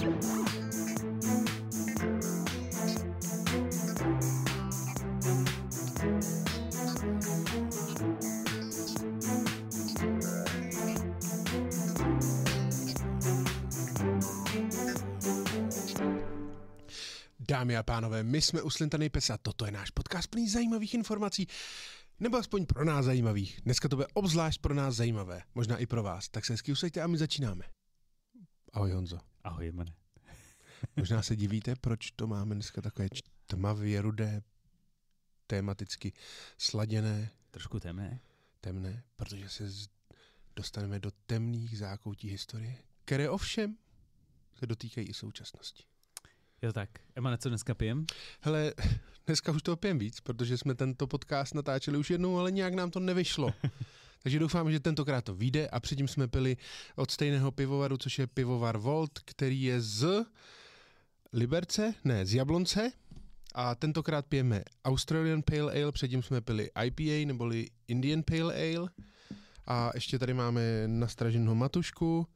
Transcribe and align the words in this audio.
Dámy 0.00 0.08
a 17.76 17.82
pánové, 17.82 18.22
my 18.22 18.42
jsme 18.42 18.62
u 18.62 18.70
Slintaný 18.70 19.08
pes 19.08 19.30
a 19.30 19.38
toto 19.38 19.66
je 19.66 19.72
náš 19.72 19.90
podcast 19.90 20.30
plný 20.30 20.48
zajímavých 20.48 20.94
informací. 20.94 21.46
Nebo 22.20 22.36
aspoň 22.36 22.66
pro 22.66 22.84
nás 22.84 23.04
zajímavých. 23.04 23.60
Dneska 23.64 23.88
to 23.88 23.96
bude 23.96 24.08
obzvlášť 24.14 24.60
pro 24.60 24.74
nás 24.74 24.96
zajímavé. 24.96 25.42
Možná 25.54 25.76
i 25.76 25.86
pro 25.86 26.02
vás. 26.02 26.28
Tak 26.28 26.44
se 26.44 26.52
hezky 26.52 26.72
usaďte 26.72 27.02
a 27.02 27.06
my 27.06 27.18
začínáme. 27.18 27.64
Ahoj 28.72 28.92
Honzo. 28.92 29.29
Ahoj, 29.44 29.66
Jmane. 29.66 29.92
Možná 30.96 31.22
se 31.22 31.36
divíte, 31.36 31.76
proč 31.76 32.10
to 32.10 32.26
máme 32.26 32.54
dneska 32.54 32.80
takové 32.82 33.08
tmavě 33.46 34.02
rudé, 34.02 34.42
tematicky 35.46 36.12
sladěné, 36.58 37.30
Trošku 37.50 37.80
temné. 37.80 38.20
temné, 38.60 39.02
protože 39.16 39.48
se 39.48 39.64
dostaneme 40.56 40.98
do 40.98 41.10
temných 41.26 41.78
zákoutí 41.78 42.28
historie, 42.28 42.76
které 43.04 43.30
ovšem 43.30 43.76
se 44.58 44.66
dotýkají 44.66 45.06
i 45.06 45.14
současnosti. 45.14 45.84
Jo 46.62 46.72
tak, 46.72 46.90
Emane, 47.14 47.38
co 47.38 47.48
dneska 47.48 47.74
pijem? 47.74 48.06
Hele, 48.40 48.74
dneska 49.26 49.52
už 49.52 49.62
toho 49.62 49.76
pijem 49.76 49.98
víc, 49.98 50.20
protože 50.20 50.58
jsme 50.58 50.74
tento 50.74 51.06
podcast 51.06 51.54
natáčeli 51.54 51.98
už 51.98 52.10
jednou, 52.10 52.38
ale 52.38 52.50
nějak 52.50 52.74
nám 52.74 52.90
to 52.90 53.00
nevyšlo. 53.00 53.54
Takže 54.22 54.38
doufám, 54.38 54.72
že 54.72 54.80
tentokrát 54.80 55.24
to 55.24 55.34
vyjde 55.34 55.68
a 55.68 55.80
předtím 55.80 56.08
jsme 56.08 56.28
pili 56.28 56.56
od 56.96 57.10
stejného 57.10 57.50
pivovaru, 57.50 57.96
což 57.96 58.18
je 58.18 58.26
pivovar 58.26 58.76
Volt, 58.76 59.18
který 59.18 59.62
je 59.62 59.80
z 59.80 60.24
Liberce, 61.32 61.94
ne, 62.04 62.26
z 62.26 62.34
Jablonce. 62.34 62.92
A 63.54 63.74
tentokrát 63.74 64.26
pijeme 64.26 64.62
Australian 64.84 65.42
Pale 65.42 65.82
Ale, 65.82 65.92
předtím 65.92 66.22
jsme 66.22 66.40
pili 66.40 66.70
IPA 66.84 67.26
neboli 67.26 67.66
Indian 67.88 68.22
Pale 68.22 68.54
Ale. 68.54 68.90
A 69.66 69.90
ještě 69.94 70.18
tady 70.18 70.34
máme 70.34 70.62
nastraženou 70.86 71.54
matušku. 71.54 72.26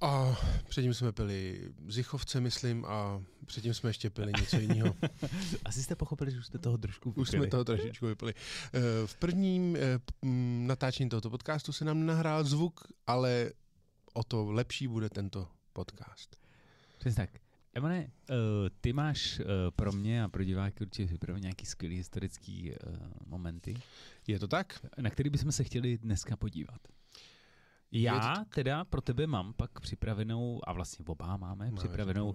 A 0.00 0.36
předtím 0.68 0.94
jsme 0.94 1.12
pili 1.12 1.70
Zichovce, 1.88 2.40
myslím, 2.40 2.84
a 2.84 3.22
předtím 3.46 3.74
jsme 3.74 3.90
ještě 3.90 4.10
pili 4.10 4.32
něco 4.40 4.56
jiného. 4.56 4.94
Asi 5.64 5.82
jste 5.82 5.96
pochopili, 5.96 6.30
že 6.30 6.38
už 6.38 6.46
jste 6.46 6.58
toho 6.58 6.78
trošku 6.78 7.10
Už 7.10 7.28
jsme 7.28 7.46
toho 7.46 7.64
trošičku 7.64 8.06
vypili. 8.06 8.34
Eh, 8.72 8.80
V 9.06 9.14
prvním 9.14 9.76
eh, 9.76 9.80
natáčení 10.66 11.08
tohoto 11.10 11.30
podcastu 11.30 11.72
se 11.72 11.84
nám 11.84 12.06
nahrál 12.06 12.44
zvuk, 12.44 12.80
ale 13.06 13.52
o 14.14 14.24
to 14.24 14.50
lepší 14.50 14.88
bude 14.88 15.08
tento 15.10 15.48
podcast. 15.72 16.36
Přesně 16.98 17.16
tak. 17.26 17.30
Emane, 17.74 18.10
uh, 18.30 18.36
ty 18.80 18.92
máš 18.92 19.40
pro 19.76 19.92
mě 19.92 20.24
a 20.24 20.28
pro 20.28 20.44
diváky 20.44 20.84
určitě 20.84 21.06
připravené 21.06 21.42
nějaký 21.42 21.66
skvělý 21.66 21.96
historický 21.96 22.72
momenty, 23.26 23.74
Je 24.26 24.38
to 24.38 24.48
tak? 24.48 24.86
na 25.00 25.10
který 25.10 25.30
bychom 25.30 25.52
se 25.52 25.64
chtěli 25.64 25.98
dneska 25.98 26.36
podívat. 26.36 26.80
Já 27.92 28.34
to 28.34 28.44
teda 28.54 28.84
pro 28.84 29.00
tebe 29.00 29.26
mám 29.26 29.52
pak 29.52 29.80
připravenou, 29.80 30.60
a 30.68 30.72
vlastně 30.72 31.04
oba 31.08 31.36
máme, 31.36 31.64
Máme 31.64 31.76
připravenou 31.76 32.28
uh, 32.30 32.34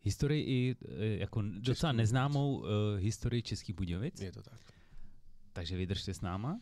historii 0.00 0.44
i 0.44 0.74
uh, 0.74 1.00
jako 1.00 1.42
docela 1.42 1.92
Český 1.92 1.92
neznámou 1.92 2.56
uh, 2.58 2.66
historii 2.96 3.42
Českých 3.42 3.76
Budějovic. 3.76 4.20
Je 4.20 4.32
to 4.32 4.42
tak. 4.42 4.60
Takže 5.52 5.76
vydržte 5.76 6.14
s 6.14 6.20
náma 6.20 6.60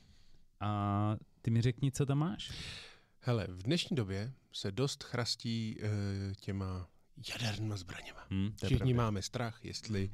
a 0.60 1.16
ty 1.42 1.50
mi 1.50 1.60
řekni, 1.60 1.92
co 1.92 2.06
tam 2.06 2.18
máš. 2.18 2.50
Hele, 3.20 3.46
v 3.50 3.62
dnešní 3.62 3.96
době 3.96 4.32
se 4.52 4.72
dost 4.72 5.04
chrastí 5.04 5.76
uh, 5.82 5.88
těma 6.40 6.88
jadernými 7.28 7.74
zbraněma. 7.76 8.26
Hm, 8.30 8.44
je 8.44 8.50
Všichni 8.66 8.76
pravda. 8.76 8.94
máme 8.96 9.22
strach, 9.22 9.64
jestli, 9.64 10.10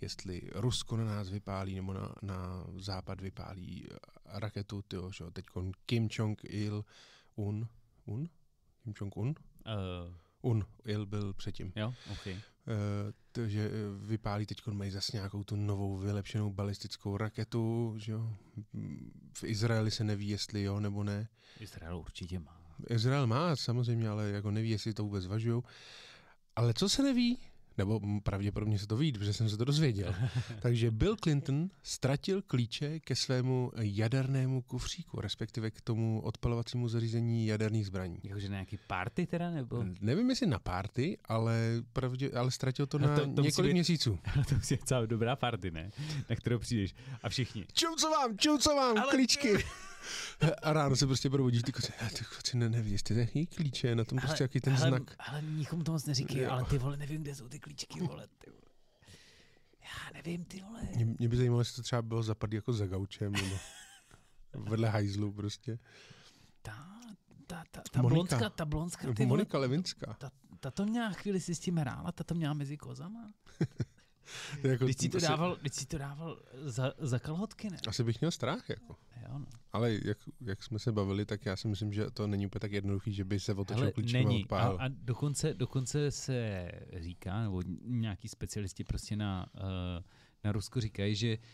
jestli 0.00 0.42
Rusko 0.54 0.96
na 0.96 1.04
nás 1.04 1.28
vypálí, 1.28 1.74
nebo 1.74 1.92
na, 1.92 2.14
na 2.22 2.64
západ 2.76 3.20
vypálí 3.20 3.86
eh, 3.90 3.96
raketu, 4.26 4.82
tyjo, 4.82 5.10
že 5.12 5.24
teď 5.32 5.46
Kim 5.86 6.08
Jong-il, 6.18 6.84
Un, 7.36 7.68
Un? 8.04 8.28
Kim 8.84 8.94
Jong-un? 9.00 9.28
Uh, 9.28 10.14
Un, 10.42 10.66
Il 10.84 11.06
byl 11.06 11.32
předtím. 11.32 11.72
jo, 11.76 11.94
OK. 12.12 12.26
Uh, 12.26 12.32
to, 13.32 13.48
že 13.48 13.70
vypálí 14.04 14.46
teď 14.46 14.66
mají 14.66 14.90
zase 14.90 15.16
nějakou 15.16 15.44
tu 15.44 15.56
novou 15.56 15.96
vylepšenou 15.96 16.50
balistickou 16.52 17.16
raketu, 17.16 17.94
že 17.98 18.12
jo. 18.12 18.34
V 19.32 19.44
Izraeli 19.44 19.90
se 19.90 20.04
neví, 20.04 20.28
jestli 20.28 20.62
jo 20.62 20.80
nebo 20.80 21.04
ne. 21.04 21.28
Izrael 21.60 21.98
určitě 21.98 22.38
má. 22.38 22.62
Izrael 22.90 23.26
má 23.26 23.56
samozřejmě, 23.56 24.08
ale 24.08 24.28
jako 24.30 24.50
neví, 24.50 24.70
jestli 24.70 24.94
to 24.94 25.02
vůbec 25.04 25.24
zvažují. 25.24 25.62
Ale 26.56 26.74
co 26.74 26.88
se 26.88 27.02
neví, 27.02 27.38
nebo 27.78 28.00
pravděpodobně 28.22 28.78
se 28.78 28.86
to 28.86 28.96
ví, 28.96 29.12
protože 29.12 29.32
jsem 29.32 29.48
se 29.48 29.56
to 29.56 29.64
dozvěděl. 29.64 30.14
Takže 30.62 30.90
Bill 30.90 31.16
Clinton 31.16 31.68
ztratil 31.82 32.42
klíče 32.42 33.00
ke 33.00 33.16
svému 33.16 33.72
jadernému 33.80 34.62
kufříku, 34.62 35.20
respektive 35.20 35.70
k 35.70 35.80
tomu 35.80 36.20
odpalovacímu 36.20 36.88
zařízení 36.88 37.46
jaderných 37.46 37.86
zbraní. 37.86 38.18
Jakože 38.22 38.48
na 38.48 38.52
nějaký 38.54 38.78
party 38.86 39.26
teda, 39.26 39.50
nebo? 39.50 39.84
Nevím, 40.00 40.30
jestli 40.30 40.46
na 40.46 40.58
párty, 40.58 41.18
ale, 41.24 41.82
pravdě, 41.92 42.30
ale 42.30 42.50
ztratil 42.50 42.86
to 42.86 42.98
No 42.98 43.08
na 43.08 43.14
to- 43.16 43.20
to 43.22 43.28
musí 43.28 43.42
několik 43.42 43.68
být- 43.70 43.74
měsíců. 43.74 44.18
to 44.48 44.54
musí 44.54 44.74
být 44.74 44.84
celá 44.88 45.06
dobrá 45.06 45.36
party, 45.36 45.70
ne? 45.70 45.90
Na 46.30 46.36
kterou 46.36 46.58
přijdeš. 46.58 46.94
A 47.22 47.28
všichni. 47.28 47.64
Čucovám, 47.72 48.38
čucovám, 48.38 48.98
Ale- 48.98 49.10
klíčky. 49.10 49.54
A 50.62 50.72
ráno 50.72 50.96
se 50.96 51.06
prostě 51.06 51.30
probudíš, 51.30 51.62
ty 51.62 51.72
koci, 51.72 51.92
"A 51.92 52.08
ty 52.08 52.24
koci 52.36 52.56
ne, 52.56 52.68
neví, 52.68 52.92
jestli 52.92 53.18
jaký 53.20 53.46
klíče, 53.46 53.94
na 53.94 54.04
tom 54.04 54.18
prostě 54.18 54.44
jaký 54.44 54.60
ten 54.60 54.72
hele, 54.72 54.88
znak. 54.88 55.14
Ale 55.18 55.42
nikomu 55.42 55.82
to 55.84 55.92
moc 55.92 56.04
neříkej, 56.06 56.42
Jo. 56.42 56.50
ale 56.50 56.64
ty 56.64 56.78
vole, 56.78 56.96
nevím, 56.96 57.22
kde 57.22 57.34
jsou 57.34 57.48
ty 57.48 57.58
klíčky, 57.58 58.00
vole, 58.00 58.28
ty 58.38 58.50
vole. 58.50 58.62
Já 59.82 60.10
nevím, 60.14 60.44
ty 60.44 60.62
vole. 60.62 60.80
Mě, 60.96 61.04
mě 61.18 61.28
by 61.28 61.36
zajímalo, 61.36 61.60
jestli 61.60 61.76
to 61.76 61.82
třeba 61.82 62.02
bylo 62.02 62.22
zapadlý 62.22 62.56
jako 62.56 62.72
za 62.72 62.86
gaučem, 62.86 63.32
nebo 63.32 63.56
vedle 64.70 64.88
hajzlu 64.88 65.32
prostě. 65.32 65.78
Ta, 66.62 66.88
ta, 67.46 67.64
ta, 67.70 67.82
ta 67.92 68.02
Monika. 68.02 68.14
blonská, 68.36 68.50
ta 68.50 68.64
blonská, 68.64 69.02
ty 69.02 69.12
vole. 69.14 69.26
Monika 69.26 69.58
Levinská. 69.58 70.14
Ta, 70.18 70.30
ta 70.60 70.70
to 70.70 70.86
měla 70.86 71.10
chvíli 71.10 71.40
si 71.40 71.54
s 71.54 71.58
tím 71.60 71.76
hrála, 71.76 72.12
ta 72.12 72.24
to 72.24 72.34
měla 72.34 72.54
mezi 72.54 72.76
kozama. 72.76 73.32
To 74.62 74.68
jako, 74.68 74.84
Když 74.84 74.96
si 74.96 75.08
to 75.08 75.16
asi, 75.16 75.26
dával, 75.26 75.56
když 75.60 75.74
si 75.74 75.86
to 75.86 75.98
dával 75.98 76.38
za, 76.62 76.92
za 76.98 77.18
kalhotky, 77.18 77.70
ne? 77.70 77.76
asi 77.86 78.04
bych 78.04 78.20
měl 78.20 78.30
strach, 78.30 78.68
jako. 78.68 78.96
Jo, 79.22 79.38
no. 79.38 79.46
Ale 79.72 79.92
jak, 80.04 80.18
jak 80.40 80.62
jsme 80.62 80.78
se 80.78 80.92
bavili, 80.92 81.26
tak 81.26 81.46
já 81.46 81.56
si 81.56 81.68
myslím, 81.68 81.92
že 81.92 82.10
to 82.10 82.26
není 82.26 82.46
úplně 82.46 82.60
tak 82.60 82.72
jednoduchý, 82.72 83.12
že 83.12 83.24
by 83.24 83.40
se 83.40 83.54
otočil 83.54 83.92
a 83.96 84.00
není. 84.12 84.36
A, 84.36 84.42
odpálil. 84.42 84.78
a 84.80 84.88
dokonce, 84.88 85.54
dokonce 85.54 86.10
se 86.10 86.70
říká, 86.96 87.42
nebo 87.42 87.62
nějaký 87.84 88.28
specialisti 88.28 88.84
prostě 88.84 89.16
na, 89.16 89.46
uh, 89.54 89.62
na 90.44 90.52
Rusko 90.52 90.80
říkají, 90.80 91.14
že 91.14 91.38
Uh, 91.38 91.44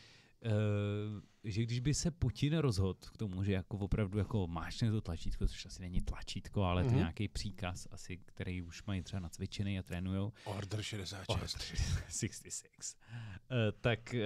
že 1.44 1.62
když 1.62 1.80
by 1.80 1.94
se 1.94 2.10
Putin 2.10 2.56
rozhodl 2.56 2.98
k 3.12 3.16
tomu, 3.16 3.44
že 3.44 3.52
jako 3.52 3.78
opravdu 3.78 4.18
jako 4.18 4.46
mášne 4.46 4.90
to 4.90 5.00
tlačítko, 5.00 5.48
což 5.48 5.66
asi 5.66 5.82
není 5.82 6.00
tlačítko, 6.00 6.62
ale 6.62 6.82
mm-hmm. 6.82 6.86
to 6.86 6.90
Mhm. 6.90 6.98
nějaký 6.98 7.28
příkaz 7.28 7.88
asi, 7.90 8.16
který 8.16 8.62
už 8.62 8.82
mají 8.84 9.02
třeba 9.02 9.20
nacvičený 9.20 9.78
a 9.78 9.82
trénujou, 9.82 10.32
Order 10.44 10.82
66. 10.82 11.28
Order 11.28 11.48
66, 12.08 12.98
uh, 13.50 13.56
tak 13.80 14.14
uh, 14.14 14.20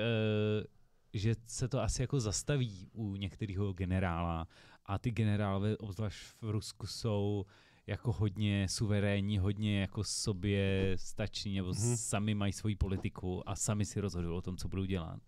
že 1.14 1.34
se 1.46 1.68
to 1.68 1.80
asi 1.80 2.02
jako 2.02 2.20
zastaví 2.20 2.88
u 2.92 3.16
některého 3.16 3.72
generála 3.72 4.48
a 4.86 4.98
ty 4.98 5.10
generálové, 5.10 5.76
obzvlášť 5.76 6.18
v 6.40 6.50
Rusku, 6.50 6.86
jsou 6.86 7.44
jako 7.86 8.12
hodně 8.12 8.66
suverénní, 8.68 9.38
hodně 9.38 9.80
jako 9.80 10.04
sobě 10.04 10.94
stační, 10.96 11.56
nebo 11.56 11.68
Mhm. 11.68 11.76
mm-hmm. 11.78 11.96
sami 11.96 12.34
mají 12.34 12.52
svoji 12.52 12.76
politiku 12.76 13.48
a 13.48 13.56
sami 13.56 13.84
si 13.84 14.00
rozhodují 14.00 14.36
o 14.36 14.42
tom, 14.42 14.56
co 14.56 14.68
budou 14.68 14.84
dělat. 14.84 15.20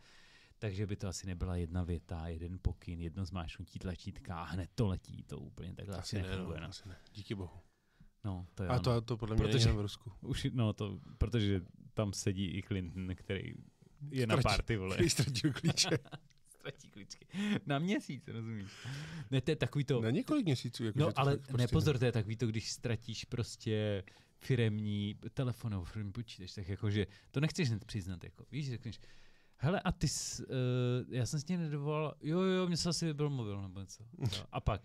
Takže 0.64 0.86
by 0.86 0.96
to 0.96 1.08
asi 1.08 1.26
nebyla 1.26 1.56
jedna 1.56 1.84
věta, 1.84 2.28
jeden 2.28 2.58
pokyn, 2.62 3.00
jedno 3.00 3.24
zmášnutí 3.24 3.78
tlačítka 3.78 4.36
a 4.40 4.44
hned 4.44 4.70
to 4.74 4.86
letí. 4.86 5.22
To 5.22 5.38
úplně 5.38 5.74
takhle 5.74 5.96
asi, 5.98 6.16
Asi 6.16 6.22
ne, 6.28 6.30
nefunguje. 6.36 6.56
no, 6.60 6.62
No, 6.62 6.68
asi 6.68 6.88
ne. 6.88 6.96
Díky 7.14 7.34
bohu. 7.34 7.58
no, 8.24 8.46
to 8.54 8.62
je 8.62 8.68
A 8.68 8.78
to, 8.78 9.00
to 9.00 9.16
podle 9.16 9.36
mě 9.36 9.44
Protože- 9.44 9.72
v 9.72 9.80
Rusku. 9.80 10.12
Už, 10.20 10.46
no 10.52 10.72
to, 10.72 11.00
protože 11.18 11.60
tam 11.94 12.12
sedí 12.12 12.46
i 12.58 12.62
Clinton, 12.62 13.14
který 13.14 13.54
je 14.10 14.26
na 14.26 14.36
Ztratí- 14.36 14.42
party, 14.42 14.76
vole. 14.76 14.94
Který 14.96 15.10
ztratil 15.10 15.52
klíče. 15.52 15.88
Ztratí 16.48 16.90
klíčky. 16.90 17.26
Na 17.66 17.78
měsíc, 17.78 18.28
rozumíš? 18.28 18.70
Ne, 19.30 19.40
to 19.40 19.50
je 19.50 19.56
takový 19.56 19.84
to... 19.84 20.00
Na 20.00 20.10
několik 20.10 20.44
měsíců. 20.44 20.84
Jako, 20.84 20.98
No, 20.98 21.12
ale 21.16 21.36
prostě 21.36 21.56
ne, 21.56 21.68
pozor, 21.68 21.98
to 21.98 22.04
je 22.04 22.12
takový 22.12 22.36
to, 22.36 22.46
když 22.46 22.72
ztratíš 22.72 23.24
prostě 23.24 24.04
firemní 24.38 25.14
telefonovou 25.34 25.84
firmní 25.84 26.12
počítač, 26.12 26.54
tak 26.54 26.68
jakože 26.68 27.06
to 27.30 27.40
nechceš 27.40 27.68
hned 27.70 27.84
přiznat, 27.84 28.24
jako, 28.24 28.44
víš, 28.52 28.70
řekneš, 28.70 29.00
hele, 29.56 29.80
a 29.80 29.92
ty, 29.92 30.08
jsi, 30.08 30.42
uh, 30.46 30.52
já 31.08 31.26
jsem 31.26 31.40
s 31.40 31.44
tím 31.44 31.60
nedovolal, 31.60 32.14
jo, 32.22 32.40
jo, 32.40 32.66
mě 32.66 32.76
se 32.76 32.88
asi 32.88 33.06
vybil 33.06 33.30
mobil, 33.30 33.62
nebo 33.62 33.80
něco. 33.80 34.02
Jo. 34.18 34.28
A 34.52 34.60
pak, 34.60 34.80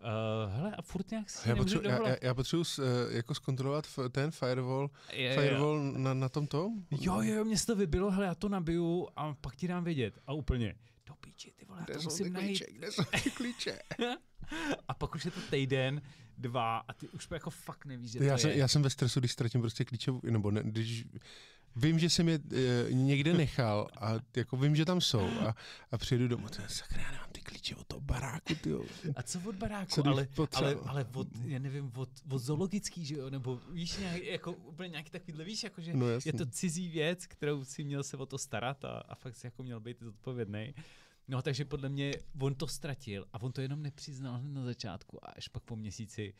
uh, 0.00 0.52
hele, 0.52 0.76
a 0.76 0.82
furt 0.82 1.10
nějak 1.10 1.30
si 1.30 1.48
Já 1.48 1.56
potřebuji, 1.56 1.88
já, 1.88 2.08
já, 2.08 2.16
já 2.22 2.34
potřebuji 2.34 2.64
eh, 2.82 3.16
jako 3.16 3.34
zkontrolovat 3.34 3.84
f- 3.86 4.08
ten 4.10 4.30
firewall, 4.30 4.90
Je, 5.12 5.20
je, 5.22 5.34
firewall 5.34 5.92
na, 5.92 6.14
na 6.14 6.28
tom 6.28 6.46
tom. 6.46 6.72
Jo, 6.90 7.20
jo, 7.22 7.44
mě 7.44 7.58
se 7.58 7.66
to 7.66 7.76
vybilo, 7.76 8.10
hele, 8.10 8.26
já 8.26 8.34
to 8.34 8.48
nabiju 8.48 9.08
a 9.16 9.34
pak 9.34 9.56
ti 9.56 9.68
dám 9.68 9.84
vědět. 9.84 10.18
A 10.26 10.32
úplně, 10.32 10.74
do 11.06 11.14
píči, 11.14 11.52
ty 11.56 11.64
vole, 11.64 11.78
já 11.80 11.84
Kde 11.84 11.94
to 11.94 12.00
jsou 12.00 12.08
ty 12.08 12.22
musím 12.22 12.32
najít. 12.32 12.46
klíče? 12.58 12.72
Kde 12.72 12.92
jsou 12.92 13.02
ty 13.22 13.30
klíče? 13.30 13.78
A 14.88 14.94
pak 14.94 15.14
už 15.14 15.24
je 15.24 15.30
to 15.30 15.40
týden, 15.50 16.02
dva 16.38 16.78
a 16.78 16.92
ty 16.92 17.08
už 17.08 17.28
jako 17.30 17.50
fakt 17.50 17.84
nevíš, 17.84 18.10
že 18.10 18.24
Já 18.24 18.34
to 18.34 18.38
jsem, 18.40 18.50
je. 18.50 18.56
já 18.56 18.68
jsem 18.68 18.82
ve 18.82 18.90
stresu, 18.90 19.20
když 19.20 19.32
ztratím 19.32 19.60
prostě 19.60 19.84
klíče, 19.84 20.12
nebo 20.22 20.50
ne, 20.50 20.62
když 20.64 21.04
vím, 21.78 21.98
že 21.98 22.10
jsem 22.10 22.28
je 22.28 22.40
e, 22.52 22.92
někde 22.92 23.34
nechal 23.34 23.88
a 23.96 24.14
jako 24.36 24.56
vím, 24.56 24.76
že 24.76 24.84
tam 24.84 25.00
jsou 25.00 25.20
a, 25.20 25.54
a 25.92 25.98
přijedu 25.98 26.28
domů, 26.28 26.48
to 26.48 26.62
je 26.62 26.68
sakra, 26.68 27.02
já 27.02 27.10
nemám 27.10 27.28
ty 27.32 27.40
klíče 27.40 27.76
od 27.76 27.86
toho 27.86 28.00
baráku, 28.00 28.54
ty 28.54 28.72
A 29.16 29.22
co 29.22 29.40
od 29.44 29.54
baráku? 29.54 29.92
Co 29.92 30.06
ale, 30.06 30.28
ale, 30.54 30.74
ale 30.74 31.06
od, 31.14 31.28
já 31.44 31.58
nevím, 31.58 31.92
od, 31.96 32.08
od 32.30 32.38
zoologický, 32.38 33.04
že 33.04 33.14
jo? 33.14 33.30
Nebo 33.30 33.60
víš, 33.70 33.98
nějak, 33.98 34.22
jako 34.22 34.52
úplně 34.52 34.88
nějaký 34.88 35.10
takovýhle, 35.10 35.44
víš, 35.44 35.62
jako 35.62 35.80
že 35.80 35.94
No 35.94 36.06
je 36.24 36.32
to 36.32 36.46
cizí 36.46 36.88
věc, 36.88 37.26
kterou 37.26 37.64
si 37.64 37.84
měl 37.84 38.02
se 38.02 38.16
o 38.16 38.26
to 38.26 38.38
starat 38.38 38.84
a, 38.84 38.88
a 39.08 39.14
fakt 39.14 39.36
si 39.36 39.46
jako 39.46 39.62
měl 39.62 39.80
být 39.80 40.00
zodpovědný. 40.00 40.74
No 41.28 41.42
takže 41.42 41.64
podle 41.64 41.88
mě 41.88 42.12
on 42.40 42.54
to 42.54 42.66
ztratil 42.66 43.26
a 43.32 43.42
on 43.42 43.52
to 43.52 43.60
jenom 43.60 43.82
nepřiznal 43.82 44.38
hned 44.38 44.52
na 44.52 44.64
začátku 44.64 45.24
a 45.24 45.28
až 45.28 45.48
pak 45.48 45.62
po 45.62 45.76
měsíci 45.76 46.34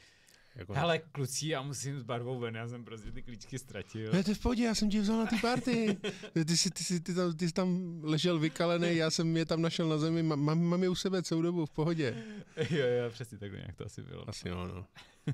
Jako, 0.56 0.74
Hele, 0.74 0.98
kluci, 0.98 1.48
já 1.48 1.62
musím 1.62 2.00
s 2.00 2.02
barvou 2.02 2.38
ven, 2.38 2.54
já 2.54 2.68
jsem 2.68 2.84
prostě 2.84 3.12
ty 3.12 3.22
klíčky 3.22 3.58
ztratil. 3.58 4.12
Ne, 4.12 4.24
to 4.24 4.30
je 4.30 4.34
v 4.34 4.38
pohodě, 4.38 4.64
já 4.64 4.74
jsem 4.74 4.90
tě 4.90 5.00
vzal 5.00 5.18
na 5.18 5.26
ty 5.26 5.36
party. 5.36 5.98
Ty 6.46 6.56
jsi, 6.56 6.70
ty, 6.70 6.84
jsi, 6.84 7.00
ty, 7.00 7.14
tam, 7.14 7.36
ty 7.36 7.48
jsi 7.48 7.54
tam 7.54 8.00
ležel 8.02 8.38
vykalený, 8.38 8.96
já 8.96 9.10
jsem 9.10 9.36
je 9.36 9.46
tam 9.46 9.62
našel 9.62 9.88
na 9.88 9.98
zemi, 9.98 10.22
mám, 10.22 10.62
mám- 10.62 10.82
je 10.82 10.88
u 10.88 10.94
sebe 10.94 11.22
celou 11.22 11.42
dobu, 11.42 11.66
v 11.66 11.70
pohodě. 11.70 12.24
jo, 12.70 12.86
jo, 12.86 13.10
přesně 13.10 13.38
takhle 13.38 13.58
nějak 13.58 13.76
to 13.76 13.86
asi 13.86 14.02
bylo. 14.02 14.28
Asi 14.28 14.48
jo, 14.48 14.66
no. 14.66 14.86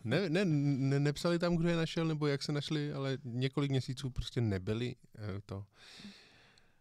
Ne, 0.04 0.28
ne, 0.30 0.44
ne, 0.44 1.00
nepsali 1.00 1.38
tam, 1.38 1.56
kdo 1.56 1.68
je 1.68 1.76
našel, 1.76 2.06
nebo 2.06 2.26
jak 2.26 2.42
se 2.42 2.52
našli, 2.52 2.92
ale 2.92 3.18
několik 3.24 3.70
měsíců 3.70 4.10
prostě 4.10 4.40
nebyli 4.40 4.96
eh, 5.14 5.40
to. 5.46 5.66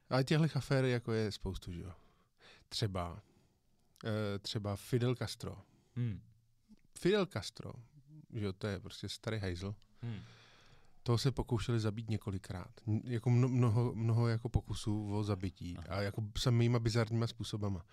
Ale 0.09 0.23
těchto 0.23 0.57
afér 0.57 0.85
jako 0.85 1.11
je 1.13 1.31
spoustu, 1.31 1.71
že 1.71 1.81
jo. 1.81 1.91
Třeba, 2.69 3.21
eh, 4.05 4.39
třeba 4.39 4.75
Fidel 4.75 5.15
Castro. 5.15 5.57
Hmm. 5.95 6.21
Fidel 6.99 7.25
Castro, 7.25 7.73
že 8.33 8.45
jo, 8.45 8.53
to 8.53 8.67
je 8.67 8.79
prostě 8.79 9.09
starý 9.09 9.37
hajzl. 9.39 9.75
Hmm. 10.01 10.19
Toho 11.03 11.17
se 11.17 11.31
pokoušeli 11.31 11.79
zabít 11.79 12.09
několikrát. 12.09 12.71
Jako 13.03 13.29
mno, 13.29 13.47
mnoho, 13.47 13.95
mnoho 13.95 14.27
jako 14.27 14.49
pokusů 14.49 15.13
o 15.13 15.23
zabití. 15.23 15.77
Aha. 15.77 15.97
A 15.97 16.01
jako 16.01 16.23
samýma 16.37 16.79
bizarníma 16.79 17.27
způsobama. 17.27 17.85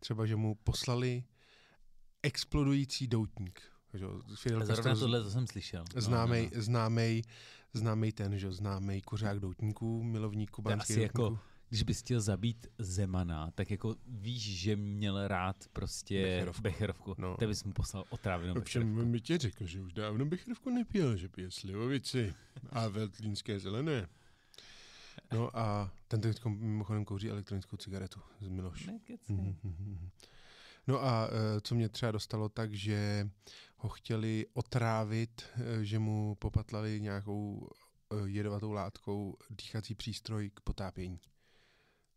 Třeba, 0.00 0.26
že 0.26 0.36
mu 0.36 0.54
poslali 0.54 1.24
explodující 2.22 3.06
doutník. 3.06 3.62
Že? 3.94 4.06
Fidel 4.34 4.66
zrovna 4.66 4.94
tohle 4.94 5.22
to 5.22 5.30
jsem 5.30 5.46
slyšel. 5.46 5.84
No, 5.94 6.00
známej, 6.00 6.44
no, 6.44 6.50
no. 6.56 6.62
známej, 6.62 7.22
známej 7.74 8.12
ten, 8.12 8.38
že 8.38 8.52
známej 8.52 9.02
kuřák 9.02 9.40
doutníků, 9.40 10.02
milovník 10.02 10.50
kubánských 10.50 10.96
asi 10.96 11.02
jako- 11.02 11.22
doutníků. 11.22 11.44
Když 11.74 11.82
bys 11.82 12.00
chtěl 12.00 12.20
zabít 12.20 12.66
Zemana, 12.78 13.50
tak 13.50 13.70
jako 13.70 13.96
víš, 14.06 14.42
že 14.60 14.76
měl 14.76 15.28
rád 15.28 15.68
prostě 15.72 16.22
Becherovku. 16.22 16.62
becherovku. 16.62 17.14
No. 17.18 17.36
Tak 17.36 17.48
bys 17.48 17.64
mu 17.64 17.72
poslal 17.72 18.04
otrávenou 18.10 18.54
Ovšem 18.54 18.82
becherovku. 18.82 19.10
mi 19.10 19.20
tě 19.20 19.38
řekl, 19.38 19.66
že 19.66 19.80
už 19.80 19.92
dávno 19.92 20.24
Becherovku 20.24 20.70
nepil, 20.70 21.16
že 21.16 21.28
pije 21.28 21.50
slivovici 21.50 22.34
a 22.70 22.88
veltlínské 22.88 23.60
zelené. 23.60 24.08
No 25.32 25.58
a 25.58 25.92
ten 26.08 26.20
teď 26.20 26.44
mimochodem 26.44 27.04
kouří 27.04 27.30
elektronickou 27.30 27.76
cigaretu 27.76 28.20
z 28.40 28.48
Miloš. 28.48 28.86
Mhm, 28.86 28.96
mhm, 29.28 29.56
mhm. 29.62 30.08
No 30.86 31.04
a 31.04 31.28
eh, 31.28 31.60
co 31.60 31.74
mě 31.74 31.88
třeba 31.88 32.12
dostalo 32.12 32.48
tak, 32.48 32.72
že 32.74 33.30
ho 33.76 33.88
chtěli 33.88 34.46
otrávit, 34.52 35.42
eh, 35.56 35.84
že 35.84 35.98
mu 35.98 36.34
popatlali 36.34 37.00
nějakou 37.00 37.68
eh, 38.12 38.16
jedovatou 38.28 38.72
látkou 38.72 39.36
dýchací 39.50 39.94
přístroj 39.94 40.50
k 40.54 40.60
potápění. 40.60 41.20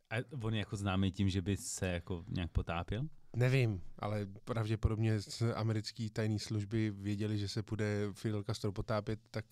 A 0.10 0.16
on 0.44 0.54
je 0.54 0.60
jako 0.60 0.76
známý 0.76 1.12
tím, 1.12 1.30
že 1.30 1.42
by 1.42 1.58
se 1.58 1.88
jako 1.88 2.24
nějak 2.28 2.52
potápěl? 2.52 3.08
Nevím, 3.36 3.82
ale 4.00 4.28
pravděpodobně 4.46 5.22
z 5.22 5.44
americké 5.56 6.10
tajné 6.14 6.40
služby 6.40 6.92
věděli, 6.92 7.38
že 7.38 7.48
se 7.48 7.64
bude 7.70 8.10
Fidel 8.14 8.44
Castro 8.44 8.72
potápět, 8.72 9.20
tak 9.32 9.46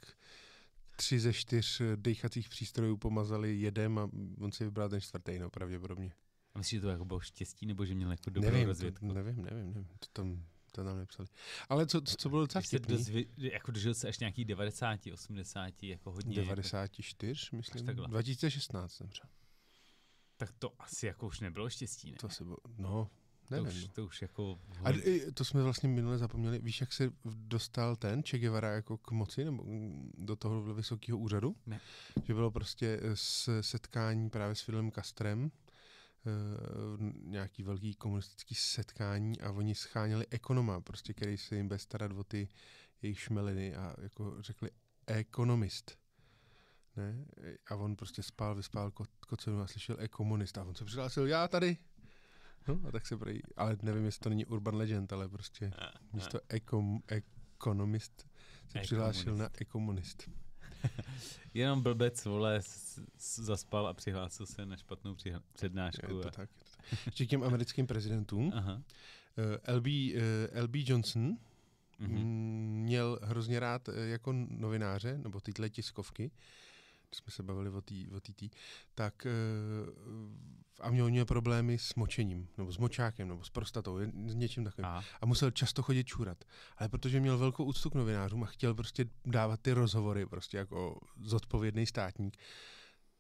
tři 0.96 1.20
ze 1.20 1.34
čtyř 1.34 1.82
dýchacích 1.96 2.50
přístrojů 2.50 2.98
pomazali 2.98 3.60
jedem 3.60 4.00
a 4.00 4.10
on 4.42 4.52
si 4.52 4.64
vybral 4.64 4.90
ten 4.90 5.02
čtvrtý, 5.02 5.40
no 5.40 5.50
pravděpodobně. 5.50 6.12
A 6.54 6.58
myslíš, 6.58 6.78
že 6.78 6.82
to 6.82 6.90
jako 6.90 7.06
bylo 7.06 7.20
štěstí, 7.20 7.66
nebo 7.66 7.86
že 7.86 7.96
měl 7.96 8.12
jako 8.12 8.30
dobrou 8.30 8.52
Nevím, 8.52 8.66
to, 8.66 8.68
rozvědku? 8.68 9.14
nevím, 9.14 9.42
nevím, 9.42 9.74
nevím, 9.74 9.88
to 10.00 10.08
tam, 10.14 10.44
to 10.72 10.84
tam 10.84 10.98
nepsali. 10.98 11.30
Ale 11.70 11.88
co, 11.88 12.02
co 12.02 12.30
bylo 12.30 12.42
docela 12.42 12.62
vtipný, 12.62 12.96
dozvě, 12.96 13.26
jako 13.38 13.72
dožil 13.72 13.94
se 13.94 14.08
až 14.08 14.20
nějakých 14.20 14.46
90, 14.46 15.00
80, 15.14 15.84
jako 15.84 16.12
hodně. 16.12 16.36
94, 16.36 17.56
myslím, 17.56 17.86
takhle. 17.86 18.08
2016 18.08 18.98
zemřel. 18.98 19.30
Tak 20.38 20.52
to 20.60 20.74
asi 20.80 21.06
jako 21.06 21.28
už 21.28 21.40
nebylo 21.40 21.70
štěstí, 21.70 22.12
ne? 22.12 22.18
To 22.20 22.30
se 22.30 22.44
bylo, 22.44 22.58
no, 22.78 23.10
to, 23.48 23.56
nevím. 23.56 23.68
už, 23.68 23.88
no. 23.88 23.94
to 23.94 24.06
už 24.06 24.22
jako... 24.22 24.60
A 24.84 24.90
to 25.34 25.46
jsme 25.46 25.64
vlastně 25.64 25.90
minule 25.90 26.18
zapomněli. 26.18 26.60
Víš, 26.60 26.82
jak 26.82 26.94
se 26.94 27.12
dostal 27.26 27.96
ten 27.96 28.24
Che 28.24 28.40
Guevara 28.40 28.72
jako 28.72 28.98
k 28.98 29.12
moci 29.12 29.46
nebo 29.46 29.64
do 30.18 30.36
toho 30.36 30.74
vysokého 30.74 31.18
úřadu? 31.18 31.56
Ne. 31.66 31.80
Že 32.24 32.34
bylo 32.34 32.52
prostě 32.52 33.00
eh, 33.02 33.16
s 33.16 33.62
setkání 33.62 34.30
právě 34.30 34.56
s 34.56 34.62
Fidelem 34.62 34.92
Castrem, 34.92 35.52
eh, 35.52 36.32
nějaký 37.24 37.64
velký 37.64 37.96
komunistický 37.96 38.56
setkání 38.56 39.42
a 39.42 39.52
oni 39.52 39.76
scháněli 39.76 40.26
ekonoma, 40.30 40.82
prostě, 40.82 41.14
který 41.14 41.38
se 41.38 41.56
jim 41.56 41.68
bude 41.68 41.80
starat 41.80 42.12
o 42.12 42.24
ty 42.24 42.48
jejich 43.02 43.20
šmeliny 43.20 43.76
a 43.76 43.96
jako 44.02 44.42
řekli 44.42 44.70
ekonomist. 45.08 45.98
Ne? 46.98 47.26
A 47.68 47.76
on 47.76 47.96
prostě 47.96 48.24
spál, 48.24 48.56
vyspál 48.56 48.90
ko- 48.90 49.06
kocenu 49.28 49.62
a 49.62 49.68
slyšel 49.68 49.96
ekomunist 50.00 50.58
a 50.58 50.64
on 50.64 50.76
se 50.76 50.86
přihlásil, 50.86 51.28
já 51.28 51.48
tady. 51.48 51.78
No 52.68 52.80
a 52.88 52.92
tak 52.92 53.08
se 53.08 53.18
prý, 53.18 53.40
ale 53.58 53.78
nevím, 53.82 54.06
jestli 54.06 54.20
to 54.24 54.30
není 54.30 54.46
urban 54.46 54.76
legend, 54.76 55.14
ale 55.14 55.30
prostě 55.30 55.72
místo 56.14 56.40
ekom, 56.50 57.00
ekonomist 57.08 58.28
se 58.68 58.80
přihlásil 58.80 59.36
na 59.38 59.50
ekomunist. 59.58 60.30
Jenom 61.54 61.82
blbec, 61.84 62.26
vole, 62.26 62.56
s, 62.56 63.00
s, 63.18 63.40
zaspal 63.40 63.88
a 63.88 63.94
přihlásil 63.94 64.46
se 64.46 64.66
na 64.66 64.78
špatnou 64.78 65.16
přihla- 65.16 65.36
Je 65.36 65.54
přednášku. 65.54 66.08
to 66.08 66.20
a- 66.20 66.24
tak. 66.24 66.26
je 66.26 66.32
to 66.32 66.38
tak. 66.38 66.50
Ještě 67.06 67.26
k 67.26 67.30
těm 67.30 67.44
americkým 67.44 67.88
prezidentům. 67.88 68.52
Aha. 68.56 68.82
Eh, 69.68 69.74
LB, 69.74 69.88
eh, 70.16 70.62
LB 70.62 70.76
Johnson 70.76 71.38
Mhm. 72.00 72.12
mm, 72.16 72.82
měl 72.84 73.20
hrozně 73.24 73.60
rád 73.60 73.90
eh, 73.90 74.08
jako 74.08 74.34
novináře, 74.50 75.18
nebo 75.18 75.40
tyhle 75.40 75.70
tiskovky, 75.70 76.32
když 77.10 77.18
jsme 77.18 77.32
se 77.32 77.44
bavili 77.44 77.70
o 77.70 77.82
té 77.82 77.96
o 78.18 78.20
tý, 78.20 78.50
tak 78.96 79.26
eh, 79.26 79.30
a 80.80 80.90
měl, 80.90 81.10
měl 81.10 81.26
problémy 81.26 81.78
s 81.78 81.96
močením, 81.96 82.48
nebo 82.58 82.72
s 82.72 82.78
močákem, 82.78 83.28
nebo 83.28 83.44
s 83.44 83.50
prostatou, 83.50 83.98
s 84.28 84.36
něčím 84.36 84.64
takovým. 84.64 84.86
A, 84.86 85.04
a 85.22 85.26
musel 85.26 85.52
často 85.52 85.84
chodit 85.84 86.04
čůrat. 86.04 86.44
Ale 86.78 86.90
protože 86.90 87.20
měl 87.20 87.38
velkou 87.38 87.64
úctu 87.64 87.90
k 87.90 87.96
novinářům 87.96 88.44
a 88.44 88.46
chtěl 88.46 88.74
prostě 88.74 89.06
dávat 89.26 89.60
ty 89.62 89.72
rozhovory 89.72 90.26
prostě 90.26 90.58
jako 90.58 91.00
zodpovědný 91.24 91.86
státník, 91.86 92.38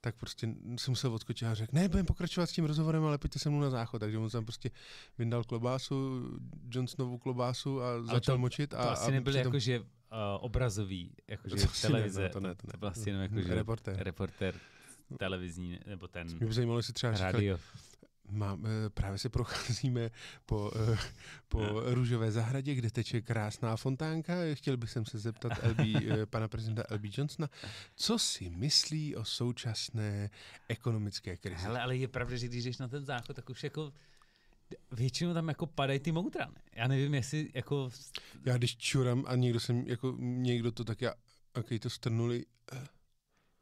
tak 0.01 0.15
prostě 0.15 0.47
jsem 0.77 0.91
musel 0.91 1.13
odskočit 1.13 1.47
a 1.47 1.53
řekl, 1.53 1.71
ne, 1.75 1.89
budeme 1.89 2.07
pokračovat 2.07 2.45
s 2.47 2.51
tím 2.51 2.65
rozhovorem, 2.65 3.03
ale 3.03 3.17
pojďte 3.17 3.39
se 3.39 3.49
mnou 3.49 3.59
na 3.59 3.69
záchod. 3.69 3.99
Takže 3.99 4.17
on 4.17 4.29
tam 4.29 4.45
prostě 4.45 4.71
vyndal 5.17 5.43
klobásu, 5.43 6.23
Johnsonovu 6.71 7.17
klobásu 7.17 7.81
a 7.81 8.03
začal 8.03 8.35
to- 8.35 8.39
močit. 8.39 8.69
to 8.69 8.79
a, 8.79 8.83
asi 8.83 9.07
a 9.07 9.11
nebyly 9.11 9.33
přitom- 9.33 9.47
jako, 9.47 9.59
že 9.59 9.83
obrazový, 10.39 11.11
jakože 11.27 11.55
To 11.55 11.63
asi 11.63 11.87
ne, 11.87 11.91
televize. 11.91 12.21
no, 12.23 12.29
to 12.29 12.39
ne, 12.39 12.55
to 12.55 12.67
ne. 12.67 12.71
To 12.71 12.77
byl 12.77 12.87
asi 12.87 13.09
jenom 13.09 13.21
jako, 13.23 13.41
že 13.41 13.55
Reportér. 13.55 13.95
reportér 14.03 14.55
televizní, 15.19 15.79
nebo 15.87 16.07
ten 16.07 16.27
Mě 16.37 16.47
by 16.47 16.53
zajímalo, 16.53 16.79
jestli 16.79 16.93
třeba 16.93 17.17
rádio. 17.17 17.59
mám, 18.29 18.65
eh, 18.65 18.89
právě 18.89 19.17
se 19.19 19.29
procházíme 19.29 20.09
po, 20.45 20.71
eh, 20.93 20.97
po 21.47 21.81
růžové 21.93 22.31
zahradě, 22.31 22.75
kde 22.75 22.91
teče 22.91 23.21
krásná 23.21 23.75
fontánka. 23.75 24.33
Chtěl 24.53 24.77
bych 24.77 24.89
jsem 24.91 25.05
se 25.05 25.19
zeptat 25.19 25.51
LB, 25.63 25.79
eh, 26.09 26.25
pana 26.25 26.47
prezidenta 26.47 26.83
LB 26.95 27.17
Johnsona, 27.17 27.49
co 27.95 28.19
si 28.19 28.49
myslí 28.49 29.15
o 29.15 29.25
současné 29.25 30.29
ekonomické 30.67 31.37
krizi. 31.37 31.63
Hele, 31.63 31.81
ale 31.81 31.97
je 31.97 32.07
pravda, 32.07 32.35
že 32.37 32.47
když 32.47 32.63
jdeš 32.63 32.77
na 32.77 32.87
ten 32.87 33.05
záchod, 33.05 33.35
tak 33.35 33.49
už 33.49 33.63
jako 33.63 33.93
většinou 34.91 35.33
tam 35.33 35.47
jako 35.47 35.65
padají 35.67 35.99
ty 35.99 36.11
moutra, 36.11 36.45
ne? 36.45 36.61
Já 36.75 36.87
nevím, 36.87 37.13
jestli 37.13 37.51
jako... 37.53 37.89
Já 38.45 38.57
když 38.57 38.77
čurám 38.77 39.23
a 39.27 39.35
někdo, 39.35 39.59
jsem, 39.59 39.87
jako, 39.87 40.15
někdo 40.19 40.71
to 40.71 40.83
tak 40.83 41.01
já, 41.01 41.13
okay, 41.59 41.79
to 41.79 41.89
strnuli. 41.89 42.45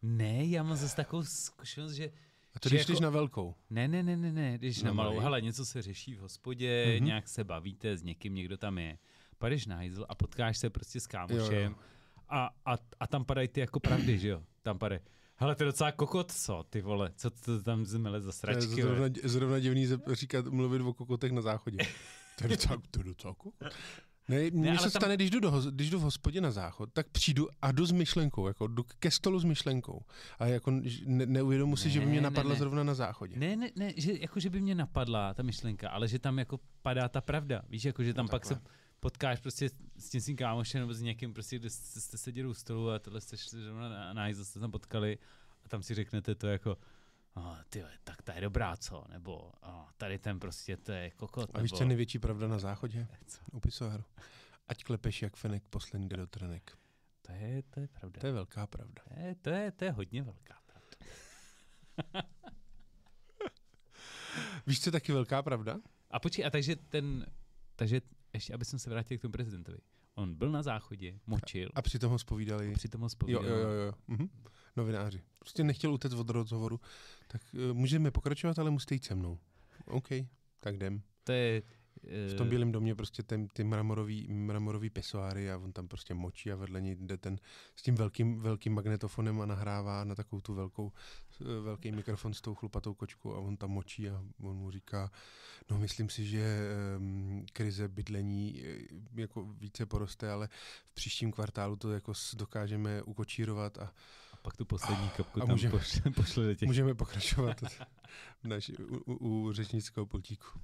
Ne, 0.01 0.45
já 0.45 0.63
mám 0.63 0.77
zase 0.77 0.95
takovou 0.95 1.23
zkušenost, 1.23 1.91
že 1.93 2.11
A 2.55 2.59
to 2.59 2.69
Že 2.69 2.75
když 2.75 2.81
jako- 2.81 2.91
jdeš 2.91 2.99
na 2.99 3.09
velkou. 3.09 3.55
Ne, 3.69 3.87
ne, 3.87 4.03
ne, 4.03 4.17
ne, 4.17 4.31
ne, 4.31 4.57
když 4.57 4.81
Na 4.81 4.87
na 4.87 4.93
malou, 4.93 5.19
hele, 5.19 5.41
něco 5.41 5.65
se 5.65 5.81
řeší 5.81 6.15
v 6.15 6.19
hospodě, 6.19 6.83
Mhm. 6.87 6.95
mm-hmm. 6.97 7.05
nějak 7.05 7.27
se 7.27 7.43
bavíte 7.43 7.97
s 7.97 8.03
někým, 8.03 8.35
někdo 8.35 8.57
tam 8.57 8.77
je, 8.77 8.97
padeš 9.37 9.65
na 9.65 9.75
hajzl 9.75 10.05
a 10.09 10.15
potkáš 10.15 10.57
se 10.57 10.69
prostě 10.69 10.99
s 10.99 11.07
kámošem 11.07 11.53
Jo, 11.53 11.61
jo. 11.61 11.75
A, 12.29 12.49
a, 12.65 12.77
a 12.99 13.07
tam 13.07 13.25
padají 13.25 13.47
ty 13.47 13.59
jako 13.59 13.79
pravdy, 13.79 14.19
že 14.19 14.27
jo? 14.27 14.43
Tam 14.61 14.79
padají, 14.79 15.01
hele, 15.43 15.55
to 15.55 15.63
je 15.63 15.65
docela 15.65 15.91
kokot, 15.91 16.31
co, 16.31 16.63
ty 16.69 16.81
vole, 16.81 17.11
co 17.15 17.29
to 17.29 17.63
tam 17.63 17.85
zmele 17.85 18.21
za 18.21 18.31
To 18.31 18.49
je 18.49 18.61
sračky, 18.61 18.81
zrovna, 18.81 19.05
zrovna 19.23 19.59
divný 19.59 19.87
říkat, 20.11 20.45
mluvit 20.47 20.81
o 20.81 20.93
kokotech 20.93 21.31
na 21.31 21.41
záchodě. 21.41 21.77
To 22.37 22.43
je 22.43 22.49
docela, 22.49 22.81
to 22.91 22.99
je 22.99 23.03
docela 23.03 23.33
kokot. 23.33 23.73
Ne, 24.27 24.49
mně 24.51 24.69
ale 24.69 24.77
se 24.79 24.83
tam- 24.83 24.99
stane, 25.01 25.15
když 25.15 25.29
jdu, 25.29 25.39
do, 25.39 25.51
když 25.71 25.89
jdu 25.89 25.99
v 25.99 26.01
hospodě 26.01 26.41
na 26.41 26.51
záchod, 26.51 26.89
tak 26.93 27.09
přijdu 27.09 27.47
a 27.61 27.71
jdu 27.71 27.85
s 27.85 27.91
myšlenkou, 27.91 28.47
jako 28.47 28.67
jdu 28.67 28.83
ke 28.99 29.11
stolu 29.11 29.39
s 29.39 29.43
myšlenkou. 29.43 30.01
A 30.39 30.45
jako 30.45 30.71
ne, 31.05 31.25
neuvědomu 31.25 31.75
si, 31.75 31.89
že 31.89 31.99
by 31.99 32.05
Ne, 32.05 32.11
mě 32.11 32.21
ne, 32.21 32.23
napadla 32.29 32.53
ne. 32.53 32.59
zrovna 32.59 32.83
na 32.83 32.93
záchodě. 32.93 33.39
Ne, 33.39 33.55
ne, 33.55 33.69
ne, 33.75 33.93
že, 33.97 34.13
jako, 34.19 34.39
že 34.39 34.49
by 34.49 34.61
mě 34.61 34.75
napadla 34.75 35.33
ta 35.33 35.43
myšlenka, 35.43 35.89
ale 35.89 36.07
že 36.07 36.19
tam 36.19 36.39
jako 36.39 36.59
padá 36.81 37.09
ta 37.09 37.21
pravda, 37.21 37.61
víš, 37.69 37.85
jako, 37.85 38.03
že 38.03 38.13
tam 38.13 38.25
No 38.25 38.29
pak 38.29 38.45
se, 38.45 38.53
takhle. 38.53 38.71
Potkáš 39.03 39.39
prostě 39.39 39.69
s 39.97 40.09
tím 40.09 40.21
svým 40.21 40.37
kámošem 40.37 40.79
nebo 40.81 40.93
s 40.93 41.01
někým, 41.01 41.33
prostě, 41.33 41.59
kde 41.59 41.69
jste, 41.69 42.01
jste 42.01 42.17
seděli 42.17 42.47
u 42.47 42.53
stolu 42.53 42.91
a 42.91 42.99
tohle 42.99 43.21
jste 43.21 43.37
šli 43.37 43.63
zrovna 43.63 43.89
na, 43.89 44.13
na 44.13 44.27
jste 44.27 44.59
tam 44.59 44.71
potkali 44.71 45.17
a 45.65 45.69
tam 45.69 45.83
si 45.83 45.95
řeknete 45.95 46.35
to 46.35 46.47
jako, 46.47 46.77
oh, 47.33 47.57
ty, 47.69 47.83
tak 48.03 48.21
ta 48.21 48.33
je 48.33 48.41
dobrá, 48.41 48.77
co? 48.77 49.05
Nebo 49.09 49.51
oh, 49.61 49.85
tady 49.97 50.19
ten 50.19 50.39
prostě, 50.39 50.77
to 50.77 50.91
je 50.91 51.11
kokot. 51.11 51.49
A 51.53 51.61
víš, 51.61 51.71
nebo... 51.71 51.77
co 51.77 51.83
je 51.83 51.87
největší 51.87 52.19
pravda 52.19 52.47
na 52.47 52.59
záchodě? 52.59 53.07
U 53.51 53.59
pisoáru. 53.59 54.03
Ať 54.67 54.83
klepeš 54.83 55.21
jak 55.21 55.35
fenek, 55.35 55.63
poslední 55.69 56.09
jde 56.09 56.17
do 56.17 56.27
trenek. 56.27 56.77
To 57.21 57.31
je, 57.31 57.63
to 57.69 57.79
je 57.79 57.87
pravda. 57.87 58.21
To 58.21 58.27
je 58.27 58.33
velká 58.33 58.67
pravda. 58.67 59.01
To 59.07 59.19
je, 59.19 59.35
to 59.35 59.49
je, 59.49 59.71
to 59.71 59.85
je 59.85 59.91
hodně 59.91 60.23
velká 60.23 60.57
pravda. 60.65 60.97
Víš, 64.67 64.81
co 64.81 64.87
je 64.87 64.91
taky 64.91 65.11
velká 65.11 65.41
pravda? 65.41 65.79
A 66.11 66.19
počkej, 66.19 66.45
a 66.45 66.49
takže 66.49 66.75
ten, 66.75 67.25
takže 67.75 68.01
ještě, 68.37 68.53
aby 68.53 68.65
jsem 68.65 68.79
se 68.79 68.89
vrátil 68.89 69.17
k 69.17 69.21
tomu 69.21 69.31
prezidentovi. 69.31 69.77
On 70.15 70.35
byl 70.35 70.51
na 70.51 70.63
záchodě, 70.63 71.19
močil. 71.27 71.69
A 71.75 71.81
přitom 71.81 72.11
ho 72.11 72.19
spovídali. 72.19 72.71
A 72.71 72.73
přitom 72.75 73.01
ho 73.01 73.05
Jo, 73.05 73.09
spovídal. 73.09 73.45
jo, 73.45 73.57
jo, 73.57 73.69
jo. 73.69 73.93
Mhm. 74.07 74.29
Novináři. 74.75 75.23
Prostě 75.39 75.63
nechtěl 75.63 75.93
utéct 75.93 76.13
od 76.13 76.29
rozhovoru. 76.29 76.79
Tak 77.27 77.41
uh, 77.53 77.77
můžeme 77.77 78.11
pokračovat, 78.11 78.59
ale 78.59 78.71
musíte 78.71 78.95
jít 78.95 79.03
se 79.05 79.15
mnou. 79.15 79.39
OK, 79.85 80.07
tak 80.59 80.75
jdem. 80.75 81.01
To 81.23 81.31
je... 81.31 81.63
V 82.03 82.33
tom 82.37 82.49
bílém 82.49 82.71
domě 82.71 82.95
prostě 82.95 83.23
ten, 83.23 83.47
ty 83.47 83.63
mramorový, 83.63 84.27
mramorový 84.27 84.89
pesoáry 84.89 85.51
a 85.51 85.57
on 85.57 85.71
tam 85.73 85.87
prostě 85.87 86.13
močí 86.13 86.51
a 86.51 86.55
vedle 86.55 86.81
něj 86.81 86.95
jde 86.95 87.17
ten 87.17 87.39
s 87.75 87.81
tím 87.81 87.95
velkým, 87.95 88.39
velkým 88.39 88.73
magnetofonem 88.73 89.41
a 89.41 89.45
nahrává 89.45 90.03
na 90.03 90.15
takovou 90.15 90.41
tu 90.41 90.53
velkou, 90.53 90.91
eh, 91.41 91.61
velký 91.61 91.91
mikrofon 91.91 92.33
s 92.33 92.41
tou 92.41 92.55
chlupatou 92.55 92.93
kočkou 92.93 93.33
a 93.33 93.39
on 93.39 93.57
tam 93.57 93.69
močí 93.69 94.09
a 94.09 94.23
on 94.41 94.55
mu 94.55 94.71
říká, 94.71 95.11
no 95.71 95.77
myslím 95.77 96.09
si, 96.09 96.25
že 96.25 96.59
um, 96.97 97.45
krize 97.53 97.87
bydlení 97.87 98.63
eh, 98.65 98.77
jako 99.21 99.43
více 99.43 99.85
poroste, 99.85 100.31
ale 100.31 100.47
v 100.87 100.93
příštím 100.93 101.31
kvartálu 101.31 101.75
to 101.75 101.91
jako 101.91 102.13
dokážeme 102.35 103.01
ukočírovat 103.03 103.77
a 103.77 103.93
A 104.33 104.37
pak 104.41 104.57
tu 104.57 104.65
poslední 104.65 105.09
kapku 105.09 105.41
a 105.43 105.45
tam 105.45 105.55
můžeme- 105.55 105.71
pošle, 105.71 106.11
pošle 106.15 106.45
do 106.45 106.55
těch... 106.55 106.67
můžeme 106.67 106.93
pokračovat 106.93 107.61
naš, 108.43 108.69
u, 108.79 109.13
u, 109.13 109.47
u 109.47 109.53
řečnického 109.53 110.05
pultíku. 110.05 110.59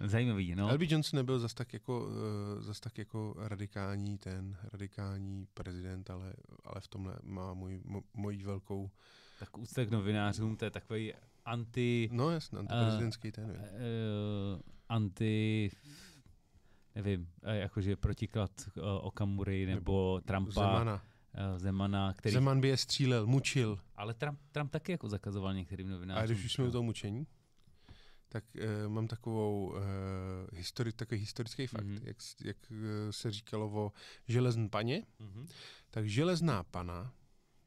Zajímavý, 0.00 0.54
no. 0.54 0.74
LB 0.74 0.80
Johnson 0.82 1.16
nebyl 1.16 1.38
zas 1.38 1.54
tak 1.54 1.72
jako, 1.72 2.06
uh, 2.06 2.62
zas 2.62 2.80
tak 2.80 2.98
jako 2.98 3.34
radikální 3.38 4.18
ten, 4.18 4.56
radikální 4.72 5.46
prezident, 5.54 6.10
ale, 6.10 6.32
ale 6.64 6.80
v 6.80 6.88
tomhle 6.88 7.16
má 7.22 7.54
můj, 7.54 7.80
mo, 7.84 8.02
mojí 8.14 8.42
velkou, 8.42 8.90
Tak 9.38 9.58
úcta 9.58 9.84
k 9.84 9.90
novinářům, 9.90 10.56
to 10.56 10.64
je 10.64 10.70
takový 10.70 11.12
anti... 11.44 12.08
no 12.12 12.30
jasně, 12.30 12.58
antiprezidentský 12.58 13.32
ten. 13.32 13.50
je. 13.50 13.58
Uh, 13.58 14.60
anti... 14.88 15.70
Nevím, 16.94 17.28
jakože 17.42 17.96
protiklad 17.96 18.50
uh, 18.76 18.82
Okamury 19.00 19.66
nebo, 19.66 19.74
Nebo 19.74 20.20
Trumpa, 20.20 20.50
Zemana. 20.52 21.02
uh, 21.52 21.58
Zemana, 21.58 22.12
který... 22.12 22.32
Zeman 22.32 22.60
by 22.60 22.68
je 22.68 22.76
střílel, 22.76 23.26
mučil. 23.26 23.78
Ale 23.96 24.14
Trump, 24.14 24.38
Trump 24.52 24.70
taky 24.70 24.92
jako 24.92 25.08
zakazoval 25.08 25.54
některým 25.54 25.88
novinářům. 25.88 26.22
A 26.22 26.26
když 26.26 26.44
už 26.44 26.52
jsme 26.52 26.64
u 26.64 26.70
toho 26.70 26.82
mučení, 26.82 27.26
tak 28.28 28.44
uh, 28.54 28.92
mám 28.92 29.08
takovou 29.08 29.66
uh, 29.68 29.76
histori, 30.52 30.92
takový 30.92 31.20
historický 31.20 31.66
fakt, 31.66 31.84
Mhm. 31.84 31.94
mm-hmm. 31.96 32.06
jak, 32.06 32.16
jak 32.44 32.56
uh, 32.70 32.76
se 33.10 33.30
říkalo 33.30 33.66
o 33.70 33.92
železné 34.28 34.68
paně, 34.68 35.06
Mhm. 35.18 35.46
tak 35.90 36.08
železná 36.08 36.62
pana 36.62 37.12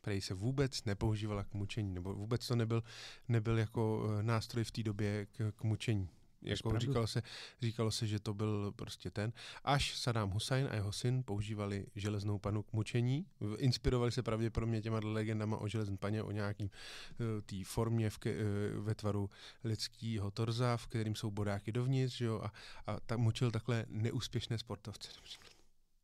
prej 0.02 0.22
se 0.22 0.34
vůbec 0.34 0.86
nepoužívala 0.86 1.44
k 1.44 1.54
mučení, 1.54 1.94
nebo 1.94 2.14
vůbec 2.16 2.48
to 2.48 2.56
nebyl, 2.56 2.84
nebyl 3.28 3.58
jako 3.58 4.04
eh, 4.20 4.24
nástroj 4.24 4.64
v 4.64 4.72
té 4.72 4.84
době 4.84 5.26
k, 5.26 5.52
k 5.56 5.64
mučení. 5.64 6.10
Jako 6.44 6.70
pravdu. 6.70 6.88
říkalo 6.88 7.08
se, 7.08 7.22
říkalo 7.62 7.92
se, 7.92 8.08
že 8.08 8.20
to 8.20 8.34
byl 8.34 8.72
prostě 8.76 9.12
ten. 9.12 9.34
Až 9.64 9.98
Saddam 9.98 10.30
Hussein 10.30 10.68
a 10.72 10.76
jeho 10.76 10.92
syn 10.92 11.24
používali 11.24 11.86
železnou 11.96 12.40
panu 12.40 12.64
k 12.64 12.74
mučení. 12.74 13.26
Inspirovali 13.58 14.12
se 14.12 14.24
pravděpodobně 14.24 14.82
těma 14.82 15.00
legendama 15.04 15.58
o 15.58 15.68
železné 15.68 15.98
paně, 15.98 16.24
o 16.24 16.32
nějakým 16.32 16.70
eh, 17.12 17.42
té 17.42 17.56
formě 17.66 18.10
v 18.10 18.18
ke, 18.18 18.30
eh, 18.30 18.44
ve 18.80 18.96
tvaru 18.96 19.30
lidského 19.64 20.32
torza, 20.32 20.78
v 20.78 20.88
kterým 20.88 21.16
jsou 21.16 21.32
bodáky 21.32 21.72
dovnitř, 21.72 22.18
že 22.18 22.26
jo, 22.26 22.42
a, 22.44 22.52
a 22.88 23.00
tak 23.00 23.18
mučil 23.20 23.52
takhle 23.52 23.86
neúspěšné 23.90 24.58
sportovce. 24.58 25.10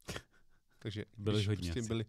Takže 0.79 1.05
Byli 1.17 1.35
když 1.35 1.47
hodně 1.47 1.71
prostě 1.73 1.87
byli, 1.87 2.05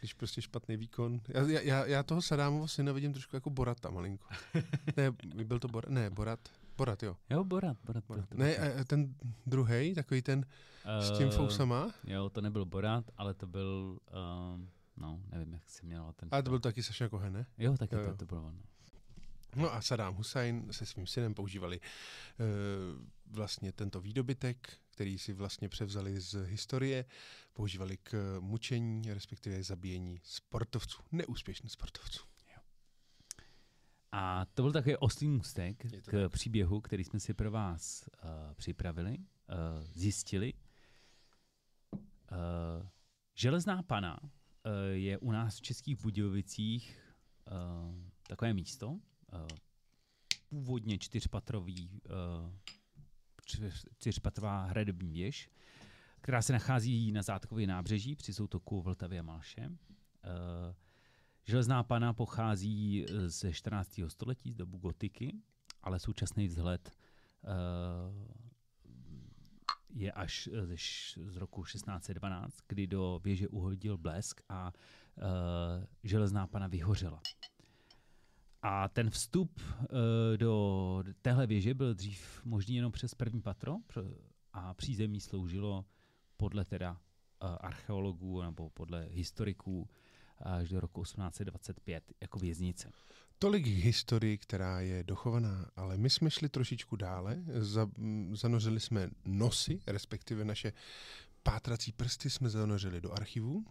když 0.00 0.14
prostě 0.14 0.42
špatný 0.42 0.76
výkon. 0.76 1.20
Já, 1.28 1.42
já- 1.42 1.60
já, 1.60 1.86
já 1.86 2.02
toho 2.02 2.22
Sadámova 2.22 2.66
syna 2.68 2.92
vidím 2.92 3.12
trošku 3.12 3.36
jako 3.36 3.50
Borata 3.50 3.90
malinko. 3.90 4.26
ne, 4.96 5.10
byl 5.44 5.58
to 5.58 5.68
Borat? 5.68 5.90
Ne, 5.90 6.10
Borat. 6.10 6.48
Borat, 6.76 7.02
jo. 7.02 7.16
Jo, 7.30 7.44
Borat, 7.44 7.76
Borat. 7.84 8.04
Borat. 8.04 8.24
Borat, 8.28 8.38
Ne, 8.38 8.56
a- 8.56 8.80
a 8.80 8.84
ten 8.84 9.14
druhý, 9.46 9.94
takový 9.94 10.22
ten 10.22 10.46
s 11.00 11.18
tím 11.18 11.28
Eh, 11.28 11.30
fousama. 11.30 11.94
Jo, 12.04 12.30
to 12.30 12.40
nebyl 12.40 12.64
Borat, 12.64 13.04
ale 13.16 13.34
to 13.34 13.46
byl, 13.46 13.98
um, 14.54 14.70
no, 14.96 15.20
nevím, 15.30 15.52
jak 15.52 15.70
se 15.70 15.86
měl 15.86 16.12
ten. 16.16 16.28
A 16.32 16.42
to 16.42 16.50
byl 16.50 16.58
taky 16.60 16.82
Saša 16.82 17.08
Cohen, 17.08 17.32
ne? 17.32 17.46
Jo, 17.58 17.76
taky 17.76 17.94
Jo, 17.94 18.00
to, 18.02 18.08
jo. 18.10 18.16
to 18.16 18.26
bylo 18.26 18.40
ono. 18.46 18.58
No 19.56 19.74
a 19.74 19.80
Saddam 19.80 20.14
Hussein 20.14 20.68
se 20.72 20.86
svým 20.86 21.06
synem 21.06 21.34
používali 21.34 21.80
uh, 21.80 23.06
vlastně 23.36 23.72
tento 23.72 24.00
výdobytek, 24.00 24.78
který 24.90 25.18
si 25.18 25.32
vlastně 25.32 25.68
převzali 25.68 26.20
z 26.20 26.46
historie, 26.46 27.04
používali 27.52 27.96
k 27.96 28.36
mučení, 28.40 29.02
respektive 29.14 29.62
zabíjení 29.62 30.20
sportovců, 30.22 31.02
neúspěšných 31.12 31.72
sportovců. 31.72 32.24
A 34.18 34.44
to 34.44 34.62
byl 34.62 34.72
takový 34.72 34.96
oslý 34.96 35.28
můstek 35.28 35.86
k 36.02 36.04
tak. 36.04 36.32
příběhu, 36.32 36.80
který 36.80 37.04
jsme 37.04 37.20
si 37.20 37.34
pro 37.34 37.50
vás 37.50 38.08
uh, 38.24 38.54
připravili, 38.54 39.18
uh, 39.18 39.24
zjistili. 39.92 40.52
Uh, 41.92 42.86
Železná 43.34 43.82
pana 43.82 44.22
uh, 44.22 44.30
je 44.92 45.18
u 45.18 45.32
nás 45.32 45.56
v 45.56 45.62
Českých 45.62 46.00
Budějovicích 46.00 47.14
uh, 47.46 47.54
takové 48.28 48.54
místo, 48.54 48.88
uh, 48.88 48.98
původně 50.48 50.98
čtyřpatrový, 50.98 52.00
uh, 52.04 52.52
čtyř- 53.46 53.88
čtyřpatrová 53.98 54.64
hradební 54.64 55.12
věž, 55.12 55.50
která 56.20 56.42
se 56.42 56.52
nachází 56.52 57.12
na 57.12 57.22
Zátkově 57.22 57.66
nábřeží 57.66 58.16
při 58.16 58.34
soutoku 58.34 58.82
Vltavy 58.82 59.18
a 59.18 59.22
Malše. 59.22 59.68
Uh, 59.68 60.74
Železná 61.48 61.82
pana 61.82 62.12
pochází 62.12 63.04
eh, 63.08 63.28
ze 63.28 63.52
14. 63.52 64.00
století, 64.08 64.52
z 64.52 64.56
dobu 64.56 64.78
gotiky, 64.78 65.36
ale 65.82 65.98
současný 65.98 66.46
vzhled 66.48 66.90
uh, 67.42 67.52
je 69.90 70.12
až 70.12 70.48
eh, 70.52 70.76
z 71.30 71.36
roku 71.36 71.64
1612, 71.64 72.58
kdy 72.68 72.86
do 72.86 73.20
věže 73.24 73.48
uhodil 73.48 73.98
blesk 73.98 74.40
a 74.48 74.72
železná 76.04 76.46
pana 76.46 76.66
vyhořela. 76.66 77.22
A 78.62 78.88
ten 78.88 79.10
vstup 79.10 79.60
do 80.36 81.04
téhle 81.22 81.46
věže 81.46 81.74
byl 81.74 81.94
dřív 81.94 82.40
možný 82.44 82.76
jenom 82.76 82.92
přes 82.92 83.14
první 83.14 83.42
patro 83.42 83.76
a 84.52 84.74
přízemí 84.74 85.20
sloužilo 85.20 85.84
podle 86.36 86.64
teda 86.64 87.00
archeologů 87.40 88.42
nebo 88.42 88.70
podle 88.70 89.06
historiků 89.10 89.88
až 90.38 90.68
do 90.68 90.80
roku 90.80 91.02
1825 91.02 92.12
jako 92.20 92.38
věznice. 92.38 92.92
Tolik 93.38 93.64
k 93.64 93.66
historii, 93.66 94.38
která 94.38 94.80
je 94.80 95.04
dochovaná, 95.04 95.70
ale 95.76 95.96
my 95.96 96.10
jsme 96.10 96.30
šli 96.30 96.48
trošičku 96.48 96.96
dále, 96.96 97.44
za, 97.46 97.88
zanořili 98.32 98.80
jsme 98.80 99.10
nosy, 99.24 99.80
respektive 99.86 100.44
naše 100.44 100.72
pátrací 101.42 101.92
prsty 101.92 102.30
jsme 102.30 102.50
zanořili 102.50 103.00
do 103.00 103.12
archivů, 103.12 103.64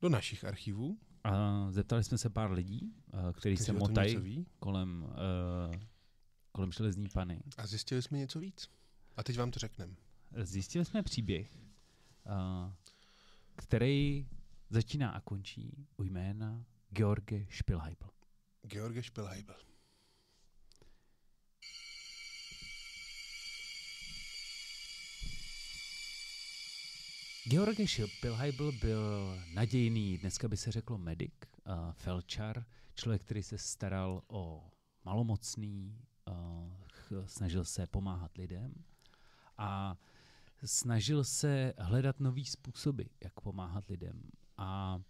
do 0.00 0.08
našich 0.08 0.44
archivů, 0.44 0.98
A 1.24 1.66
zeptali 1.70 2.04
jsme 2.04 2.18
se 2.18 2.30
pár 2.30 2.52
lidí, 2.52 2.94
uh, 3.14 3.32
kteří 3.32 3.56
se 3.56 3.72
motají 3.72 4.46
kolem, 4.58 5.02
uh, 5.02 5.76
kolem 6.52 6.72
železní 6.72 7.08
pany. 7.08 7.40
a 7.56 7.66
zjistili 7.66 8.02
jsme 8.02 8.18
něco 8.18 8.40
víc. 8.40 8.68
A 9.16 9.22
teď 9.22 9.38
vám 9.38 9.50
to 9.50 9.58
řekneme. 9.58 9.94
Zjistili 10.42 10.84
jsme 10.84 11.02
příběh, 11.02 11.58
uh, 12.26 12.72
který 13.56 14.26
začíná 14.70 15.10
a 15.10 15.20
končí 15.20 15.86
u 15.96 16.02
jména 16.02 16.64
George 16.90 17.46
Spielheibel. 17.50 18.10
George 18.66 19.06
Spielheibel. 19.06 19.56
George 27.48 27.86
Spielheibel 28.06 28.72
byl 28.72 29.38
nadějný, 29.54 30.18
dneska 30.18 30.48
by 30.48 30.56
se 30.56 30.72
řeklo 30.72 30.98
medic, 30.98 31.34
uh, 31.66 31.92
felčar, 31.92 32.64
člověk, 32.94 33.22
který 33.22 33.42
se 33.42 33.58
staral 33.58 34.22
o 34.26 34.70
malomocný, 35.04 35.98
uh, 36.28 37.26
snažil 37.26 37.64
se 37.64 37.86
pomáhat 37.86 38.36
lidem 38.36 38.74
a 39.58 39.96
snažil 40.64 41.24
se 41.24 41.74
hledat 41.78 42.20
nový 42.20 42.44
způsoby, 42.44 43.02
jak 43.24 43.40
pomáhat 43.40 43.88
lidem. 43.88 44.30
A 44.56 45.00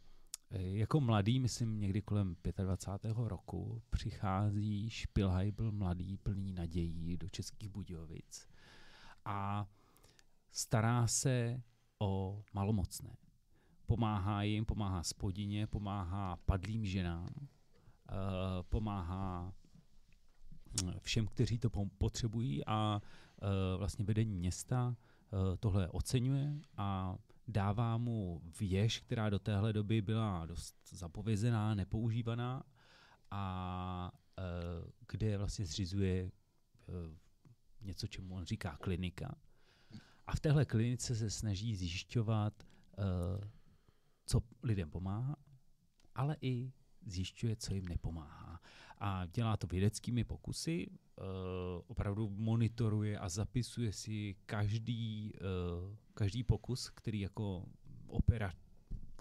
eh, 0.50 0.62
jako 0.62 1.00
mladý, 1.00 1.40
myslím 1.40 1.80
někdy 1.80 2.02
kolem 2.02 2.36
25. 2.56 3.16
roku, 3.16 3.82
přichází 3.90 4.90
Spielheibel 4.90 5.72
mladý, 5.72 6.16
plný 6.16 6.52
nadějí 6.52 7.16
do 7.16 7.28
Českých 7.28 7.68
Budějovic. 7.68 8.48
A 9.24 9.66
stará 10.50 11.06
se 11.06 11.62
o 11.98 12.42
malomocné. 12.52 13.16
Pomáhá 13.86 14.42
jim, 14.42 14.64
pomáhá 14.64 15.02
spodině, 15.02 15.66
pomáhá 15.66 16.36
padlým 16.36 16.86
ženám, 16.86 17.28
uh, 17.38 17.46
pomáhá 18.68 19.52
hm, 20.82 20.92
všem, 21.00 21.26
kteří 21.26 21.58
to 21.58 21.70
potřebují 21.98 22.66
a 22.66 23.00
uh, 23.42 23.78
vlastně 23.78 24.04
vedení 24.04 24.34
města 24.34 24.96
tohle 25.60 25.88
oceňuje 25.88 26.60
a 26.76 27.16
dává 27.48 27.98
mu 27.98 28.42
věž, 28.60 29.00
která 29.00 29.30
do 29.30 29.38
téhle 29.38 29.72
doby 29.72 30.02
byla 30.02 30.46
dost 30.46 30.76
zapovězená, 30.90 31.74
nepoužívaná 31.74 32.62
a 33.30 34.12
uh, 34.38 34.90
kde 35.08 35.38
vlastně 35.38 35.66
zřizuje 35.66 36.24
uh, 36.24 36.94
něco, 37.80 38.06
čemu 38.06 38.34
on 38.34 38.44
říká 38.44 38.76
klinika. 38.76 39.34
A 40.26 40.36
v 40.36 40.40
téhle 40.40 40.64
klinice 40.64 41.16
se 41.16 41.30
snaží 41.30 41.76
zjišťovat, 41.76 42.62
uh, 42.98 43.04
co 44.26 44.42
lidem 44.62 44.90
pomáhá, 44.90 45.36
ale 46.14 46.36
i 46.40 46.72
zjišťuje, 47.06 47.56
co 47.56 47.74
jim 47.74 47.88
nepomáhá. 47.88 48.60
A 48.98 49.26
dělá 49.26 49.56
to 49.56 49.66
vědeckými 49.66 50.24
pokusy, 50.24 50.86
uh, 50.88 51.24
opravdu 51.86 52.30
monitoruje 52.30 53.18
a 53.18 53.28
zapisuje 53.28 53.92
si 53.92 54.36
každý, 54.46 55.32
uh, 55.34 55.96
každý 56.14 56.42
pokus, 56.42 56.90
který 56.90 57.20
jako 57.20 57.66
opera, 58.06 58.52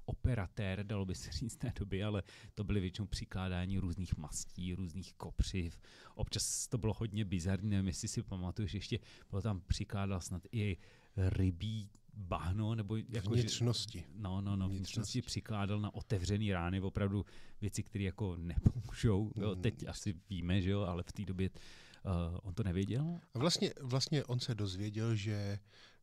operatér, 0.06 0.86
dalo 0.86 1.06
by 1.06 1.16
se 1.16 1.32
říct 1.32 1.56
té 1.56 1.74
doby, 1.80 2.04
ale 2.04 2.24
to 2.54 2.63
byly 2.63 2.80
většinou 2.82 3.08
přikládání 3.08 3.80
různých 3.80 4.18
mastí, 4.18 4.74
různých 4.74 5.13
kopřiv. 5.13 5.82
Občas 6.16 6.68
to 6.68 6.78
bylo 6.78 6.94
hodně 6.94 7.25
bizarní, 7.25 7.70
nevím, 7.70 7.88
jestli 7.88 8.08
si 8.08 8.24
pamatuješ, 8.24 8.74
ještě 8.74 9.00
bylo 9.30 9.42
tam 9.42 9.62
přikládal 9.62 10.22
snad 10.22 10.42
i 10.52 10.78
rybí 11.18 11.90
bahno, 12.13 12.75
nebo 12.75 12.96
jako, 13.10 13.29
vnitřnosti. 13.29 14.00
Že, 14.00 14.05
no, 14.15 14.41
no, 14.41 14.55
no, 14.55 14.70
vnitřnosti 14.70 15.22
přikládal 15.22 15.79
na 15.79 15.93
otevřený 15.93 16.53
rány, 16.53 16.82
opravdu 16.82 17.25
věci, 17.62 17.84
které 17.84 18.03
jako 18.03 18.36
nepomůžou. 18.38 19.32
Jo, 19.36 19.55
mm. 19.55 19.62
teď 19.62 19.88
asi 19.88 20.15
víme, 20.29 20.62
že 20.62 20.72
jo, 20.72 20.82
ale 20.82 21.03
v 21.03 21.12
té 21.12 21.25
době 21.25 21.50
uh, 21.50 22.39
on 22.43 22.53
to 22.53 22.63
nevěděl. 22.63 23.20
A 23.34 23.39
vlastně, 23.39 23.74
vlastně 23.82 24.25
on 24.25 24.39
se 24.39 24.55
dozvěděl, 24.55 25.15
že 25.15 25.60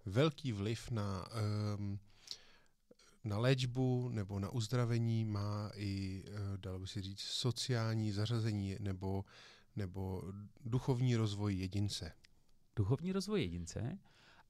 velký 0.07 0.53
vliv 0.53 0.91
na 0.91 1.27
um, 1.79 1.99
na 3.25 3.39
léčbu 3.39 4.09
nebo 4.09 4.39
na 4.39 4.51
uzdravení 4.51 5.25
má 5.25 5.71
i, 5.75 6.25
uh, 6.29 6.57
dalo 6.57 6.79
by 6.79 6.87
se 6.87 7.03
říct, 7.03 7.21
sociální 7.21 8.13
zařazení 8.13 8.77
nebo, 8.81 9.25
nebo 9.77 10.23
duchovní 10.65 11.17
rozvoj 11.17 11.55
jedince. 11.55 12.13
Duchovní 12.77 13.13
rozvoj 13.13 13.41
jedince 13.41 13.99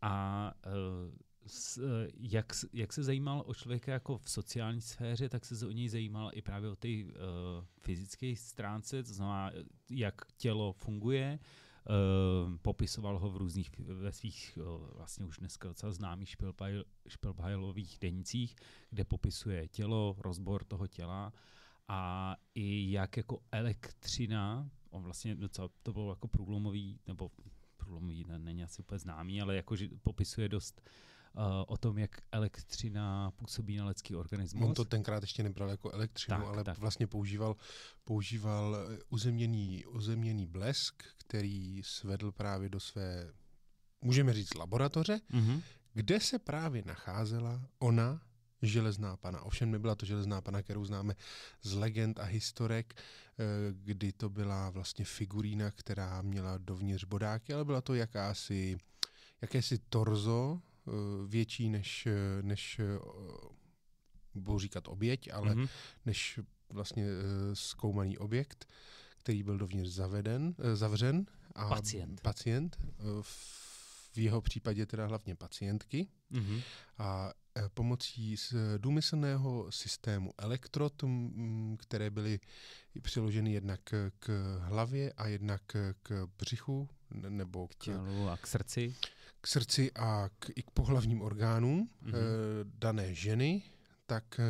a 0.02 0.54
uh, 0.66 1.14
s, 1.46 1.78
eh, 1.78 2.10
jak, 2.14 2.52
jak 2.72 2.92
se 2.92 3.02
zajímal 3.02 3.42
o 3.46 3.54
člověka 3.54 3.92
jako 3.92 4.18
v 4.18 4.30
sociální 4.30 4.80
sféře, 4.80 5.28
tak 5.28 5.44
se 5.44 5.66
o 5.66 5.70
něj 5.70 5.88
zajímal 5.88 6.30
i 6.34 6.42
právě 6.42 6.70
o 6.70 6.76
té 6.76 6.88
uh, 6.88 7.14
fyzické 7.78 8.36
stránce, 8.36 9.02
to 9.02 9.14
znamená, 9.14 9.52
jak 9.90 10.14
tělo 10.36 10.72
funguje, 10.72 11.38
Uh, 11.90 12.56
popisoval 12.56 13.18
ho 13.18 13.30
v 13.30 13.36
různých, 13.36 13.70
ve 13.78 14.12
svých 14.12 14.58
uh, 14.60 14.96
vlastně 14.96 15.24
už 15.24 15.38
dneska 15.38 15.68
docela 15.68 15.92
známých 15.92 16.36
špelbajlových 17.08 17.98
denicích, 18.00 18.56
kde 18.90 19.04
popisuje 19.04 19.68
tělo, 19.68 20.16
rozbor 20.18 20.64
toho 20.64 20.86
těla 20.86 21.32
a 21.88 22.36
i 22.54 22.92
jak 22.92 23.16
jako 23.16 23.40
elektřina, 23.52 24.70
on 24.90 25.02
vlastně 25.02 25.34
docela, 25.34 25.68
to 25.82 25.92
bylo 25.92 26.12
jako 26.12 26.28
průlomový, 26.28 27.00
nebo 27.06 27.30
průlomový, 27.76 28.24
není 28.38 28.62
asi 28.62 28.82
úplně 28.82 28.98
známý, 28.98 29.42
ale 29.42 29.56
jako, 29.56 29.76
že 29.76 29.88
popisuje 30.02 30.48
dost 30.48 30.80
uh, 30.80 30.92
Eh, 31.36 31.64
o 31.66 31.76
tom, 31.76 31.98
jak 31.98 32.10
elektřina 32.32 33.30
působí 33.30 33.76
na 33.76 33.86
lidský 33.86 34.16
organismus. 34.16 34.68
On 34.68 34.74
to 34.74 34.84
tenkrát 34.84 35.22
ještě 35.22 35.42
nebral 35.42 35.70
jako 35.70 35.90
elektřinu, 35.90 36.38
tak, 36.38 36.46
ale 36.46 36.64
tak. 36.64 36.78
vlastně 36.78 37.06
používal, 37.06 37.56
používal 38.04 38.76
eh, 38.76 38.98
uzemněný, 39.08 39.84
uzemněný 39.84 40.46
blesk, 40.46 41.02
který 41.16 41.82
svedl 41.84 42.32
právě 42.32 42.68
do 42.68 42.80
své, 42.80 43.32
můžeme 44.00 44.32
říct, 44.32 44.54
laboratoře, 44.54 45.20
mm-hmm. 45.30 45.62
kde 45.94 46.20
se 46.20 46.38
právě 46.38 46.82
nacházela 46.86 47.62
ona, 47.78 48.20
železná 48.62 49.16
pana. 49.16 49.42
Ovšem 49.42 49.70
nebyla 49.70 49.94
to 49.94 50.06
železná 50.06 50.40
pana, 50.40 50.62
kterou 50.62 50.84
známe 50.84 51.14
z 51.62 51.72
legend 51.72 52.18
a 52.18 52.24
historek, 52.24 52.94
eh, 52.94 53.44
kdy 53.72 54.12
to 54.12 54.28
byla 54.28 54.70
vlastně 54.70 55.04
figurína, 55.04 55.70
která 55.70 56.22
měla 56.22 56.58
dovnitř 56.58 57.04
bodáky, 57.04 57.54
ale 57.54 57.64
byla 57.64 57.80
to 57.80 57.94
jakási, 57.94 58.78
jakési 59.42 59.78
torzo 59.78 60.60
větší 61.26 61.68
než, 61.68 62.06
eh, 62.06 62.42
než 62.42 62.78
eh, 62.78 62.98
budu 64.34 64.58
říkat 64.58 64.88
oběť, 64.88 65.32
ale 65.32 65.54
mm-hmm. 65.54 65.68
než 66.06 66.40
vlastně 66.68 67.06
zkoumaný 67.54 68.18
objekt, 68.18 68.68
který 69.18 69.42
byl 69.42 69.58
dovnitř 69.58 69.88
zaveden, 69.88 70.54
zavřen. 70.74 71.26
A 71.54 71.68
pacient. 71.68 72.20
Pacient. 72.20 72.78
V 73.22 74.18
jeho 74.18 74.40
případě 74.40 74.86
teda 74.86 75.06
hlavně 75.06 75.34
pacientky. 75.34 76.08
Mm-hmm. 76.32 76.62
A 76.98 77.32
pomocí 77.74 78.36
důmyslného 78.78 79.66
systému 79.70 80.32
elektrod, 80.38 81.02
které 81.78 82.10
byly 82.10 82.40
přiloženy 83.02 83.52
jednak 83.52 83.80
k 84.18 84.58
hlavě 84.60 85.12
a 85.12 85.26
jednak 85.26 85.62
k 86.02 86.28
břichu 86.38 86.88
nebo 87.10 87.68
k 87.68 87.74
tělu 87.74 88.28
a 88.28 88.36
k 88.36 88.46
srdci 88.46 88.94
k 89.40 89.46
srdci 89.46 89.92
a 89.92 90.28
k, 90.38 90.50
i 90.56 90.62
k 90.62 90.70
pohlavním 90.70 91.22
orgánům 91.22 91.88
mm-hmm. 92.02 92.14
e, 92.14 92.18
dané 92.64 93.14
ženy, 93.14 93.62
tak 94.06 94.40
e, 94.40 94.44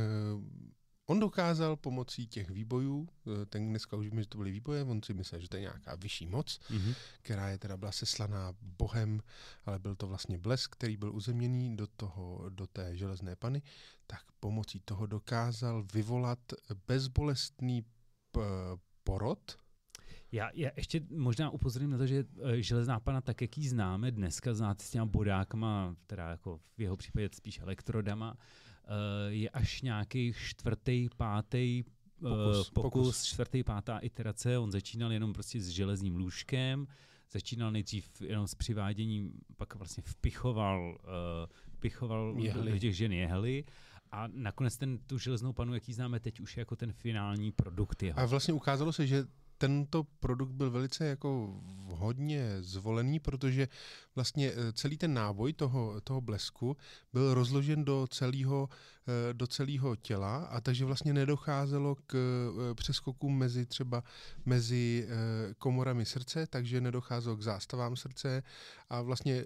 on 1.06 1.20
dokázal 1.20 1.76
pomocí 1.76 2.26
těch 2.26 2.50
výbojů, 2.50 3.08
e, 3.42 3.46
ten 3.46 3.68
dneska 3.68 3.96
už 3.96 4.06
víme, 4.06 4.22
že 4.22 4.28
to 4.28 4.38
byly 4.38 4.50
výboje, 4.50 4.84
on 4.84 5.02
si 5.02 5.14
myslel, 5.14 5.40
že 5.40 5.48
to 5.48 5.56
je 5.56 5.60
nějaká 5.60 5.94
vyšší 5.94 6.26
moc, 6.26 6.60
mm-hmm. 6.70 6.94
která 7.22 7.48
je 7.48 7.58
teda 7.58 7.76
byla 7.76 7.92
seslaná 7.92 8.52
bohem, 8.62 9.20
ale 9.64 9.78
byl 9.78 9.96
to 9.96 10.06
vlastně 10.06 10.38
blesk, 10.38 10.72
který 10.72 10.96
byl 10.96 11.14
uzemněný 11.14 11.76
do, 11.76 11.86
toho, 11.86 12.44
do 12.48 12.66
té 12.66 12.96
železné 12.96 13.36
pany, 13.36 13.62
tak 14.06 14.22
pomocí 14.40 14.80
toho 14.84 15.06
dokázal 15.06 15.84
vyvolat 15.92 16.38
bezbolestný 16.86 17.82
p- 18.30 18.40
porod, 19.04 19.56
já, 20.32 20.50
já 20.54 20.70
ještě 20.76 21.00
možná 21.10 21.50
upozorním 21.50 21.90
na 21.90 21.98
to, 21.98 22.06
že 22.06 22.24
uh, 22.24 22.50
železná 22.52 23.00
pana, 23.00 23.20
tak 23.20 23.40
jak 23.40 23.58
ji 23.58 23.68
známe 23.68 24.10
dneska, 24.10 24.54
znáte 24.54 24.84
s 24.84 24.90
těma 24.90 25.06
bodákama, 25.06 25.96
teda 26.06 26.30
jako 26.30 26.60
v 26.76 26.80
jeho 26.80 26.96
případě 26.96 27.28
spíš 27.32 27.58
elektrodama, 27.58 28.32
uh, 28.32 28.36
je 29.28 29.50
až 29.50 29.82
nějaký 29.82 30.32
čtvrtý, 30.32 31.08
pátý 31.16 31.84
uh, 32.20 32.30
pokus, 32.30 32.70
pokus, 32.70 32.92
pokus, 32.92 33.24
čtvrtý, 33.24 33.64
pátá 33.64 33.98
iterace. 33.98 34.58
On 34.58 34.72
začínal 34.72 35.12
jenom 35.12 35.32
prostě 35.32 35.60
s 35.60 35.68
železním 35.68 36.16
lůžkem, 36.16 36.86
začínal 37.30 37.72
nejdřív 37.72 38.20
jenom 38.20 38.46
s 38.46 38.54
přiváděním, 38.54 39.32
pak 39.56 39.74
vlastně 39.74 40.02
vpichoval, 40.06 40.98
uh, 41.02 41.46
vpichoval 41.72 42.34
jehly. 42.38 42.72
do 42.72 42.78
těch 42.78 42.96
žen 42.96 43.12
jehly 43.12 43.64
a 44.12 44.26
nakonec 44.26 44.76
ten, 44.76 44.98
tu 44.98 45.18
železnou 45.18 45.52
panu, 45.52 45.74
jaký 45.74 45.92
známe 45.92 46.20
teď, 46.20 46.40
už 46.40 46.56
je 46.56 46.60
jako 46.60 46.76
ten 46.76 46.92
finální 46.92 47.52
produkt 47.52 48.02
jeho. 48.02 48.18
A 48.18 48.26
vlastně 48.26 48.54
ukázalo 48.54 48.92
se, 48.92 49.06
že 49.06 49.24
tento 49.60 50.04
produkt 50.20 50.50
byl 50.50 50.70
velice 50.70 51.06
jako 51.06 51.60
hodně 51.88 52.56
zvolený, 52.60 53.20
protože 53.20 53.68
vlastně 54.14 54.52
eh, 54.52 54.72
celý 54.72 54.96
ten 54.96 55.14
náboj 55.14 55.52
toho, 55.52 56.00
toho 56.00 56.20
blesku 56.20 56.76
byl 57.12 57.34
rozložen 57.34 57.84
do 57.84 58.06
celého, 58.10 58.68
eh, 59.08 59.34
do 59.34 59.46
celého 59.46 59.96
těla 59.96 60.36
a 60.44 60.60
takže 60.60 60.84
vlastně 60.84 61.12
nedocházelo 61.12 61.94
k 62.06 62.14
eh, 62.16 62.74
přeskokům 62.74 63.38
mezi 63.38 63.66
třeba 63.66 64.02
mezi 64.44 65.08
komorami 65.58 66.04
srdce, 66.04 66.46
takže 66.46 66.80
nedocházelo 66.80 67.36
k 67.36 67.42
zástavám 67.42 67.96
srdce 67.96 68.42
a 68.88 69.02
vlastně 69.02 69.44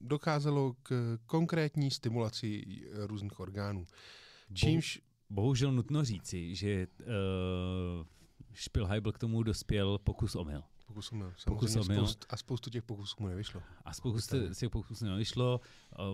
docházelo 0.00 0.74
k 0.82 1.18
konkrétní 1.26 1.90
stimulaci 1.90 2.64
různých 3.06 3.40
orgánů. 3.40 3.86
Čímž 4.54 5.00
Bohužel 5.30 5.72
nutno 5.72 6.04
říci, 6.04 6.54
že 6.54 6.86
uh, 7.00 8.06
Špilhajbl 8.54 9.12
k 9.12 9.18
tomu 9.18 9.42
dospěl 9.42 9.98
pokus 9.98 10.34
omyl. 10.34 10.62
Pokus 10.86 11.12
omyl. 11.12 11.32
Pokus 11.44 11.76
omyl. 11.76 11.96
Spoust, 11.96 12.26
a 12.28 12.36
spoustu 12.36 12.70
těch 12.70 12.82
pokusů 12.82 13.16
mu 13.20 13.28
nevyšlo. 13.28 13.62
A 13.84 13.92
spoustu 13.92 14.36
těch 14.54 14.70
pokusů 14.70 15.04
nevyšlo. 15.04 15.60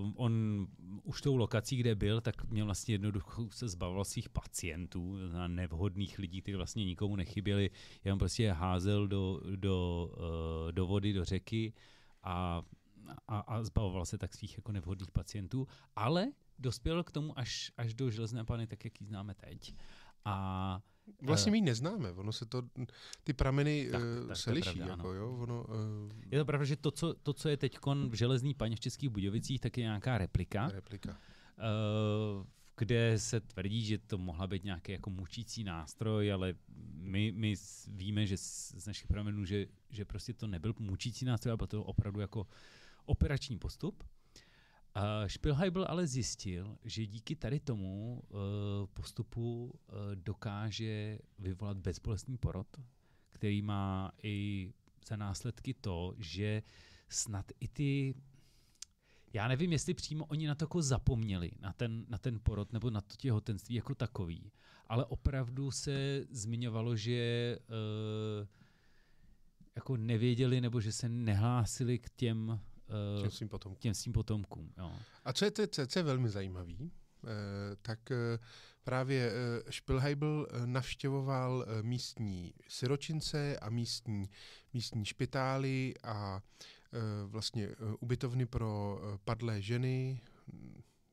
Um, 0.01 0.15
on 0.17 0.67
už 1.03 1.21
tou 1.21 1.37
lokací, 1.37 1.77
kde 1.77 1.95
byl, 1.95 2.21
tak 2.21 2.45
měl 2.45 2.65
vlastně 2.65 2.95
jednoducho 2.95 3.49
se 3.51 3.69
zbavil 3.69 4.05
svých 4.05 4.29
pacientů, 4.29 5.17
na 5.33 5.49
nevhodných 5.49 6.19
lidí, 6.19 6.43
kteří 6.43 6.57
vlastně 6.57 6.85
nikomu 6.85 7.17
nechyběli. 7.17 7.71
Jenom 8.05 8.19
prostě 8.19 8.53
házel 8.53 9.09
do, 9.09 9.41
do, 9.57 10.11
uh, 10.17 10.73
do 10.73 10.87
vody, 10.87 11.13
do 11.13 11.25
řeky 11.25 11.73
a, 12.23 12.63
a, 13.29 13.39
a 13.39 13.65
zbavoval 13.65 14.07
se 14.07 14.19
tak 14.19 14.35
svých 14.35 14.57
jako 14.57 14.73
nevhodných 14.73 15.11
pacientů. 15.11 15.67
Ale 15.97 16.33
dospěl 16.59 17.05
k 17.05 17.13
tomu 17.13 17.39
až, 17.39 17.73
až 17.77 17.95
do 17.95 18.11
železné 18.11 18.45
pany, 18.45 18.67
tak 18.67 18.85
jak 18.85 19.01
ji 19.01 19.07
známe 19.07 19.35
teď. 19.35 19.75
A 20.25 20.81
Vlastně 21.23 21.53
my 21.53 21.59
ji 21.59 21.63
neznáme, 21.63 22.13
ono 22.13 22.33
se 22.33 22.47
to, 22.47 22.63
ty 23.25 23.33
prameny 23.33 23.89
Tak, 23.93 24.01
tak, 24.01 24.29
tak, 24.29 24.37
se 24.37 24.53
liší, 24.53 24.65
pravda, 24.65 24.87
jako 24.87 25.09
ano. 25.09 25.19
jo, 25.19 25.37
ono, 25.41 25.65
uh, 25.65 25.77
je 26.31 26.39
to 26.39 26.45
pravda, 26.45 26.65
že 26.65 26.77
to, 26.77 26.91
co, 26.91 27.15
to, 27.15 27.33
co 27.33 27.49
je 27.49 27.57
teď 27.57 27.79
v 28.09 28.15
železný 28.15 28.55
paně 28.55 28.77
v 28.77 28.81
Českých 28.81 29.09
Budějovicích, 29.09 29.61
tak 29.61 29.79
je 29.79 29.83
nějaká 29.83 30.19
replika. 30.19 30.69
replika. 30.69 31.11
Uh, 31.11 32.47
kde 32.81 33.19
se 33.19 33.41
tvrdí, 33.41 33.85
že 33.85 33.99
to 33.99 34.19
mohla 34.19 34.47
být 34.47 34.65
nějaký 34.65 34.93
jako 34.93 35.11
mučící 35.11 35.65
nástroj, 35.65 36.33
ale 36.33 36.55
my, 36.95 37.33
my 37.33 37.55
víme, 37.89 38.27
že 38.27 38.37
z, 38.37 38.87
našich 38.87 39.07
pramenů, 39.07 39.45
že, 39.45 39.67
že 39.91 40.05
prostě 40.05 40.33
to 40.33 40.47
nebyl 40.47 40.75
mučící 40.79 41.25
nástroj, 41.25 41.51
ale 41.51 41.57
byl 41.57 41.67
to 41.67 41.85
opravdu 41.85 42.21
jako 42.21 42.47
operační 43.05 43.59
postup. 43.59 44.05
Uh, 44.97 45.03
Spielheibel 45.27 45.87
ale 45.89 46.07
zjistil, 46.07 46.79
že 46.85 47.07
díky 47.07 47.37
tady 47.37 47.61
tomu 47.61 48.23
uh, 48.29 48.39
postupu 48.87 49.65
uh, 49.65 49.97
dokáže 50.15 51.19
vyvolat 51.39 51.77
bezbolestný 51.77 52.39
porod, 52.39 52.67
který 53.29 53.63
má 53.63 54.13
i 54.23 54.73
za 55.09 55.17
následky 55.17 55.75
to, 55.75 56.15
že 56.19 56.63
snad 57.09 57.53
i 57.61 57.69
ty 57.69 58.15
já 59.33 59.49
nevím, 59.49 59.73
jestli 59.73 59.95
přímo 59.95 60.25
oni 60.25 60.47
na 60.47 60.55
to 60.55 60.65
jako 60.65 60.83
zapomněli, 60.83 61.51
na 61.61 61.73
ten, 61.73 62.05
na 62.09 62.19
ten 62.19 62.41
porod 62.43 62.73
nebo 62.73 62.91
na 62.91 63.01
to 63.01 63.17
těhotenství 63.17 63.75
jako 63.75 63.95
takový, 63.95 64.53
ale 64.87 65.05
opravdu 65.05 65.71
se 65.71 66.25
zmiňovalo, 66.31 66.97
že 66.97 67.59
uh, 67.69 68.47
jako 69.75 69.97
nevěděli 69.97 70.61
nebo 70.61 70.81
že 70.81 70.93
se 70.93 71.09
nehlásili 71.09 71.99
k 71.99 72.11
těm, 72.11 72.61
uh, 73.17 73.23
Čím 73.23 73.31
svým 73.31 73.49
potom. 73.49 73.75
těm 73.75 73.95
svým 73.95 74.13
potomkům. 74.13 74.73
Jo. 74.79 74.93
A 75.25 75.33
co 75.33 75.45
je, 75.45 75.51
to, 75.51 75.67
co, 75.67 75.87
co 75.87 75.99
je 75.99 76.03
velmi 76.03 76.29
zajímavý, 76.31 76.93
eh, 77.25 77.29
tak 77.83 78.11
eh, 78.11 78.39
právě 78.85 79.33
eh, 79.33 79.73
Spielheibel 79.73 80.47
eh, 80.51 80.67
navštěvoval 80.67 81.67
eh, 81.69 81.83
místní 81.83 82.55
siročince 82.69 83.59
a 83.59 83.71
místní, 83.71 84.31
místní 84.75 85.05
špitály 85.05 85.95
a 86.05 86.43
eh, 86.93 86.99
vlastně 87.27 87.65
eh, 87.67 87.77
ubytovny 88.01 88.47
pro 88.47 89.01
eh, 89.03 89.19
padlé 89.25 89.63
ženy, 89.63 90.21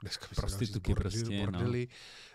dneska 0.01 0.27
bordely, 0.35 0.95
prostě, 0.95 1.37
no. 1.37 1.51
bordely 1.51 1.87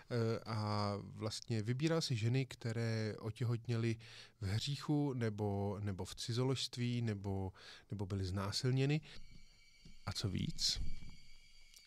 eh, 0.09 0.39
a 0.45 0.93
vlastně 1.01 1.61
vybíral 1.61 2.01
si 2.01 2.15
ženy, 2.15 2.45
které 2.45 3.15
otěhotněly 3.19 3.95
v 4.41 4.45
hříchu 4.45 5.13
nebo, 5.13 5.77
nebo 5.79 6.05
v 6.05 6.15
cizoložství 6.15 7.01
nebo, 7.01 7.53
nebo 7.91 8.05
byly 8.05 8.25
znásilněny. 8.25 9.01
A 10.05 10.13
co 10.13 10.29
víc, 10.29 10.81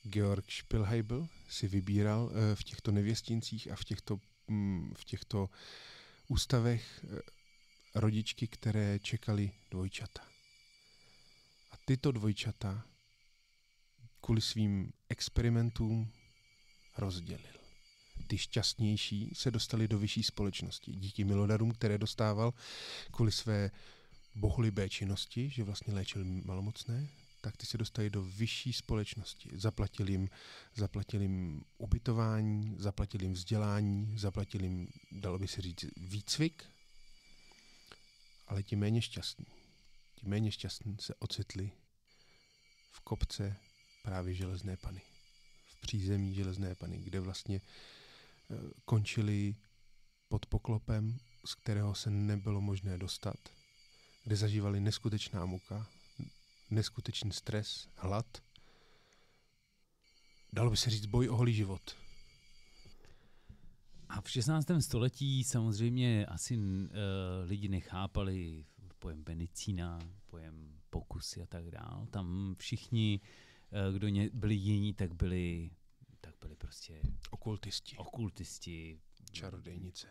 Georg 0.02 0.50
Spielheibel 0.50 1.29
si 1.48 1.68
vybíral 1.68 2.31
eh, 2.31 2.57
v 2.57 2.64
těchto 2.64 2.92
nevěstincích 2.92 3.70
a 3.72 3.76
v 3.76 3.85
těchto, 3.85 4.20
mm, 4.48 4.94
v 4.96 5.05
těchto 5.05 5.50
ústavech 6.29 7.05
eh, 7.05 7.20
rodičky, 7.94 8.46
které 8.48 8.98
čekali 8.98 9.50
dvojčata. 9.70 10.22
A 11.70 11.76
tyto 11.85 12.12
dvojčata 12.12 12.87
kvůli 14.20 14.40
svým 14.40 14.92
experimentům 15.09 16.12
rozdělil. 16.96 17.57
Ty 18.26 18.38
šťastnější 18.38 19.31
se 19.35 19.50
dostali 19.50 19.88
do 19.88 19.98
vyšší 19.98 20.22
společnosti 20.22 20.92
díky 20.92 21.24
milodarům, 21.24 21.70
které 21.72 21.98
dostával 21.98 22.55
kvůli 23.11 23.33
své 23.33 23.70
bohulibé 24.35 24.88
činnosti, 24.88 25.50
že 25.50 25.64
vlastně 25.64 25.94
léčil 25.94 26.24
malomocné, 26.24 27.09
tak 27.46 27.56
ty 27.56 27.66
se 27.66 27.78
dostali 27.78 28.11
do 28.11 28.22
vyšší 28.22 28.72
společnosti. 28.72 29.50
Zaplatil 29.54 30.09
jim, 30.09 30.28
zaplatil 30.74 31.22
jim 31.22 31.64
ubytování, 31.78 32.74
zaplatil 32.78 33.22
jim 33.22 33.32
vzdělání, 33.32 34.18
zaplatil 34.18 34.64
jim, 34.64 34.88
dalo 35.12 35.38
by 35.38 35.48
se 35.48 35.61
říct, 35.61 35.85
výcvik, 35.96 36.64
ale 38.46 38.62
ti 38.62 38.76
méně 38.76 39.02
šťastní, 39.02 39.46
ti 40.14 40.26
méně 40.26 40.52
šťastní 40.52 40.96
se 41.00 41.14
ocitli 41.14 41.70
v 42.90 43.00
kopce 43.00 43.56
právě 44.02 44.35
železné 44.35 44.76
pany. 44.76 45.00
V 45.66 45.80
přízemí 45.80 46.35
železné 46.35 46.74
pany, 46.74 46.98
kde 46.98 47.20
vlastně 47.20 47.61
eh, 47.61 48.54
končili 48.85 49.56
pod 50.28 50.46
poklopem, 50.46 51.18
z 51.44 51.54
kterého 51.54 51.94
se 51.94 52.11
nebylo 52.11 52.61
možné 52.61 52.98
dostat, 52.98 53.38
kde 54.24 54.37
zažívali 54.37 54.80
neskutečná 54.80 55.46
muka, 55.46 55.87
neskutečný 56.70 57.33
stres, 57.33 57.88
hlad. 57.96 58.26
Dalo 60.52 60.70
by 60.70 60.76
se 60.76 60.90
říct 60.90 61.07
boj 61.07 61.29
o 61.29 61.37
holý 61.37 61.55
život. 61.55 61.96
A 64.09 64.20
v 64.20 64.31
16. 64.31 64.66
století 64.81 65.44
samozřejmě 65.44 66.26
asi 66.26 66.57
uh, 66.57 66.62
lidi 67.44 67.68
nechápali 67.68 68.64
pojem 68.98 69.24
medicína, 69.29 69.98
pojem 70.26 70.81
pokusy 70.90 71.42
a 71.42 71.46
tak 71.46 71.70
dál. 71.70 72.07
Tam 72.11 72.55
všichni, 72.59 73.20
uh, 73.88 73.94
kdo 73.94 74.09
ně, 74.09 74.31
byli 74.33 74.55
jiní, 74.55 74.94
tak 74.94 75.14
byli, 75.14 75.70
tak 76.20 76.35
byli 76.40 76.57
prostě 76.57 77.00
Okultisti, 77.31 77.96
okultisti, 77.96 79.00
čarodejnice. 79.33 80.07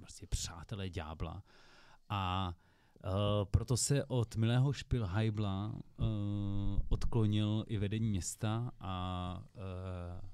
prostě 0.00 0.26
přátelé 0.26 0.90
ďábla. 0.90 1.42
A 2.08 2.54
uh, 3.04 3.10
proto 3.44 3.76
se 3.76 4.04
od 4.04 4.36
milého 4.36 4.72
Spielheibla 4.72 5.74
uh, 5.96 6.06
odklonil 6.88 7.64
i 7.68 7.78
vedení 7.78 8.10
města 8.10 8.72
a 8.80 9.44
uh, 9.54 9.60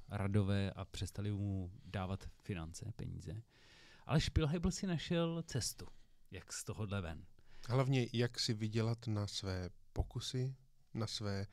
radové 0.08 0.70
a 0.70 0.84
přestali 0.84 1.30
mu 1.32 1.72
dávat 1.84 2.28
finance, 2.42 2.92
peníze. 2.96 3.42
Ale 4.06 4.20
Spielheibl 4.20 4.70
si 4.70 4.86
našel 4.86 5.42
cestu, 5.46 5.86
jak 6.30 6.52
z 6.52 6.64
tohohle 6.64 7.00
ven. 7.00 7.24
Hlavně, 7.68 8.06
jak 8.12 8.40
si 8.40 8.54
vydělat 8.54 9.06
na 9.06 9.26
své 9.26 9.70
pokusy, 9.92 10.54
na 10.94 11.06
své, 11.06 11.46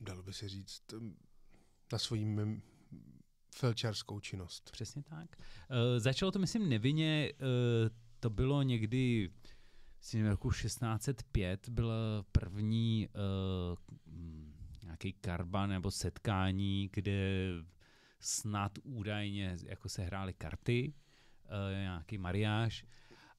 dalo 0.00 0.22
by 0.22 0.32
se 0.32 0.48
říct, 0.48 0.82
na 1.92 1.98
svoji 1.98 2.24
mem- 2.24 2.62
felčarskou 3.56 4.20
činnost. 4.20 4.70
Přesně 4.70 5.02
tak. 5.02 5.36
Uh, 5.38 5.98
začalo 5.98 6.32
to, 6.32 6.38
myslím, 6.38 6.68
nevinně, 6.68 7.32
uh, 7.32 7.96
to 8.20 8.30
bylo 8.30 8.62
někdy 8.62 9.30
si 10.00 10.16
nevím, 10.16 10.30
roku 10.30 10.50
1605 10.50 11.68
byl 11.68 11.92
první 12.32 13.08
uh, 13.08 13.98
nějaký 14.82 15.12
karba 15.12 15.66
nebo 15.66 15.90
setkání, 15.90 16.90
kde 16.92 17.50
snad 18.20 18.72
údajně 18.82 19.56
jako 19.64 19.88
se 19.88 20.02
hrály 20.02 20.34
karty, 20.34 20.92
uh, 21.44 21.80
nějaký 21.80 22.18
mariáž. 22.18 22.84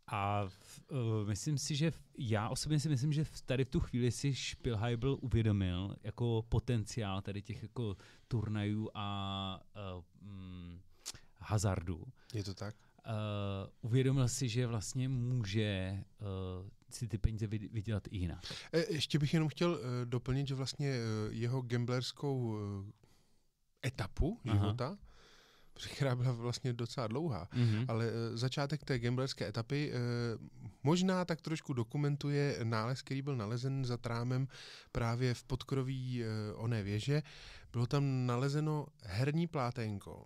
A 0.08 0.44
uh, 0.92 1.28
myslím 1.28 1.58
si, 1.58 1.76
že 1.76 1.92
v, 1.92 2.02
já 2.18 2.50
osobně 2.50 2.80
si 2.80 2.90
myslím, 2.90 3.14
že 3.14 3.24
v, 3.24 3.42
tady 3.42 3.66
v 3.66 3.70
tu 3.70 3.80
chvíli 3.80 4.12
si 4.12 4.36
Spielheibel 4.36 5.18
uvědomil 5.22 5.96
jako 6.04 6.46
potenciál 6.50 7.22
tady 7.22 7.42
těch 7.42 7.64
jako 7.64 7.98
turnajů 8.28 8.90
a 8.94 9.62
uh, 9.98 10.04
hazardu. 11.40 12.04
Je 12.34 12.44
to 12.44 12.54
tak? 12.54 12.76
Uh, 13.08 13.70
uvědomil 13.82 14.28
si, 14.28 14.50
že 14.50 14.68
vlastně 14.68 15.10
může 15.10 16.04
uh, 16.62 16.70
si 16.90 17.08
ty 17.08 17.18
peníze 17.18 17.48
vy- 17.48 17.70
vydělat 17.72 18.04
i 18.12 18.18
jinak. 18.18 18.40
E, 18.74 18.94
ještě 18.94 19.20
bych 19.20 19.34
jenom 19.34 19.50
chtěl 19.50 19.72
uh, 19.72 19.80
doplnit, 20.06 20.48
že 20.48 20.56
vlastně 20.56 20.96
uh, 21.00 21.34
jeho 21.34 21.62
gamblerskou 21.62 22.38
uh, 22.38 22.60
etapu 23.86 24.40
Aha. 24.46 24.54
života, 24.58 24.98
která 25.96 26.16
byla 26.16 26.32
vlastně 26.32 26.74
docela 26.74 27.08
dlouhá, 27.08 27.48
Mm-hmm. 27.54 27.86
ale 27.88 28.12
začátek 28.34 28.84
té 28.84 29.00
gamblerské 29.00 29.48
etapy 29.48 29.92
možná 30.84 31.26
tak 31.26 31.42
trošku 31.42 31.74
dokumentuje 31.74 32.60
nález, 32.64 33.02
který 33.02 33.22
byl 33.22 33.36
nalezen 33.36 33.86
za 33.86 33.98
trámem 33.98 34.48
právě 34.92 35.34
v 35.34 35.44
podkroví 35.44 36.24
oné 36.56 36.84
věže. 36.84 37.24
Bylo 37.72 37.88
tam 37.88 38.26
nalezeno 38.26 38.86
herní 39.04 39.48
pláténko. 39.48 40.26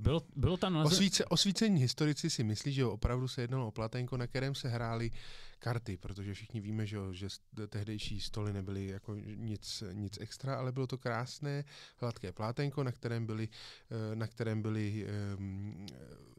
Bylo, 0.00 0.22
bylo 0.36 0.56
tam 0.56 0.72
nalezen... 0.72 0.96
Osvíce, 0.96 1.24
osvícení 1.24 1.80
historici 1.80 2.30
si 2.30 2.44
myslí, 2.44 2.72
že 2.72 2.84
opravdu 2.84 3.28
se 3.28 3.40
jednalo 3.40 3.66
o 3.66 3.70
platénko, 3.70 4.16
na 4.16 4.26
kterém 4.26 4.54
se 4.54 4.68
hrály 4.68 5.10
karty, 5.58 5.96
protože 5.96 6.34
všichni 6.34 6.60
víme, 6.60 6.86
že, 6.86 6.98
že 7.12 7.28
tehdejší 7.68 8.20
stoly 8.20 8.52
nebyly 8.52 8.86
jako 8.86 9.14
nic, 9.14 9.82
nic 9.92 10.18
extra, 10.20 10.56
ale 10.56 10.72
bylo 10.72 10.86
to 10.86 10.98
krásné, 10.98 11.64
hladké 11.96 12.32
pláténko, 12.32 12.84
na 12.84 12.92
kterém 12.92 13.26
byly, 13.26 13.48
eh, 13.90 14.16
na 14.16 14.26
kterém 14.26 14.62
byly 14.62 15.06
um, 15.38 15.86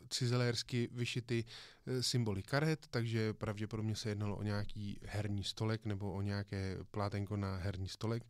cizelérsky 0.10 0.90
vyšity 0.92 1.46
eh, 1.88 2.04
symboly 2.04 2.44
karet, 2.44 2.88
takže 2.88 3.34
pravděpodobně 3.34 3.96
se 3.96 4.10
jednalo 4.10 4.36
o 4.36 4.44
nějaký 4.44 5.00
herní 5.06 5.44
stolek 5.44 5.86
nebo 5.86 6.14
o 6.14 6.22
nějaké 6.22 6.78
plátenko 6.92 7.38
na 7.38 7.56
herní 7.56 7.88
stolek. 7.88 8.24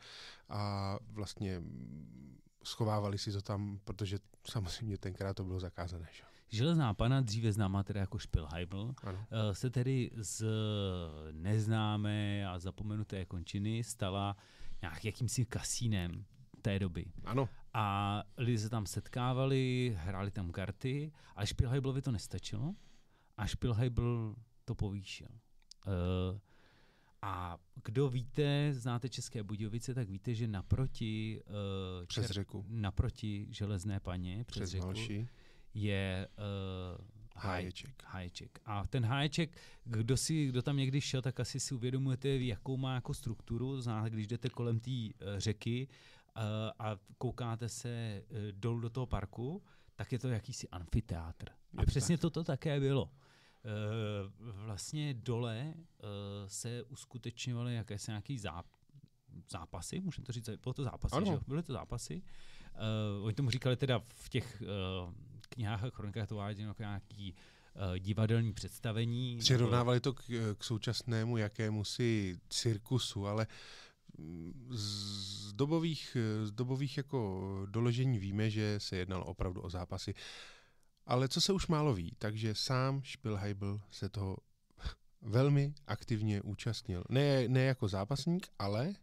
A 0.50 1.00
vlastně 1.08 1.62
schovávali 2.63 3.17
si 3.17 3.32
to 3.32 3.41
tam, 3.41 3.80
protože 3.84 4.17
samozřejmě 4.50 4.97
tenkrát 4.97 5.34
to 5.34 5.43
bylo 5.43 5.60
zakázané. 5.60 6.08
Že? 6.13 6.24
Železná 6.50 6.93
pana, 6.93 7.21
dříve 7.21 7.52
známá 7.52 7.84
teda 7.84 8.00
jako 8.00 8.19
Ano. 9.04 9.26
eh, 9.32 9.56
se 9.56 9.69
tedy 9.69 10.12
z 10.15 10.43
neznámé 11.32 12.47
a 12.47 12.60
zapomenuté 12.60 13.26
končiny 13.26 13.84
stala 13.84 14.36
nějak 14.82 15.06
jakýmsi 15.06 15.45
kasínem 15.45 16.26
té 16.62 16.80
doby. 16.80 17.06
ano, 17.26 17.50
A 17.74 18.24
lidi 18.38 18.58
se 18.58 18.69
tam 18.69 18.86
setkávali, 18.86 19.95
hráli 20.00 20.32
tam 20.32 20.52
karty, 20.52 21.12
ale 21.36 21.47
Spielheiblovi 21.47 22.02
to 22.02 22.12
nestačilo 22.12 22.76
a 23.38 23.47
Spielheibl 23.47 24.36
to 24.65 24.76
povýšil. 24.76 25.28
Uh, 25.88 26.39
a 27.22 27.58
kdo 27.84 28.10
víte, 28.10 28.74
znáte 28.74 29.10
České 29.10 29.44
Budějovice, 29.44 29.94
tak 29.94 30.10
víte, 30.10 30.34
že 30.34 30.48
naproti, 30.48 31.42
uh, 31.48 32.06
Přes 32.06 32.30
řeku. 32.30 32.66
naproti 32.70 33.48
Železné 33.50 34.00
paně, 34.00 34.44
přes, 34.48 34.70
Přes 34.70 34.70
řeku, 34.72 34.94
je 35.74 36.28
uh, 36.98 37.06
Háječek. 37.36 38.04
háječek. 38.06 38.60
A 38.66 38.88
ten 38.88 39.06
háječek, 39.06 39.58
kdo, 39.84 40.18
si, 40.18 40.46
kdo 40.48 40.62
tam 40.62 40.78
někdy 40.78 41.02
šel, 41.02 41.22
tak 41.22 41.40
asi 41.40 41.60
si 41.60 41.76
uvědomujete, 41.76 42.30
jakou 42.30 42.78
má 42.78 42.96
jako 42.96 43.14
strukturu. 43.14 43.82
Znáte, 43.82 44.10
když 44.10 44.28
jdete 44.28 44.50
kolem 44.50 44.80
té 44.80 44.92
uh, 44.92 45.10
řeky 45.38 45.88
uh, 46.38 46.44
a 46.80 46.98
koukáte 47.18 47.70
se 47.70 48.24
uh, 48.30 48.38
dolů 48.52 48.80
do 48.80 48.90
toho 48.90 49.06
parku, 49.06 49.64
tak 49.96 50.12
je 50.12 50.20
to 50.20 50.28
jakýsi 50.30 50.70
amfiteátr. 50.70 51.50
A 51.78 51.82
Je 51.82 51.86
přesně 51.86 52.18
toto 52.18 52.44
také 52.44 52.80
bylo. 52.80 53.10
Uh, 53.63 54.50
vlastně 54.65 55.13
dole 55.13 55.74
uh, 55.76 55.80
se 56.47 56.84
uskutečňovaly 56.84 57.76
jakési 57.76 58.12
nějaký 58.12 58.38
záp- 58.39 58.63
zápasy, 59.52 60.00
můžeme 60.02 60.26
to 60.26 60.32
říct, 60.32 60.50
bylo 60.63 60.74
to 60.74 60.84
zápasy, 60.84 61.15
Ano. 61.15 61.26
že? 61.26 61.39
Byly 61.47 61.63
to 61.63 61.74
zápasy. 61.74 62.21
Uh, 63.19 63.26
oni 63.26 63.34
tomu 63.34 63.50
říkali 63.50 63.76
teda 63.78 64.02
v 64.13 64.30
těch 64.30 64.62
uh, 65.06 65.13
knihách 65.50 65.84
a 65.84 65.89
chronikách 65.89 66.28
to 66.28 66.36
váděno 66.36 66.67
jako 66.69 66.82
nějaký 66.84 67.36
uh, 67.76 67.97
divadelní 68.00 68.54
představení. 68.54 69.32
nebo- 69.32 69.41
Přirovnávali 69.41 70.00
to 70.00 70.13
k, 70.13 70.21
k 70.58 70.63
současnému 70.63 71.38
jakému 71.38 71.84
si 71.84 72.38
cirkusu, 72.50 73.28
ale 73.28 73.47
mm, 74.17 74.67
z 74.71 75.54
dobových, 75.54 76.17
z 76.43 76.52
dobových 76.52 76.97
jako 76.97 77.41
doložení 77.69 78.19
víme, 78.19 78.50
že 78.50 78.76
se 78.80 78.95
jednalo 78.97 79.26
opravdu 79.26 79.62
o 79.62 79.69
zápasy. 79.69 80.13
Ale 81.12 81.28
co 81.28 81.41
se 81.41 81.54
už 81.54 81.67
málo 81.67 81.93
ví, 81.93 82.15
takže 82.19 82.56
sám 82.56 83.02
Spielheibel 83.06 83.82
se 83.91 84.10
toho 84.10 84.38
velmi 85.21 85.74
aktivně 85.88 86.41
účastnil. 86.41 87.04
Ne, 87.10 87.47
ne 87.47 87.63
jako 87.63 87.88
zápasník, 87.88 88.47
ale 88.60 88.93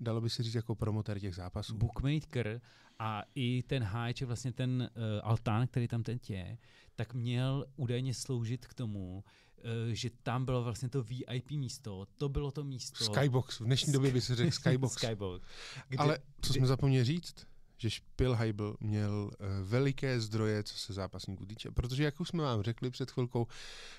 dalo 0.00 0.20
by 0.20 0.30
se 0.30 0.42
říct 0.42 0.54
jako 0.54 0.74
promotér 0.74 1.20
těch 1.20 1.34
zápasů. 1.34 1.76
bookmaker 1.76 2.60
a 2.98 3.22
i 3.34 3.62
ten 3.62 3.82
háječek, 3.82 4.26
vlastně 4.26 4.52
ten 4.52 4.90
uh, 4.96 5.02
altán, 5.22 5.66
který 5.66 5.88
tam 5.88 6.02
teď 6.02 6.30
je, 6.30 6.58
tak 6.96 7.14
měl 7.14 7.66
údajně 7.76 8.14
sloužit 8.14 8.66
k 8.66 8.74
tomu, 8.74 9.24
uh, 9.56 9.62
že 9.92 10.10
tam 10.22 10.44
bylo 10.44 10.64
vlastně 10.64 10.88
to 10.88 11.02
VIP 11.02 11.50
místo, 11.50 12.06
to 12.16 12.28
bylo 12.28 12.50
to 12.50 12.64
místo. 12.64 13.04
Skybox, 13.04 13.60
v 13.60 13.64
dnešní 13.64 13.92
době 13.92 14.12
by 14.12 14.20
se 14.20 14.36
řekl 14.36 14.50
Skybox. 14.60 14.92
Skybox. 14.94 15.46
Kde, 15.88 15.98
Ale 15.98 16.18
co 16.40 16.52
kdy- 16.52 16.60
jsme 16.60 16.66
zapomněli 16.66 17.04
říct, 17.04 17.46
že 17.78 17.90
Spielheibel 17.90 18.76
měl 18.80 19.30
uh, 19.40 19.46
veliké 19.62 20.20
zdroje, 20.20 20.62
co 20.62 20.78
se 20.78 20.92
zápasníků 20.92 21.46
týče, 21.46 21.70
protože 21.70 22.04
jak 22.04 22.20
už 22.20 22.28
jsme 22.28 22.42
vám 22.42 22.62
řekli 22.62 22.90
před 22.90 23.10
chvilkou, 23.10 23.46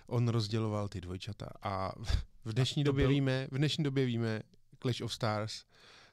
on 0.08 0.28
rozděloval 0.28 0.88
ty 0.88 1.02
dvojčata 1.02 1.50
a 1.62 1.92
v 2.46 2.54
dnešní 2.54 2.84
A 2.84 2.86
době 2.86 3.04
byl- 3.04 3.10
víme, 3.10 3.48
v 3.52 3.58
dnešní 3.58 3.84
době 3.84 4.06
víme 4.06 4.42
Clash 4.82 5.02
of 5.02 5.14
Stars, 5.14 5.64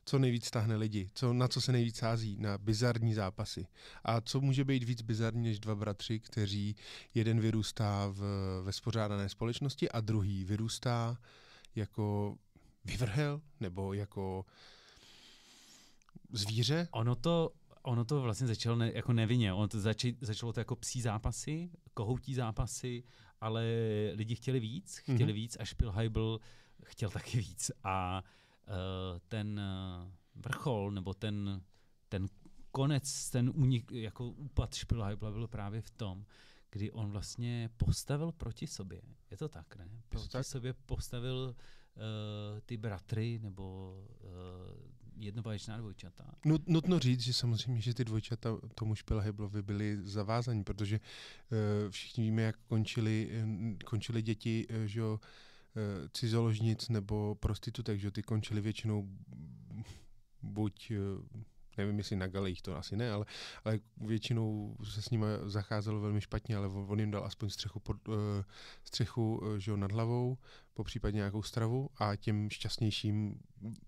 co 0.04 0.18
nejvíc 0.18 0.50
táhne 0.50 0.76
lidi, 0.76 1.10
co, 1.14 1.32
na 1.32 1.48
co 1.48 1.60
se 1.60 1.72
nejvíc 1.72 1.96
sází, 1.96 2.36
na 2.40 2.58
bizarní 2.58 3.14
zápasy. 3.14 3.66
A 4.04 4.20
co 4.20 4.40
může 4.40 4.64
být 4.64 4.82
víc 4.82 5.02
bizarní 5.02 5.48
než 5.48 5.60
dva 5.60 5.74
bratři, 5.74 6.20
kteří 6.20 6.76
jeden 7.14 7.40
vyrůstá 7.40 8.08
v, 8.08 8.20
ve 8.62 8.72
spořádané 8.72 9.28
společnosti 9.28 9.90
a 9.90 10.00
druhý 10.00 10.44
vyrůstá 10.44 11.18
jako 11.74 12.36
vyvrhel 12.84 13.40
nebo 13.60 13.92
jako 13.92 14.44
zvíře, 16.32 16.88
Ono 16.90 17.14
to, 17.16 17.50
ono 17.82 18.04
to 18.04 18.22
vlastně 18.22 18.46
začalo 18.46 18.76
ne, 18.76 18.92
jako 18.94 19.12
nevinně. 19.12 19.52
Ono 19.52 19.68
to 19.68 19.80
zači, 19.80 20.16
začalo 20.20 20.52
to 20.52 20.60
jako 20.60 20.76
psí 20.76 21.00
zápasy, 21.00 21.70
kohoutí 21.94 22.34
zápasy, 22.34 23.04
ale 23.40 23.64
lidi 24.14 24.34
chtěli 24.34 24.60
víc, 24.60 24.96
chtěli 24.98 25.24
Mhm. 25.24 25.32
víc 25.32 25.56
a 25.60 25.64
Spielheibel 25.66 26.38
chtěl 26.84 27.10
taky 27.10 27.38
víc. 27.38 27.70
A 27.84 28.22
uh, 28.68 29.18
ten 29.28 29.60
uh, 30.04 30.10
vrchol, 30.34 30.90
nebo 30.90 31.14
ten, 31.14 31.62
ten 32.08 32.26
konec, 32.70 33.30
ten 33.30 33.52
únik, 33.54 33.92
jako 33.92 34.28
úpad 34.30 34.74
Spielheibela 34.74 35.32
byl 35.32 35.48
právě 35.48 35.80
v 35.82 35.90
tom, 35.90 36.24
kdy 36.70 36.90
on 36.92 37.10
vlastně 37.10 37.70
postavil 37.76 38.32
proti 38.32 38.66
sobě. 38.66 39.02
Je 39.30 39.36
to 39.36 39.48
tak, 39.48 39.76
ne? 39.76 39.88
Proti 40.08 40.28
tak? 40.28 40.46
sobě 40.46 40.72
postavil 40.72 41.54
uh, 41.96 42.60
ty 42.66 42.76
bratry 42.76 43.38
nebo 43.42 43.94
uh, 44.20 44.95
jednobaječná 45.16 45.76
dvojčata. 45.78 46.34
Nut- 46.46 46.64
Nutno 46.66 46.98
říct, 46.98 47.20
že 47.20 47.32
samozřejmě, 47.32 47.80
že 47.80 47.94
ty 47.94 48.04
dvojčata 48.04 48.58
tomu 48.74 48.94
Špilheblovi 48.94 49.62
byli 49.62 49.98
zavázaní, 50.02 50.64
protože 50.64 51.00
uh, 51.00 51.90
všichni 51.90 52.24
víme, 52.24 52.42
jak 52.42 52.56
končili, 52.66 53.30
eh, 53.32 53.84
končili 53.84 54.22
děti 54.22 54.66
uh, 54.70 54.76
že 54.86 55.02
uh, 55.02 55.18
cizoložnic 56.12 56.88
nebo 56.88 57.34
prostitutek, 57.34 58.00
že 58.00 58.10
ty 58.10 58.22
končily 58.22 58.60
většinou 58.60 59.08
buď, 60.42 60.90
uh, 60.90 61.42
nevím, 61.78 61.98
jestli 61.98 62.16
na 62.16 62.26
galejích, 62.26 62.62
to 62.62 62.76
asi 62.76 62.96
ne, 62.96 63.10
ale, 63.10 63.24
ale 63.64 63.78
většinou 63.96 64.76
se 64.84 65.02
s 65.02 65.10
nimi 65.10 65.26
zacházelo 65.44 66.00
velmi 66.00 66.20
špatně, 66.20 66.56
ale 66.56 66.68
on, 66.68 66.86
on 66.88 67.00
jim 67.00 67.10
dal 67.10 67.24
aspoň 67.24 67.50
střechu, 67.50 67.80
pod, 67.80 68.08
uh, 68.08 68.14
střechu 68.84 69.36
uh, 69.36 69.56
že 69.56 69.70
jo, 69.70 69.76
nad 69.76 69.92
hlavou, 69.92 70.38
po 70.74 70.84
případě 70.84 71.16
nějakou 71.16 71.42
stravu 71.42 71.88
a 71.96 72.16
těm 72.16 72.50
šťastnějším 72.50 73.40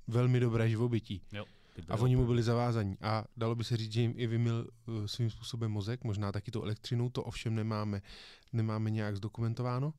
velmi 0.07 0.41
dobré 0.41 0.71
živobytí. 0.71 1.23
Ty 1.75 1.85
A 1.89 1.97
oni 1.97 2.17
mu 2.17 2.27
byli 2.27 2.43
zavázaní. 2.43 2.97
A 3.01 3.25
dalo 3.37 3.55
by 3.55 3.65
se 3.65 3.77
říct, 3.77 3.93
že 3.93 4.01
jim 4.01 4.15
i 4.17 4.27
vymil 4.27 4.69
uh, 4.87 5.07
svým 5.07 5.31
způsobem 5.31 5.71
mozek, 5.71 6.05
možná 6.05 6.33
taky 6.33 6.51
to 6.51 6.63
elektřinou, 6.63 7.11
to 7.11 7.23
ovšem 7.23 7.55
nemáme, 7.55 8.03
nemáme 8.53 8.91
nějak 8.91 9.17
zdokumentováno. 9.17 9.95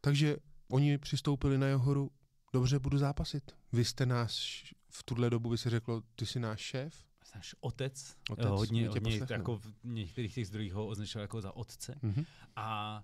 Takže 0.00 0.36
oni 0.70 0.98
přistoupili 0.98 1.58
na 1.58 1.66
jeho 1.66 1.78
horu, 1.78 2.10
dobře, 2.52 2.78
budu 2.78 2.98
zápasit. 2.98 3.56
Vy 3.72 3.84
jste 3.84 4.06
náš, 4.06 4.64
v 4.90 5.02
tuhle 5.02 5.30
dobu 5.30 5.50
by 5.50 5.58
se 5.58 5.70
řeklo, 5.70 6.02
ty 6.16 6.26
jsi 6.26 6.40
náš 6.40 6.60
šéf. 6.60 7.04
Náš 7.34 7.54
otec, 7.60 8.16
Otec, 8.30 8.46
otec 8.46 8.58
hodně, 8.58 8.88
hodně 8.88 9.20
jako 9.30 9.58
v 9.58 9.66
některých 9.84 10.34
těch 10.34 10.46
zdrojích 10.46 10.72
ho 10.72 10.86
označoval 10.86 11.22
jako 11.22 11.40
za 11.40 11.56
otce. 11.56 11.94
Mhm. 12.02 12.24
A 12.56 13.02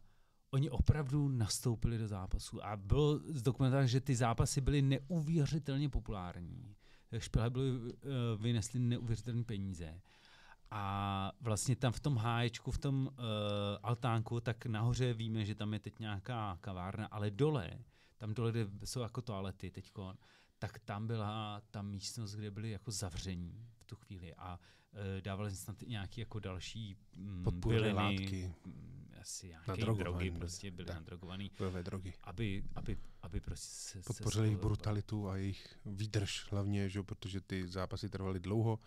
oni 0.51 0.71
opravdu 0.71 1.29
nastoupili 1.29 1.99
do 1.99 2.09
zápasu. 2.09 2.65
A 2.65 2.77
bylo 2.77 3.19
zdokumentováno, 3.19 3.87
že 3.87 4.01
ty 4.01 4.17
zápasy 4.17 4.61
byly 4.61 4.83
neuvěřitelně 4.83 5.89
populární. 5.89 6.75
Špilé 7.19 7.51
byly, 7.51 7.71
uh, 7.71 7.91
vynesly 8.37 8.81
neuvěřitelné 8.81 9.45
peníze. 9.45 10.01
A 10.71 11.33
vlastně 11.41 11.77
tam 11.77 11.93
v 11.93 12.01
tom 12.01 12.17
háječku, 12.17 12.71
v 12.71 12.79
tom 12.79 13.07
uh, 13.07 13.13
altánku, 13.83 14.41
tak 14.41 14.67
nahoře 14.67 15.15
víme, 15.15 15.45
že 15.45 15.55
tam 15.55 15.73
je 15.73 15.79
teď 15.79 15.99
nějaká 15.99 16.59
kavárna, 16.61 17.07
ale 17.07 17.31
dole, 17.31 17.71
tam 18.19 18.35
dole, 18.35 18.53
kde 18.53 18.87
jsou 18.87 19.01
jako 19.01 19.23
toalety 19.23 19.71
teďko, 19.71 20.15
tak 20.59 20.79
tam 20.79 21.07
byla 21.07 21.63
ta 21.71 21.83
místnost, 21.83 22.35
kde 22.35 22.51
byli 22.51 22.71
jako 22.71 22.91
zavření 22.91 23.69
v 23.79 23.85
tu 23.85 23.97
chvíli 23.97 24.35
a 24.35 24.59
uh, 24.59 24.99
dávali 25.21 25.51
snad 25.51 25.83
i 25.83 25.87
nějaký 25.87 26.21
jako 26.21 26.39
další 26.39 26.97
mm, 27.17 27.45
Podpůrné 27.45 27.79
byliny, 27.79 27.95
látky, 27.95 28.55
mm, 28.67 28.97
asi 29.21 29.49
nějaké 29.49 29.77
drogy 29.77 30.31
prostě 30.31 30.71
byly 30.71 30.87
tak. 30.87 30.97
nadrogovaný, 30.97 31.51
bojové 31.59 31.83
drogy. 31.83 32.15
aby, 32.25 32.65
aby, 32.75 32.99
aby 33.23 33.41
prostě 33.41 34.03
se... 34.03 34.03
Podpořili 34.07 34.43
se 34.43 34.47
jejich 34.47 34.61
brutalitu 34.61 35.29
a 35.29 35.37
jejich 35.37 35.79
výdrž 35.87 36.47
hlavně, 36.51 36.89
že? 36.89 37.03
protože 37.03 37.41
ty 37.41 37.69
zápasy 37.69 38.09
trvaly 38.09 38.41
dlouho. 38.41 38.79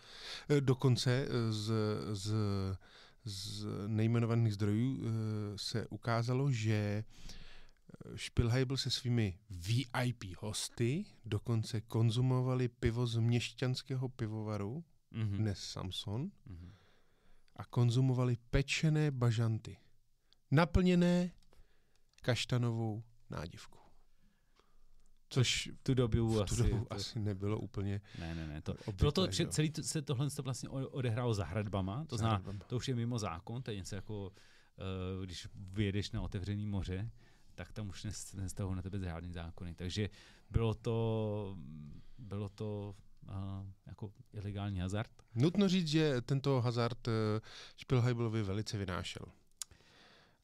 E, 0.49 0.61
Dokonce 0.61 1.11
e, 1.11 1.51
z, 1.51 1.71
z, 2.13 2.33
z 3.25 3.65
nejmenovaných 3.87 4.53
zdrojů 4.53 5.01
e, 5.01 5.07
se 5.57 5.87
ukázalo, 5.87 6.51
že 6.51 6.73
e, 6.73 7.03
Spielheibel 8.15 8.77
se 8.77 8.89
svými 8.89 9.39
VIP 9.49 10.23
hosty 10.39 11.05
dokonce 11.25 11.81
konzumovali 11.81 12.67
pivo 12.67 13.07
z 13.07 13.17
měšťanského 13.17 14.09
pivovaru, 14.09 14.83
Mhm. 15.11 15.37
dnes 15.37 15.59
Samson, 15.59 16.31
Mhm. 16.45 16.71
a 17.55 17.65
konzumovali 17.65 18.37
pečené 18.49 19.11
bažanty, 19.11 19.77
naplněné 20.51 21.31
kaštanovou 22.21 23.03
nádivkou. 23.29 23.79
Což 25.29 25.69
Tu 25.83 25.93
dobu 25.93 26.27
v 26.27 26.33
tu 26.35 26.41
asi... 26.43 26.55
dobu 26.63 26.85
to, 26.85 26.93
asi 26.93 27.19
nebylo 27.19 27.59
úplně 27.59 28.01
Ne, 28.19 28.35
ne, 28.35 28.47
ne. 28.47 28.61
To, 28.61 28.71
obvyklé, 28.73 28.93
proto 28.93 29.31
že 29.31 29.47
celý 29.47 29.69
to, 29.69 29.83
se 29.83 30.01
tohle 30.01 30.29
se 30.29 30.41
vlastně 30.41 30.69
odehrálo 30.69 31.33
za 31.33 31.45
hradbama, 31.45 32.05
to 32.05 32.17
zná, 32.17 32.43
to 32.67 32.75
už 32.77 32.87
je 32.87 32.95
mimo 32.95 33.19
zákon, 33.19 33.61
to 33.63 33.71
je 33.71 33.77
něco 33.77 33.95
jako, 33.95 34.27
uh, 34.27 35.25
když 35.25 35.47
vyjedeš 35.55 36.11
na 36.11 36.21
otevřený 36.21 36.65
moře, 36.65 37.09
tak 37.59 37.71
tam 37.71 37.89
už 37.89 38.05
nes- 38.05 38.41
nestahují 38.41 38.75
na 38.75 38.81
tebe 38.81 38.99
žádný 38.99 39.33
zákony. 39.33 39.75
Takže 39.75 40.09
bylo 40.49 40.73
to, 40.73 41.57
bylo 42.17 42.49
to 42.49 42.95
uh, 43.27 43.33
jako 43.87 44.11
ilegální 44.33 44.79
hazard. 44.79 45.11
Nutno 45.35 45.67
říct, 45.67 45.87
že 45.87 46.21
tento 46.21 46.61
hazard 46.61 47.07
eh, 47.07 47.11
Spielheibelovi 47.77 48.43
velice 48.43 48.77
vynášel. 48.77 49.25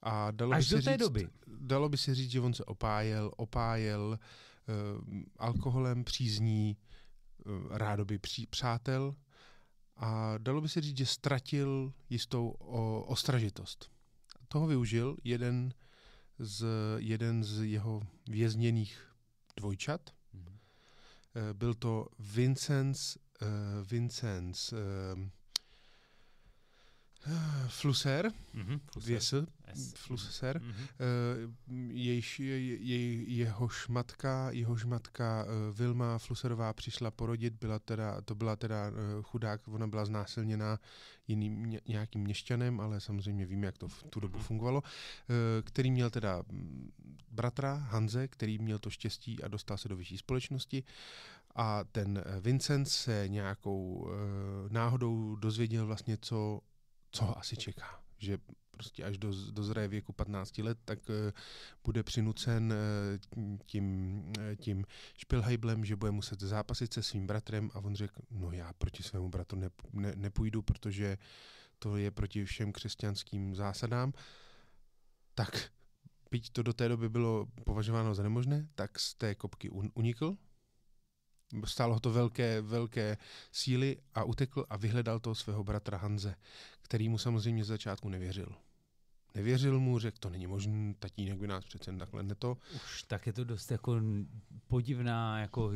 A 0.02 0.32
dalo 0.32 0.54
Až 0.54 0.66
by 0.66 0.70
se 0.70 0.76
do 0.76 0.82
té 0.82 0.92
říct, 0.92 1.00
doby. 1.00 1.30
Dalo 1.48 1.90
by 1.90 1.98
se 1.98 2.16
říct, 2.16 2.32
že 2.32 2.42
on 2.42 2.54
se 2.54 2.66
opájel, 2.66 3.32
opájel 3.38 4.20
uh, 4.20 5.22
alkoholem 5.38 6.04
přízní 6.04 6.78
uh, 7.46 7.78
rádoby 7.78 8.20
pří, 8.20 8.46
přátel 8.46 9.16
a 9.96 10.38
dalo 10.38 10.62
by 10.62 10.70
se 10.70 10.82
říct, 10.82 10.98
že 10.98 11.06
ztratil 11.06 11.94
jistou 12.10 12.50
o, 12.50 13.04
ostražitost. 13.04 13.92
Toho 14.48 14.68
využil 14.68 15.18
jeden 15.24 15.74
z, 16.40 16.66
jeden 16.98 17.44
z 17.44 17.64
jeho 17.64 18.02
vězněných 18.30 19.02
dvojčat. 19.58 20.02
Mhm. 20.34 20.58
Eh, 21.36 21.54
Byl 21.54 21.74
to 21.74 22.08
Vincenz, 22.20 23.18
uh, 23.42 23.48
Vincenz 23.88 24.74
uh, 24.74 24.80
Flusser, 27.68 28.32
Mhm. 28.54 28.80
dvě 28.96 29.22
S, 29.22 29.34
S. 29.74 29.94
Flusser, 29.94 30.62
Mhm. 30.62 30.74
Eh, 30.74 31.86
je, 31.94 32.22
je, 32.80 33.24
jehož 33.24 33.88
matka, 33.88 34.52
jehož 34.52 34.86
matka 34.86 35.46
eh, 35.48 35.72
Vilma 35.74 36.18
Fluserová 36.18 36.74
přišla 36.74 37.12
porodit, 37.12 37.54
byla 37.54 37.80
teda, 37.80 38.22
to 38.22 38.36
byla 38.36 38.56
teda 38.56 38.88
eh, 38.88 38.92
chudák, 39.22 39.68
ona 39.68 39.88
byla 39.88 40.06
znásilněná 40.06 40.80
jiným 41.28 41.66
ně- 41.66 41.82
nějakým 41.88 42.22
měšťanem, 42.22 42.80
ale 42.80 43.00
samozřejmě 43.00 43.46
víme, 43.46 43.66
jak 43.66 43.78
to 43.78 43.88
v 43.88 44.04
tu 44.04 44.20
dobu 44.20 44.38
Mhm. 44.38 44.46
fungovalo, 44.46 44.84
který 45.64 45.92
měl 45.92 46.10
teda 46.10 46.44
mm, 46.52 46.92
bratra 47.32 47.74
Hanze, 47.76 48.28
který 48.28 48.58
měl 48.60 48.80
to 48.80 48.90
štěstí 48.90 49.44
a 49.44 49.48
dostal 49.48 49.78
se 49.78 49.90
do 49.90 49.96
vyšší 49.96 50.18
společnosti 50.18 50.84
a 51.56 51.84
ten 51.84 52.24
Vincent 52.42 52.88
se 52.90 53.24
nějakou 53.28 54.10
náhodou 54.70 55.36
dozvěděl 55.36 55.86
vlastně, 55.86 56.18
co, 56.22 56.62
co 57.16 57.38
asi 57.38 57.58
čeká, 57.58 58.00
že 58.18 58.38
prostě 58.72 59.04
až 59.04 59.18
do, 59.18 59.32
dozraje 59.52 59.88
věku 59.88 60.14
15 60.14 60.58
let, 60.58 60.78
tak 60.86 61.00
uh, 61.10 61.16
bude 61.84 62.04
přinucen 62.04 62.74
uh, 62.74 63.58
tím, 63.66 64.18
uh, 64.38 64.56
tím 64.56 64.86
špilhajblem, 65.18 65.86
že 65.86 65.96
bude 65.96 66.12
muset 66.12 66.40
zápasit 66.40 66.94
se 66.94 67.04
svým 67.04 67.28
bratrem 67.28 67.72
a 67.74 67.80
on 67.80 67.96
řekl, 67.96 68.22
no 68.32 68.52
já 68.52 68.74
proti 68.74 69.04
svému 69.04 69.30
bratru 69.30 69.60
ne, 69.60 69.70
ne, 69.94 70.14
nepůjdu, 70.16 70.62
protože 70.62 71.18
to 71.80 71.98
je 71.98 72.12
proti 72.12 72.46
všem 72.46 72.72
křesťanským 72.72 73.56
zásadám. 73.56 74.14
Tak 75.36 75.72
byť 76.32 76.50
to 76.50 76.64
do 76.64 76.74
té 76.74 76.90
doby 76.90 77.10
bylo 77.10 77.48
považováno 77.66 78.16
za 78.16 78.24
nemožné, 78.24 78.68
tak 78.76 79.00
z 79.00 79.16
té 79.16 79.36
kopky 79.36 79.70
un, 79.70 79.92
unikl. 79.94 80.38
Stálo 81.66 81.94
ho 81.94 82.00
to 82.00 82.12
velké, 82.12 82.62
velké 82.62 83.18
síly 83.52 83.98
a 84.14 84.24
utekl 84.24 84.66
a 84.70 84.78
vyhledal 84.78 85.20
toho 85.20 85.36
svého 85.36 85.64
bratra 85.64 85.98
Hanze, 85.98 86.36
který 86.82 87.10
mu 87.10 87.18
samozřejmě 87.18 87.64
z 87.64 87.68
začátku 87.68 88.10
nevěřil. 88.10 88.56
Nevěřil 89.36 89.80
mu, 89.80 90.00
řekl, 90.00 90.18
to 90.20 90.30
není 90.30 90.48
možné, 90.48 90.94
tatínek 91.00 91.38
by 91.38 91.48
nás 91.48 91.66
přece 91.66 91.98
takhle 91.98 92.24
neto. 92.24 92.58
Už 92.76 93.04
tak 93.04 93.28
je 93.28 93.34
to 93.34 93.44
dost 93.44 93.72
jako 93.72 94.02
podivná, 94.68 95.40
jako 95.40 95.66
uh, 95.66 95.76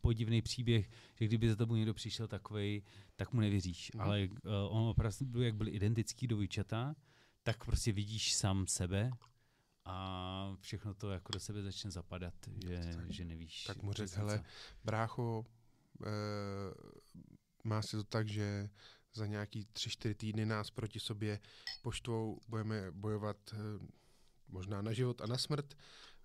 podivný 0.00 0.42
příběh, 0.42 0.90
že 1.14 1.24
kdyby 1.24 1.48
za 1.48 1.56
tebou 1.56 1.74
někdo 1.74 1.94
přišel 1.94 2.28
takovej, 2.28 2.82
tak 3.16 3.32
mu 3.32 3.40
nevěříš. 3.40 3.92
Mhm. 3.94 4.04
Ale 4.04 4.28
uh, 4.28 4.52
on 4.68 4.88
opravdu, 4.88 5.42
jak 5.42 5.54
byli 5.54 5.70
identický 5.70 6.26
do 6.26 6.36
výčata, 6.36 6.94
tak 7.42 7.64
prostě 7.64 7.92
vidíš 7.92 8.34
sám 8.34 8.66
sebe 8.66 9.10
všechno 10.60 10.94
to 10.94 11.10
jako 11.10 11.32
do 11.32 11.40
sebe 11.40 11.62
začne 11.62 11.90
zapadat, 11.90 12.34
že, 12.66 12.92
Tak. 12.96 13.10
že 13.10 13.24
nevíš. 13.24 13.64
Tak 13.64 13.82
mu 13.82 13.92
řekl, 13.92 14.12
hele. 14.16 14.44
Brácho, 14.84 15.46
e, 16.06 16.10
má 17.64 17.82
se 17.82 17.96
to 17.96 18.04
tak, 18.04 18.28
že 18.28 18.70
za 19.14 19.26
nějaký 19.26 19.64
tři, 19.72 19.90
čtyři 19.90 20.14
týdny 20.14 20.46
nás 20.46 20.70
proti 20.70 21.00
sobě 21.00 21.40
poštvou, 21.82 22.40
budeme 22.48 22.90
bojovat 22.90 23.36
e, 23.52 23.56
možná 24.48 24.82
na 24.82 24.92
život 24.92 25.20
a 25.20 25.26
na 25.26 25.38
smrt. 25.38 25.74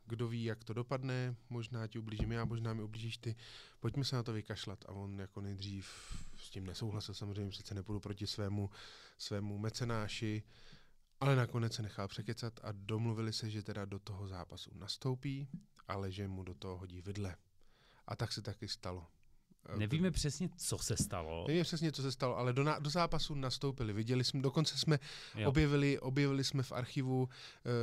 Kdo 0.08 0.28
ví, 0.28 0.44
jak 0.44 0.64
to 0.64 0.74
dopadne, 0.74 1.36
možná 1.50 1.88
ti 1.88 2.00
ublížím 2.00 2.32
já, 2.32 2.46
možná 2.46 2.74
mi 2.74 2.84
ublížíš 2.84 3.18
ty. 3.18 3.36
Pojďme 3.80 4.06
se 4.06 4.16
na 4.16 4.24
to 4.24 4.34
vykašlat. 4.34 4.86
A 4.88 4.92
on 4.92 5.20
jako 5.20 5.42
nejdřív 5.42 5.90
s 6.38 6.50
tím 6.50 6.66
nesouhlasil, 6.66 7.14
samozřejmě 7.14 7.50
přece 7.50 7.74
nepůjdu 7.76 8.00
proti 8.00 8.28
svému, 8.28 8.70
svému 9.18 9.58
mecenáši, 9.58 10.44
ale 11.20 11.36
nakonec 11.36 11.74
se 11.74 11.82
nechal 11.82 12.08
překecat 12.08 12.60
a 12.64 12.72
domluvili 12.72 13.34
se, 13.34 13.50
že 13.50 13.64
teda 13.64 13.86
do 13.86 14.00
toho 14.00 14.28
zápasu 14.28 14.72
nastoupí, 14.74 15.48
ale 15.88 16.12
že 16.12 16.28
mu 16.28 16.44
do 16.44 16.54
toho 16.54 16.78
hodí 16.78 17.02
vidle. 17.02 17.36
A 18.08 18.16
tak 18.16 18.32
se 18.32 18.42
taky 18.42 18.68
stalo. 18.68 19.08
E, 19.74 19.78
Nevíme 19.78 20.12
přesně, 20.12 20.50
co 20.58 20.78
se 20.78 20.98
stalo. 20.98 21.46
Nevím 21.48 21.64
přesně, 21.64 21.92
co 21.92 22.02
se 22.02 22.12
stalo, 22.12 22.38
ale 22.38 22.54
do, 22.54 22.64
na, 22.64 22.80
do 22.80 22.90
zápasu 22.90 23.36
nastoupili. 23.36 23.94
Viděli 23.94 24.24
jsme, 24.24 24.42
dokonce 24.42 24.78
jsme 24.78 25.00
Jo. 25.36 25.50
objevili, 25.50 26.00
objevili 26.00 26.44
jsme 26.44 26.64
v 26.64 26.72
archivu 26.72 27.22
uh, 27.24 27.30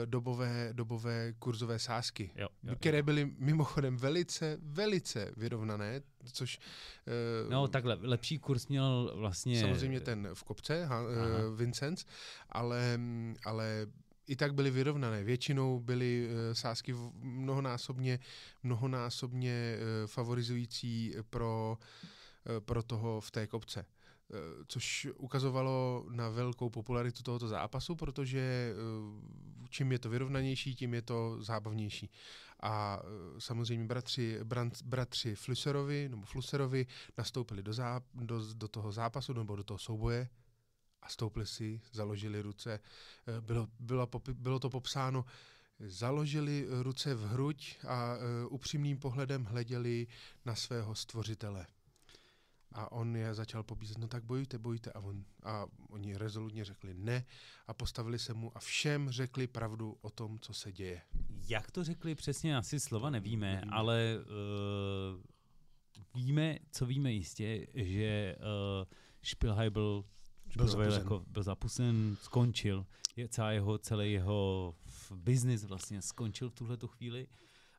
dobové, 0.05 0.69
dobové 0.73 1.33
kurzové 1.39 1.79
sázky, 1.79 2.31
Jo, 2.37 2.49
jo, 2.63 2.77
které 2.77 3.03
byly 3.03 3.35
mimochodem 3.39 3.97
velice, 3.97 4.59
velice 4.63 5.33
vyrovnané, 5.37 6.01
což 6.33 6.59
uh, 7.45 7.51
No 7.51 7.69
takhle, 7.69 7.99
lepší 8.01 8.39
kurz 8.39 8.67
měl 8.69 9.13
vlastně... 9.17 9.61
samozřejmě 9.61 10.01
ten 10.01 10.29
v 10.35 10.45
kopce, 10.45 10.85
ha, 10.85 11.03
uh, 11.03 11.09
Vincenz, 11.59 12.07
ale, 12.49 13.01
ale 13.45 13.87
i 14.33 14.37
tak 14.37 14.55
byly 14.55 14.71
vyrovnané. 14.71 15.25
Většinou 15.25 15.81
byly 15.81 16.27
uh, 16.27 16.33
sázky 16.53 16.95
mnohonásobně, 17.21 18.19
mnohonásobně 18.63 19.77
uh, 19.77 20.07
favorizující 20.07 21.15
pro, 21.31 21.79
uh, 21.79 22.61
pro 22.61 22.83
toho 22.83 23.21
v 23.21 23.31
té 23.31 23.47
kopce. 23.47 23.87
Což 24.69 25.09
ukazovalo 25.17 26.07
na 26.11 26.29
velkou 26.29 26.71
popularitu 26.71 27.23
tohoto 27.23 27.49
zápasu, 27.49 27.97
protože 27.97 28.75
čím 29.69 29.93
je 29.93 29.99
to 29.99 30.09
vyrovnanější, 30.09 30.75
tím 30.75 30.95
je 30.95 31.03
to 31.03 31.37
zábavnější. 31.41 32.11
A 32.63 33.03
samozřejmě 33.39 33.87
bratři, 33.87 34.41
bratři 34.85 35.35
Flusserovi, 35.35 36.09
nebo 36.09 36.27
Flusserovi 36.27 36.87
nastoupili 37.19 37.63
do, 37.63 37.73
zá, 37.73 38.01
do, 38.15 38.55
do 38.55 38.69
toho 38.69 38.93
zápasu 38.93 39.33
nebo 39.33 39.57
do 39.57 39.65
toho 39.65 39.79
souboje 39.79 40.29
a 41.03 41.09
stoupli 41.09 41.47
si, 41.47 41.81
založili 41.93 42.43
ruce. 42.43 42.81
Eh, 43.27 43.41
Bylo, 43.41 43.69
bylo, 43.81 44.09
bylo 44.33 44.59
to 44.59 44.71
popsáno, 44.71 45.25
založili 45.87 46.67
ruce 46.83 47.15
v 47.15 47.21
hruď 47.29 47.77
a 47.89 48.15
uh, 48.17 48.23
upřímným 48.55 48.99
pohledem 48.99 49.45
hleděli 49.45 50.07
na 50.45 50.55
svého 50.55 50.95
stvořitele. 50.95 51.67
A 52.75 52.93
on 52.93 53.17
je 53.17 53.35
začal 53.35 53.63
pobízet, 53.63 53.99
no 53.99 54.09
tak 54.09 54.25
bojujte, 54.25 54.59
bojujte. 54.59 54.93
A, 54.93 55.01
on, 55.01 55.25
a 55.45 55.67
oni 55.89 56.17
rezolutně 56.17 56.65
řekli 56.65 56.95
ne 56.95 57.25
a 57.67 57.75
postavili 57.75 58.19
se 58.19 58.35
mu 58.35 58.57
a 58.57 58.61
všem 58.61 59.11
řekli 59.11 59.47
pravdu 59.47 59.97
o 60.01 60.11
tom, 60.11 60.39
co 60.39 60.55
se 60.55 60.73
děje. 60.73 61.03
Jak 61.49 61.71
to 61.71 61.85
řekli 61.85 62.15
přesně, 62.15 62.57
asi 62.57 62.81
slova 62.81 63.11
nevíme, 63.11 63.55
Nevíme. 63.55 63.73
ale 63.73 64.17
uh, 64.19 65.21
víme, 66.15 66.59
co 66.71 66.87
víme 66.87 67.13
jistě, 67.13 67.67
že 67.75 68.37
uh, 68.39 68.45
Spielheim 69.23 69.73
Byl 70.57 70.67
zapusen. 70.69 70.91
zapuzen. 70.91 71.03
Jako, 71.03 71.25
byl 71.31 71.43
zapusen, 71.43 72.17
skončil. 72.23 72.87
Je 73.17 73.29
celá 73.29 73.51
jeho, 73.53 73.79
celý 73.79 74.13
jeho 74.13 74.75
business 75.15 75.65
vlastně 75.65 76.03
skončil 76.03 76.51
v 76.51 76.55
tuhle 76.55 76.79
chvíli. 76.87 77.27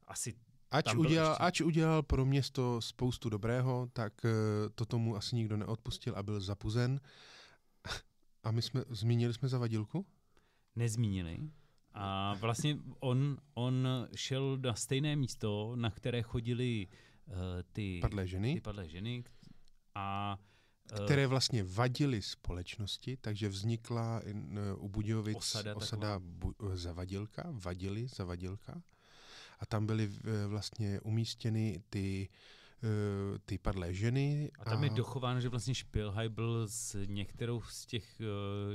Asi 0.08 0.34
Ač 0.72 0.92
byl 0.92 1.00
udělal, 1.00 1.32
ještě- 1.32 1.44
ač 1.44 1.62
udělal 1.62 2.04
pro 2.04 2.26
město 2.26 2.82
spoustu 2.82 3.30
dobrého, 3.30 3.90
tak 3.94 4.14
uh, 4.26 4.32
to 4.76 4.86
tomu 4.86 5.16
asi 5.16 5.36
nikdo 5.36 5.58
neodpustil 5.58 6.14
a 6.16 6.24
byl 6.24 6.40
zapuzen. 6.40 7.00
A 8.44 8.52
my 8.52 8.62
jsme, 8.62 8.84
zmínili 8.90 9.34
jsme 9.34 9.48
zavadilku? 9.50 10.06
nezmínili. 10.76 11.38
A 11.94 12.34
vlastně 12.34 12.78
on, 13.00 13.38
on 13.54 13.88
šel 14.16 14.58
na 14.58 14.76
stejné 14.76 15.16
místo, 15.16 15.76
na 15.76 15.92
které 15.92 16.22
chodili 16.22 16.88
uh, 17.28 17.34
ty, 17.74 18.00
Padlé 18.02 18.28
ženy, 18.28 18.54
ty 18.54 18.62
padlé 18.62 18.90
ženy. 18.90 19.24
A 19.96 20.38
uh, 20.40 20.46
které 21.06 21.28
vlastně 21.28 21.64
vadily 21.64 22.22
společnosti, 22.22 23.18
takže 23.18 23.50
vznikla 23.50 24.22
uh, 24.26 24.86
u 24.86 24.90
Budějovic 24.90 25.38
Osada 25.38 25.76
osada, 25.76 26.20
bu, 26.20 26.54
uh, 26.58 26.76
zavadilka, 26.76 27.44
vadily, 27.52 28.08
zavadilka. 28.08 28.82
A 29.60 29.66
tam 29.66 29.86
byly 29.86 30.12
vlastně 30.48 31.02
umístěny 31.02 31.84
ty, 31.90 32.30
ty 33.46 33.58
padlé 33.58 33.94
ženy. 33.94 34.52
A 34.60 34.66
tam 34.66 34.84
je 34.84 34.90
dochováno, 34.90 35.42
že 35.42 35.50
vlastně 35.50 35.76
Spielheim 35.76 36.32
byl 36.32 36.68
s 36.68 37.06
některou 37.06 37.62
z 37.62 37.86
těch 37.86 38.22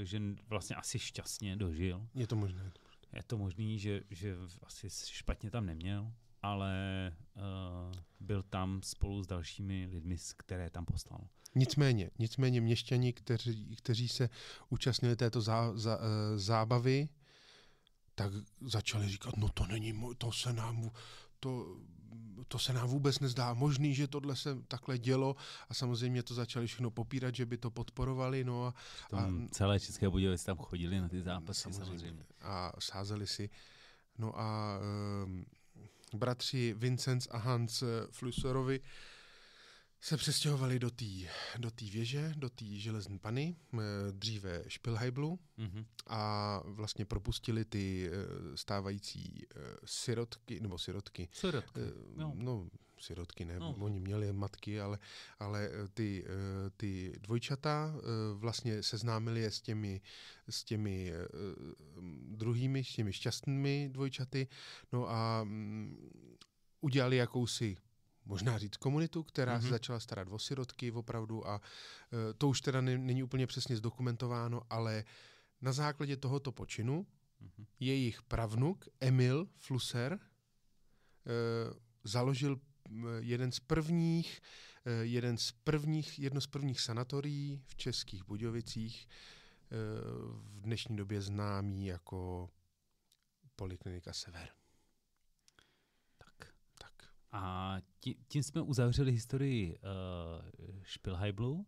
žen 0.02 0.36
vlastně 0.48 0.76
asi 0.76 0.98
šťastně 0.98 1.56
dožil. 1.56 2.06
Je 2.14 2.26
to 2.26 2.36
možné. 2.36 2.72
Je 3.12 3.22
to 3.22 3.38
možný, 3.38 3.78
že, 3.78 4.02
že 4.10 4.36
asi 4.62 4.88
špatně 4.90 5.50
tam 5.50 5.66
neměl, 5.66 6.12
ale 6.42 6.72
uh, 7.36 7.42
byl 8.20 8.42
tam 8.42 8.80
spolu 8.82 9.22
s 9.22 9.26
dalšími 9.26 9.88
lidmi, 9.92 10.16
které 10.36 10.70
tam 10.70 10.84
poslal. 10.84 11.20
Nicméně, 11.54 12.10
nicméně 12.18 12.60
měšťani, 12.60 13.12
kteří, 13.12 13.76
kteří 13.76 14.08
se 14.08 14.30
účastnili 14.68 15.16
této 15.16 15.40
zá, 15.40 15.72
zá, 15.78 15.98
eh, 16.00 16.38
zábavy, 16.38 17.08
tak 18.14 18.32
začali 18.60 19.08
říkat, 19.08 19.36
no 19.36 19.48
to 19.48 19.66
není, 19.66 19.94
to 20.18 20.32
se 20.32 20.52
nám, 20.52 20.90
to, 21.40 21.76
to 22.48 22.58
se 22.58 22.72
nám 22.72 22.88
vůbec 22.88 23.18
nezdá 23.20 23.54
možný, 23.54 23.94
že 23.94 24.08
tohle 24.08 24.36
se 24.36 24.62
takhle 24.68 24.98
dělo 24.98 25.36
a 25.68 25.74
samozřejmě 25.74 26.22
to 26.22 26.34
začali 26.34 26.66
všechno 26.66 26.90
popírat, 26.90 27.34
že 27.34 27.46
by 27.46 27.58
to 27.58 27.70
podporovali, 27.70 28.44
no 28.44 28.66
a, 28.66 28.74
A- 29.12 29.28
celé 29.50 29.80
České 29.80 30.08
Budějovice 30.08 30.46
tam 30.46 30.56
chodili 30.56 31.00
na 31.00 31.08
ty 31.08 31.22
zápasy 31.22 31.62
samozřejmě. 31.62 31.98
samozřejmě. 31.98 32.24
a 32.40 32.72
sázeli 32.78 33.26
si. 33.26 33.50
No 34.18 34.40
a 34.40 34.78
um, 35.24 35.44
bratři 36.14 36.74
Vincenz 36.78 37.28
a 37.30 37.38
Hans 37.38 37.82
Flusserovi 38.10 38.80
se 40.00 40.16
přestěhovali 40.16 40.78
do 40.78 40.90
té 40.90 41.04
do 41.58 41.70
tý 41.70 41.90
věže, 41.90 42.32
do 42.36 42.50
té 42.50 42.64
železné 42.64 43.18
pany, 43.18 43.56
eh, 43.74 43.78
dříve 44.12 44.64
Špilhajblu 44.68 45.38
Mhm. 45.56 45.84
a 46.06 46.60
vlastně 46.64 47.04
propustili 47.04 47.64
ty 47.64 48.10
eh, 48.12 48.56
stávající 48.56 49.46
eh, 49.56 49.60
sirotky, 49.84 50.60
nebo 50.60 50.78
sirotky, 50.78 51.28
Sirotky. 51.32 51.80
No, 52.34 52.68
sirotky 53.00 53.44
ne, 53.44 53.58
No. 53.58 53.76
oni 53.78 54.00
měli 54.00 54.32
matky, 54.32 54.80
ale, 54.80 54.98
ale 55.38 55.68
eh, 55.68 55.88
ty, 55.94 56.24
eh, 56.26 56.70
ty 56.76 57.12
dvojčata 57.20 57.94
eh, 57.96 58.00
vlastně 58.34 58.82
seznámili 58.82 59.40
je 59.40 59.50
s 59.50 59.60
těmi, 59.60 60.00
s 60.48 60.64
těmi 60.64 61.12
druhými, 62.30 62.84
s 62.84 62.94
těmi 62.94 63.12
šťastnými 63.12 63.90
dvojčaty, 63.92 64.48
no 64.92 65.10
a 65.10 65.44
mm, 65.44 66.08
udělali 66.80 67.16
jakousi 67.16 67.76
možná 68.24 68.58
říct 68.58 68.76
komunitu, 68.76 69.22
která 69.22 69.58
mm-hmm. 69.58 69.62
se 69.62 69.68
začala 69.68 70.00
starat 70.00 70.28
o 70.30 70.38
sirotky 70.38 70.92
opravdu 70.92 71.48
a 71.48 71.60
to 72.38 72.48
už 72.48 72.60
teda 72.60 72.80
ne, 72.80 72.98
není 72.98 73.22
úplně 73.22 73.46
přesně 73.46 73.76
zdokumentováno, 73.76 74.62
ale 74.70 75.04
na 75.60 75.72
základě 75.72 76.16
tohoto 76.16 76.52
počinu 76.52 77.06
Mhm. 77.40 77.66
jejich 77.80 78.22
pravnuk 78.22 78.88
Emil 79.00 79.48
Flusser 79.56 80.18
založil 82.04 82.60
jeden 83.18 83.52
z 83.52 83.60
prvních, 83.60 84.40
eh, 84.84 84.90
jeden 84.90 85.38
z 85.38 85.52
prvních, 85.52 86.18
jedno 86.18 86.40
z 86.40 86.46
prvních 86.46 86.80
sanatorií 86.80 87.62
v 87.66 87.76
Českých 87.76 88.24
Budějovicích, 88.24 89.08
eh, 89.08 89.76
v 90.32 90.60
dnešní 90.60 90.96
době 90.96 91.20
známý 91.20 91.86
jako 91.86 92.50
Poliklinika 93.56 94.12
Sever. 94.12 94.48
Tak. 96.18 96.54
Tak. 96.78 97.10
A 97.32 97.76
tí, 98.00 98.14
tím 98.28 98.42
jsme 98.42 98.60
uzavřeli 98.60 99.12
historii 99.12 99.78
uh, 99.78 99.82
Špilhajblu, 100.82 101.66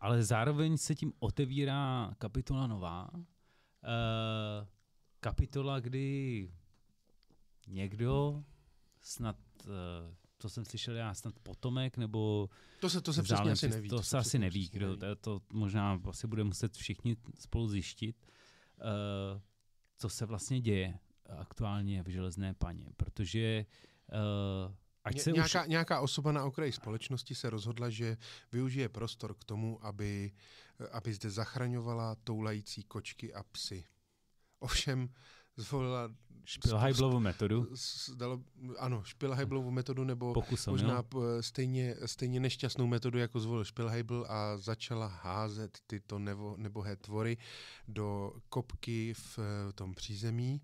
ale 0.00 0.24
zároveň 0.24 0.76
se 0.76 0.94
tím 0.94 1.12
otevírá 1.18 2.14
kapitola 2.18 2.66
nová. 2.66 3.10
Uh, 3.14 3.22
kapitola, 5.20 5.80
kdy 5.80 6.50
někdo, 7.66 8.44
snad, 9.00 9.36
uh, 9.66 10.14
to 10.38 10.48
jsem 10.48 10.64
slyšel 10.64 10.96
já, 10.96 11.14
snad 11.14 11.38
potomek, 11.42 11.96
nebo 11.96 12.48
To 12.80 12.90
se, 12.90 13.00
to 13.00 13.12
se 13.12 13.22
přesně 13.22 13.52
asi 13.52 13.68
neví. 13.68 13.88
To, 13.88 13.96
se 13.96 14.02
přesně 14.02 14.18
asi 14.18 14.38
neví, 14.38 14.62
přesně 14.62 14.78
kdo, 14.78 14.96
to, 14.96 15.16
to 15.16 15.40
možná 15.52 16.00
asi 16.08 16.26
bude 16.26 16.44
muset 16.44 16.76
všichni 16.76 17.16
spolu 17.38 17.68
zjištit, 17.68 18.16
uh, 18.76 19.40
co 19.96 20.08
se 20.08 20.26
vlastně 20.26 20.60
děje 20.60 20.98
aktuálně 21.38 22.02
v 22.02 22.08
železné 22.08 22.54
paně, 22.54 22.86
protože 22.96 23.66
uh, 24.66 24.74
ať 25.04 25.14
Ně, 25.14 25.22
se 25.22 25.32
nějaká, 25.32 25.62
už... 25.62 25.68
nějaká 25.68 26.00
osoba 26.00 26.32
na 26.32 26.44
okraji 26.44 26.72
společnosti 26.72 27.34
se 27.34 27.50
rozhodla, 27.50 27.90
že 27.90 28.16
využije 28.52 28.88
prostor 28.88 29.34
k 29.34 29.44
tomu, 29.44 29.84
aby, 29.86 30.32
aby 30.92 31.12
zde 31.14 31.30
zachraňovala 31.30 32.14
toulající 32.14 32.82
kočky 32.82 33.34
a 33.34 33.42
psy. 33.42 33.84
Ovšem 34.58 35.08
zvolila 35.58 36.10
Špilhajblovu 36.48 37.20
metodu 37.20 37.68
dalo, 38.14 38.40
ano, 38.78 39.04
špilhajblovou 39.04 39.70
metodu 39.70 40.04
nebo 40.04 40.32
pokusem, 40.32 40.72
možná 40.72 41.04
jo? 41.14 41.42
stejně, 41.42 41.96
stejně 42.06 42.40
nešťastnou 42.40 42.86
metodu, 42.86 43.18
jako 43.18 43.40
zvolil 43.40 43.64
špilhajbl 43.64 44.26
a 44.28 44.56
začala 44.56 45.06
házet 45.06 45.78
tyto 45.86 46.18
nebo, 46.18 46.54
nebohé 46.56 46.96
tvory 46.96 47.36
do 47.88 48.32
kopky 48.48 49.14
v 49.14 49.38
eh, 49.38 49.72
tom 49.72 49.94
přízemí, 49.94 50.60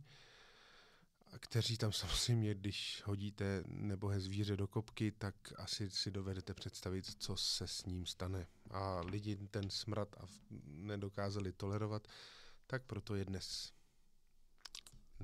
a 1.32 1.38
kteří 1.38 1.76
tam 1.76 1.92
samozřejmě, 1.92 2.54
když 2.54 3.02
hodíte 3.04 3.64
nebohé 3.66 4.20
zvíře 4.20 4.56
do 4.56 4.66
kopky, 4.66 5.12
tak 5.12 5.34
asi 5.56 5.90
si 5.90 6.10
dovedete 6.10 6.54
představit, 6.54 7.06
co 7.18 7.36
se 7.36 7.66
s 7.66 7.86
ním 7.86 8.06
stane. 8.06 8.46
A 8.70 9.00
lidi 9.00 9.36
ten 9.36 9.70
smrad 9.70 10.08
a 10.20 10.26
nedokázali 10.66 11.52
tolerovat, 11.52 12.08
tak 12.66 12.82
proto 12.82 13.14
je 13.14 13.24
dnes 13.24 13.72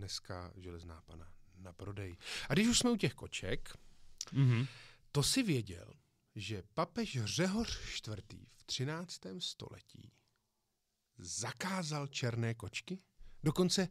dneska 0.00 0.52
železná 0.56 1.02
pana 1.06 1.32
na 1.58 1.72
prodej. 1.72 2.16
A 2.48 2.54
když 2.54 2.66
už 2.68 2.78
jsme 2.78 2.90
u 2.90 2.96
těch 2.96 3.14
koček, 3.14 3.76
Mhm. 4.32 4.66
to 5.12 5.22
si 5.22 5.42
věděl, 5.42 5.92
že 6.34 6.62
papež 6.74 7.18
Řehoř 7.24 7.78
IV. 8.08 8.46
v 8.56 8.64
13. 8.64 9.40
století 9.40 10.12
zakázal 11.18 12.06
černé 12.06 12.54
kočky? 12.54 12.98
Dokonce, 13.44 13.88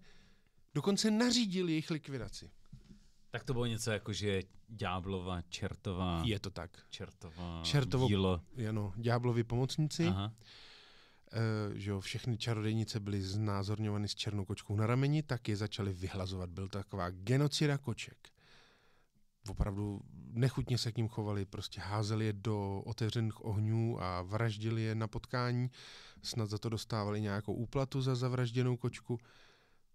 dokonce 0.74 1.12
nařídil 1.12 1.70
jejich 1.70 1.90
likvidaci. 1.92 2.52
Tak 3.32 3.44
to 3.44 3.54
bylo 3.54 3.66
něco 3.66 3.92
jako, 3.92 4.14
že 4.14 4.42
ďáblova, 4.68 5.42
čertová, 5.42 6.22
Je 6.26 6.40
to 6.40 6.50
tak. 6.50 6.86
čertová 6.90 7.64
Čertovo- 7.64 8.08
dílo. 8.08 8.42
Ano, 8.70 8.94
ďáblovi 8.98 9.44
pomocníci, 9.44 10.08
Aha. 10.08 10.34
E, 11.34 11.80
že 11.80 11.90
jo, 11.90 12.00
všechny 12.00 12.38
čarodejnice 12.38 13.00
byly 13.00 13.22
znázorňovány 13.22 14.08
s 14.08 14.16
černou 14.16 14.46
kočkou 14.46 14.76
na 14.76 14.88
rameni, 14.88 15.24
tak 15.24 15.48
je 15.48 15.56
začali 15.56 15.94
vyhlazovat. 15.94 16.50
Byl 16.50 16.68
taková 16.68 17.10
genocida 17.10 17.78
koček. 17.78 18.30
Opravdu 19.50 20.02
nechutně 20.14 20.78
se 20.78 20.92
k 20.92 20.98
ním 20.98 21.08
chovali, 21.08 21.46
prostě 21.46 21.82
házeli 21.82 22.26
je 22.26 22.34
do 22.34 22.82
otevřených 22.86 23.46
ohňů 23.46 24.02
a 24.02 24.22
vraždili 24.22 24.82
je 24.82 24.96
na 24.96 25.08
potkání. 25.08 25.70
Snad 26.24 26.50
za 26.50 26.58
to 26.58 26.70
dostávali 26.70 27.22
nějakou 27.22 27.54
úplatu 27.54 28.02
za 28.02 28.16
zavražděnou 28.16 28.78
kočku. 28.78 29.18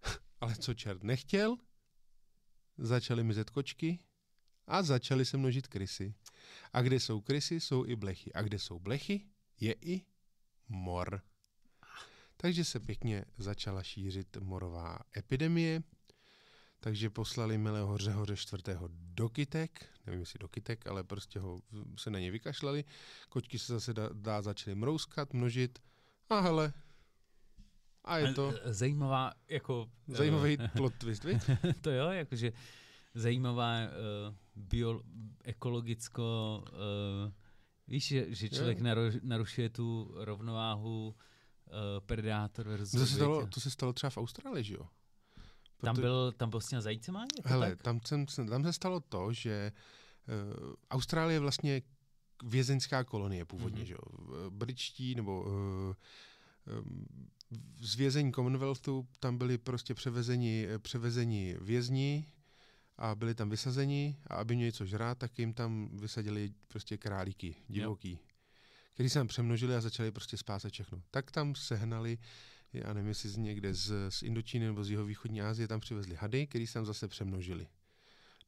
Ale 0.41 0.55
co 0.55 0.73
čert 0.73 1.03
nechtěl, 1.03 1.55
začaly 2.77 3.23
mizet 3.23 3.49
kočky 3.49 3.99
a 4.67 4.83
začaly 4.83 5.25
se 5.25 5.37
množit 5.37 5.67
krysy. 5.67 6.13
A 6.73 6.81
kde 6.81 6.99
jsou 6.99 7.21
krysy, 7.21 7.59
jsou 7.59 7.85
i 7.85 7.95
blechy. 7.95 8.33
A 8.33 8.41
kde 8.41 8.59
jsou 8.59 8.79
blechy, 8.79 9.25
je 9.59 9.75
i 9.81 10.05
mor. 10.69 11.21
Takže 12.37 12.65
se 12.65 12.79
pěkně 12.79 13.25
začala 13.37 13.83
šířit 13.83 14.37
morová 14.37 14.99
epidemie, 15.17 15.83
takže 16.79 17.09
poslali 17.09 17.57
milého 17.57 17.97
Řehoře 17.97 18.33
IV. 18.33 18.75
do 18.89 19.29
kytek, 19.29 19.85
nevím 20.05 20.19
jestli 20.19 20.39
do 20.39 20.47
kytek, 20.47 20.87
ale 20.87 21.03
prostě 21.03 21.39
ho 21.39 21.59
se 21.97 22.09
na 22.09 22.19
ně 22.19 22.31
vykašlali, 22.31 22.83
kočky 23.29 23.59
se 23.59 23.73
zase 23.73 23.93
dá, 23.93 24.09
dá 24.13 24.41
začaly 24.41 24.75
mrouskat, 24.75 25.33
množit 25.33 25.79
a 26.29 26.39
hele, 26.39 26.73
a 28.03 28.17
je 28.17 28.33
to 28.33 28.53
Eh, 28.63 28.73
Zajímavá, 28.73 29.31
jako... 29.49 29.89
eh, 30.11 30.15
zajímavý 30.15 30.57
plot 30.77 30.93
twist, 30.97 31.23
viď? 31.23 31.37
to 31.81 31.91
jo, 31.91 32.09
jakože 32.09 32.53
zajímavá 33.13 33.73
uh, 33.85 34.35
bio, 34.55 35.01
ekologicko, 35.43 36.63
uh, 36.67 37.33
víš, 37.87 38.07
že, 38.07 38.25
že 38.35 38.49
člověk 38.49 38.77
Jo. 38.79 38.85
narušuje 39.23 39.69
tu 39.69 40.11
rovnováhu 40.15 41.07
uh, 41.07 41.73
predátor 42.05 42.67
versus 42.67 42.91
To 42.91 43.05
se, 43.05 43.15
stalo, 43.15 43.47
to 43.47 43.59
se 43.59 43.69
stalo 43.71 43.93
třeba 43.93 44.09
v 44.09 44.17
Austrálii, 44.17 44.63
že 44.63 44.73
jo? 44.73 44.87
Tam 45.81 45.95
Proto- 45.95 46.01
byl, 46.01 46.31
tam 46.31 46.49
byl 46.49 46.61
s 46.61 46.67
těma 46.67 46.81
zajícema? 46.81 47.25
Hele, 47.45 47.69
tak? 47.69 47.83
tam, 47.83 47.99
jsem, 48.05 48.25
tam 48.49 48.63
se 48.63 48.73
stalo 48.73 48.99
to, 48.99 49.33
že 49.33 49.71
uh, 50.27 50.73
Austrálie 50.91 51.35
je 51.35 51.39
vlastně 51.39 51.81
vězeňská 52.43 53.03
kolonie 53.03 53.45
původně, 53.45 53.75
Mhm. 53.75 53.83
mm-hmm. 53.83 53.87
že 53.87 53.93
jo. 53.93 54.47
V- 54.47 54.49
Britští 54.49 55.15
nebo 55.15 55.43
uh, 55.43 55.49
um, 56.79 57.05
z 57.81 57.95
vězení 57.95 58.31
Commonwealthu 58.33 59.07
tam 59.19 59.37
byli 59.37 59.57
prostě 59.57 59.93
převezeni, 59.93 60.67
převezeni 60.77 61.57
vězni 61.61 62.27
a 62.97 63.15
byli 63.15 63.35
tam 63.35 63.49
vysazeni 63.49 64.17
a 64.27 64.35
aby 64.35 64.55
měli 64.55 64.71
co 64.71 64.85
žrát, 64.85 65.17
tak 65.17 65.39
jim 65.39 65.53
tam 65.53 65.89
vysadili 65.97 66.53
prostě 66.67 66.97
králíky, 66.97 67.55
divoký, 67.67 68.19
který 68.93 69.09
se 69.09 69.19
tam 69.19 69.27
přemnožili 69.27 69.75
a 69.75 69.81
začali 69.81 70.11
prostě 70.11 70.37
spásat 70.37 70.71
všechno. 70.71 71.01
Tak 71.11 71.31
tam 71.31 71.55
sehnali 71.55 72.17
já 72.73 72.93
nevím, 72.93 73.07
jestli 73.09 73.29
z 73.29 73.37
někde 73.37 73.73
z, 73.73 73.91
z 74.09 74.23
Indočíny 74.23 74.65
nebo 74.65 74.83
z 74.83 74.89
jihovýchodní 74.89 75.41
Asie 75.41 75.67
tam 75.67 75.79
přivezli 75.79 76.15
hady, 76.15 76.47
který 76.47 76.67
se 76.67 76.73
tam 76.73 76.85
zase 76.85 77.07
přemnožili. 77.07 77.67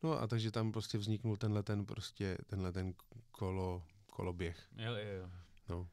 No 0.03 0.21
a 0.21 0.27
takže 0.27 0.51
tam 0.51 0.71
prostě 0.71 0.97
vzniknul 0.97 1.37
tenhle 1.37 1.63
ten 1.63 1.85
prostě, 1.85 2.37
tenhle 2.47 2.71
ten 2.71 2.93
kolo, 3.31 3.83
koloběh. 4.09 4.67
Jo, 4.77 4.91
jo, 4.93 5.13
jo. 5.21 5.29
No. 5.69 5.87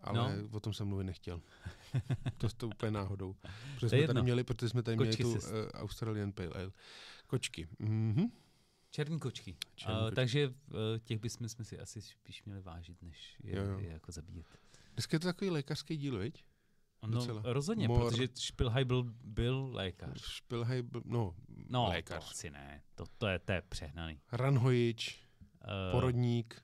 Ale 0.00 0.36
No. 0.36 0.48
o 0.52 0.60
tom 0.60 0.72
jsem 0.72 0.88
mluvit 0.88 1.04
nechtěl. 1.04 1.40
to 2.38 2.48
to 2.48 2.68
úplně 2.68 2.90
náhodou. 2.90 3.32
Protože 3.74 3.80
To 3.80 3.88
jsme 3.88 3.98
jedno. 3.98 4.14
tady 4.14 4.22
měli, 4.24 4.44
protože 4.44 4.68
jsme 4.68 4.82
tady 4.82 4.96
Kočky 4.96 5.24
měli 5.24 5.40
tu 5.40 5.46
uh, 5.46 5.52
Australian 5.74 6.32
Pale 6.32 6.48
Ale. 6.54 6.70
Kočky. 7.28 7.68
Mhm. 7.78 8.26
Černý 8.90 9.18
kočky. 9.18 9.56
Černý 9.74 9.94
Uh, 9.96 10.02
kočky. 10.04 10.14
takže 10.14 10.48
uh, 10.48 10.54
těch 11.04 11.18
bychom 11.20 11.48
jsme 11.48 11.64
si 11.64 11.78
asi 11.78 12.02
spíš 12.02 12.44
měli 12.44 12.60
vážit, 12.60 13.02
než 13.02 13.36
je, 13.42 13.56
Jo, 13.56 13.62
jo. 13.64 13.78
je 13.78 13.88
jako 13.90 14.12
zabíjet. 14.12 14.46
Dneska 14.94 15.14
je 15.14 15.20
to 15.20 15.26
takový 15.28 15.50
lékařský 15.50 15.96
díl, 15.96 16.18
viď? 16.18 16.44
No, 17.02 17.08
Docela. 17.08 17.42
rozhodně, 17.44 17.88
Mor. 17.88 18.10
protože 18.10 18.28
Špilhaj 18.40 18.84
byl, 18.84 19.02
byl 19.24 19.70
lékař. 19.72 20.22
Špilhaj, 20.24 20.82
byl- 20.82 21.02
no, 21.04 21.34
No, 21.68 21.88
lékař. 21.88 22.24
to 22.24 22.30
asi 22.30 22.50
ne. 22.50 22.82
To, 22.94 23.04
to, 23.18 23.26
je, 23.26 23.38
to 23.38 23.52
je 23.52 23.62
přehnaný. 23.68 24.20
Ranhojič, 24.32 25.28
Uh, 25.58 25.92
porodník, 25.92 26.62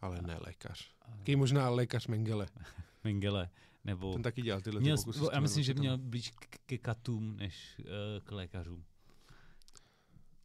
ale 0.00 0.22
ne 0.22 0.38
lékař. 0.46 0.94
uh, 1.08 1.16
Taký 1.16 1.36
možná 1.36 1.68
lékař 1.70 2.06
Mengele. 2.06 2.46
Mengele. 3.04 3.50
Nebo 3.84 4.12
Ten 4.12 4.22
taky 4.22 4.42
dělal 4.42 4.60
tyhle 4.60 4.80
měl, 4.80 4.96
ty 4.96 5.04
pokusy. 5.04 5.24
já 5.32 5.40
myslím, 5.40 5.64
že 5.64 5.74
dvojčatama. 5.74 5.96
měl 5.96 6.10
blíž 6.10 6.30
k, 6.30 6.58
ke 6.66 6.78
katům, 6.78 7.36
než 7.36 7.76
uh, 7.78 7.84
k 8.24 8.32
lékařům. 8.32 8.84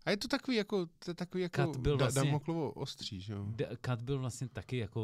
A 0.05 0.09
je 0.11 0.17
to 0.17 0.27
takový 0.27 0.57
jako, 0.57 0.87
to 1.05 1.13
takový 1.13 1.43
jako 1.43 1.55
Kat 1.57 1.77
byl 1.77 1.97
da, 1.97 2.05
vlastně- 2.05 2.23
Damoklovo 2.25 2.71
ostří, 2.71 3.21
že 3.21 3.33
jo? 3.33 3.45
Kat 3.81 4.01
byl 4.01 4.19
vlastně 4.19 4.49
taky 4.49 4.77
jako 4.77 5.01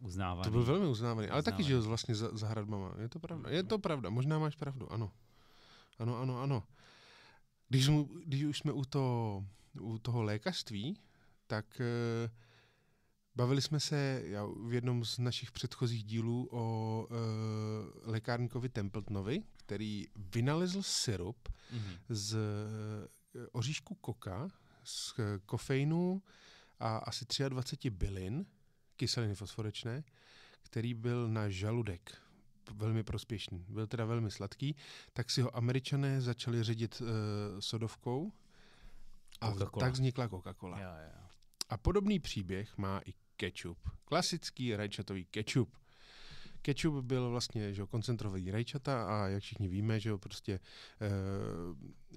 uznávaný. 0.00 0.44
To 0.44 0.50
byl 0.50 0.64
velmi 0.64 0.86
uznávaný, 0.86 1.28
ale 1.28 1.42
taky 1.42 1.54
Uznávaný. 1.62 1.68
žil 1.68 1.82
vlastně 1.82 2.14
za, 2.14 2.36
za 2.36 2.48
hradbama. 2.48 2.94
Je 3.00 3.08
to 3.08 3.18
pravda, 3.20 3.50
je 3.50 3.62
to 3.62 3.78
pravda, 3.78 4.10
možná 4.10 4.38
máš 4.38 4.56
pravdu, 4.56 4.92
ano. 4.92 5.12
Ano, 5.98 6.18
ano, 6.18 6.40
ano. 6.42 6.62
Když, 7.68 7.88
mu, 7.88 8.08
když 8.26 8.42
už 8.44 8.58
jsme 8.58 8.72
u, 8.72 8.84
to, 8.84 9.44
u 9.80 9.98
toho 9.98 10.22
lékařství, 10.22 10.98
tak 11.46 11.80
eh, 11.80 12.30
bavili 13.36 13.62
jsme 13.62 13.80
se 13.80 14.22
já, 14.24 14.46
v 14.66 14.72
jednom 14.74 15.04
z 15.04 15.18
našich 15.18 15.52
předchozích 15.52 16.04
dílů 16.04 16.48
o 16.50 17.06
eh, 17.10 18.10
lékárníkovi 18.10 18.68
Templetonovi, 18.68 19.42
který 19.56 20.06
vynalezl 20.16 20.82
syrup 20.82 21.48
Mhm. 21.72 21.92
z 22.08 22.36
oříšku 23.52 23.94
koka, 23.94 24.48
z 24.84 25.14
eh, 25.18 25.38
kofeinu 25.46 26.22
a 26.80 26.96
asi 26.96 27.24
23 27.48 27.90
bylin, 27.90 28.46
kyseliny 28.96 29.34
fosforečné, 29.34 30.04
který 30.62 30.94
byl 30.94 31.28
na 31.28 31.48
žaludek 31.48 32.22
velmi 32.74 33.02
prospěšný. 33.02 33.64
Byl 33.68 33.86
teda 33.86 34.04
velmi 34.04 34.30
sladký, 34.30 34.76
tak 35.12 35.30
si 35.30 35.42
ho 35.42 35.56
američané 35.56 36.20
začali 36.20 36.62
ředit 36.62 37.00
uh, 37.00 37.06
sodovkou 37.60 38.32
a 39.40 39.50
Coca-Cola. 39.50 39.80
tak 39.80 39.92
vznikla 39.92 40.28
Coca-Cola. 40.28 40.78
Jo, 40.78 40.90
jo. 41.04 41.28
A 41.68 41.76
podobný 41.76 42.18
příběh 42.18 42.78
má 42.78 43.00
i 43.06 43.14
ketchup. 43.36 43.78
Klasický 44.04 44.76
rajčatový 44.76 45.24
ketchup. 45.24 45.76
Ketchup 46.62 47.04
byl 47.04 47.30
vlastně 47.30 47.74
že 47.74 47.80
jo, 47.80 47.86
koncentrovaný 47.86 48.50
rajčata 48.50 49.04
a 49.06 49.26
jak 49.28 49.42
všichni 49.42 49.68
víme, 49.68 50.00
že 50.00 50.08
jo, 50.10 50.18
prostě 50.18 50.52
e, 50.52 50.60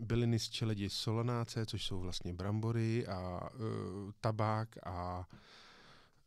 byliny 0.02 0.40
z 0.40 0.50
čeledi 0.50 0.90
solanáce, 0.90 1.66
což 1.66 1.86
jsou 1.86 2.00
vlastně 2.00 2.34
brambory 2.34 3.08
a 3.08 3.50
e, 3.50 3.58
tabák 4.22 4.76
a 4.88 5.28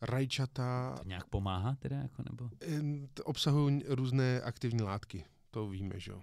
rajčata 0.03 0.95
To 1.03 1.09
nějak 1.09 1.27
pomáhá 1.27 1.75
teda, 1.75 1.97
jako, 1.97 2.23
nebo? 2.31 2.51
e, 2.63 3.23
obsahují 3.25 3.83
různé 3.87 4.41
aktivní 4.41 4.83
látky. 4.83 5.25
To 5.51 5.69
víme, 5.69 6.01
že 6.01 6.11
jo. 6.13 6.23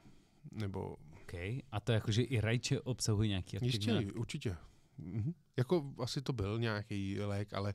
Nebo 0.52 0.96
OK. 1.14 1.34
A 1.72 1.80
to 1.84 1.92
jakože 1.92 2.22
i 2.22 2.40
rajče 2.42 2.82
obsahují 2.82 3.30
nějaký 3.30 3.58
aktivní 3.58 3.68
Ještě, 3.68 3.94
látky? 3.94 4.12
určitě. 4.12 4.56
Mhm. 4.98 5.34
Jako 5.58 5.94
asi 6.00 6.22
to 6.22 6.34
byl 6.34 6.60
nějaký 6.60 7.20
lék, 7.20 7.54
ale 7.54 7.74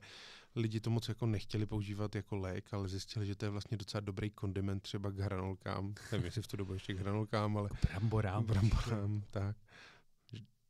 lidi 0.55 0.79
to 0.79 0.89
moc 0.89 1.09
jako 1.09 1.25
nechtěli 1.25 1.65
používat 1.65 2.15
jako 2.15 2.35
lék, 2.35 2.73
ale 2.73 2.87
zjistili, 2.87 3.25
že 3.25 3.35
to 3.35 3.45
je 3.45 3.49
vlastně 3.49 3.77
docela 3.77 4.01
dobrý 4.01 4.29
kondiment 4.29 4.83
třeba 4.83 5.11
k 5.11 5.19
hranolkám. 5.19 5.95
Nevím, 6.11 6.25
jestli 6.25 6.41
v 6.41 6.47
tu 6.47 6.57
dobu 6.57 6.73
ještě 6.73 6.93
k 6.93 6.99
hranolkám, 6.99 7.57
ale 7.57 7.69
Bramborám. 7.89 8.45
bramborám, 8.45 9.23
tak. 9.31 9.55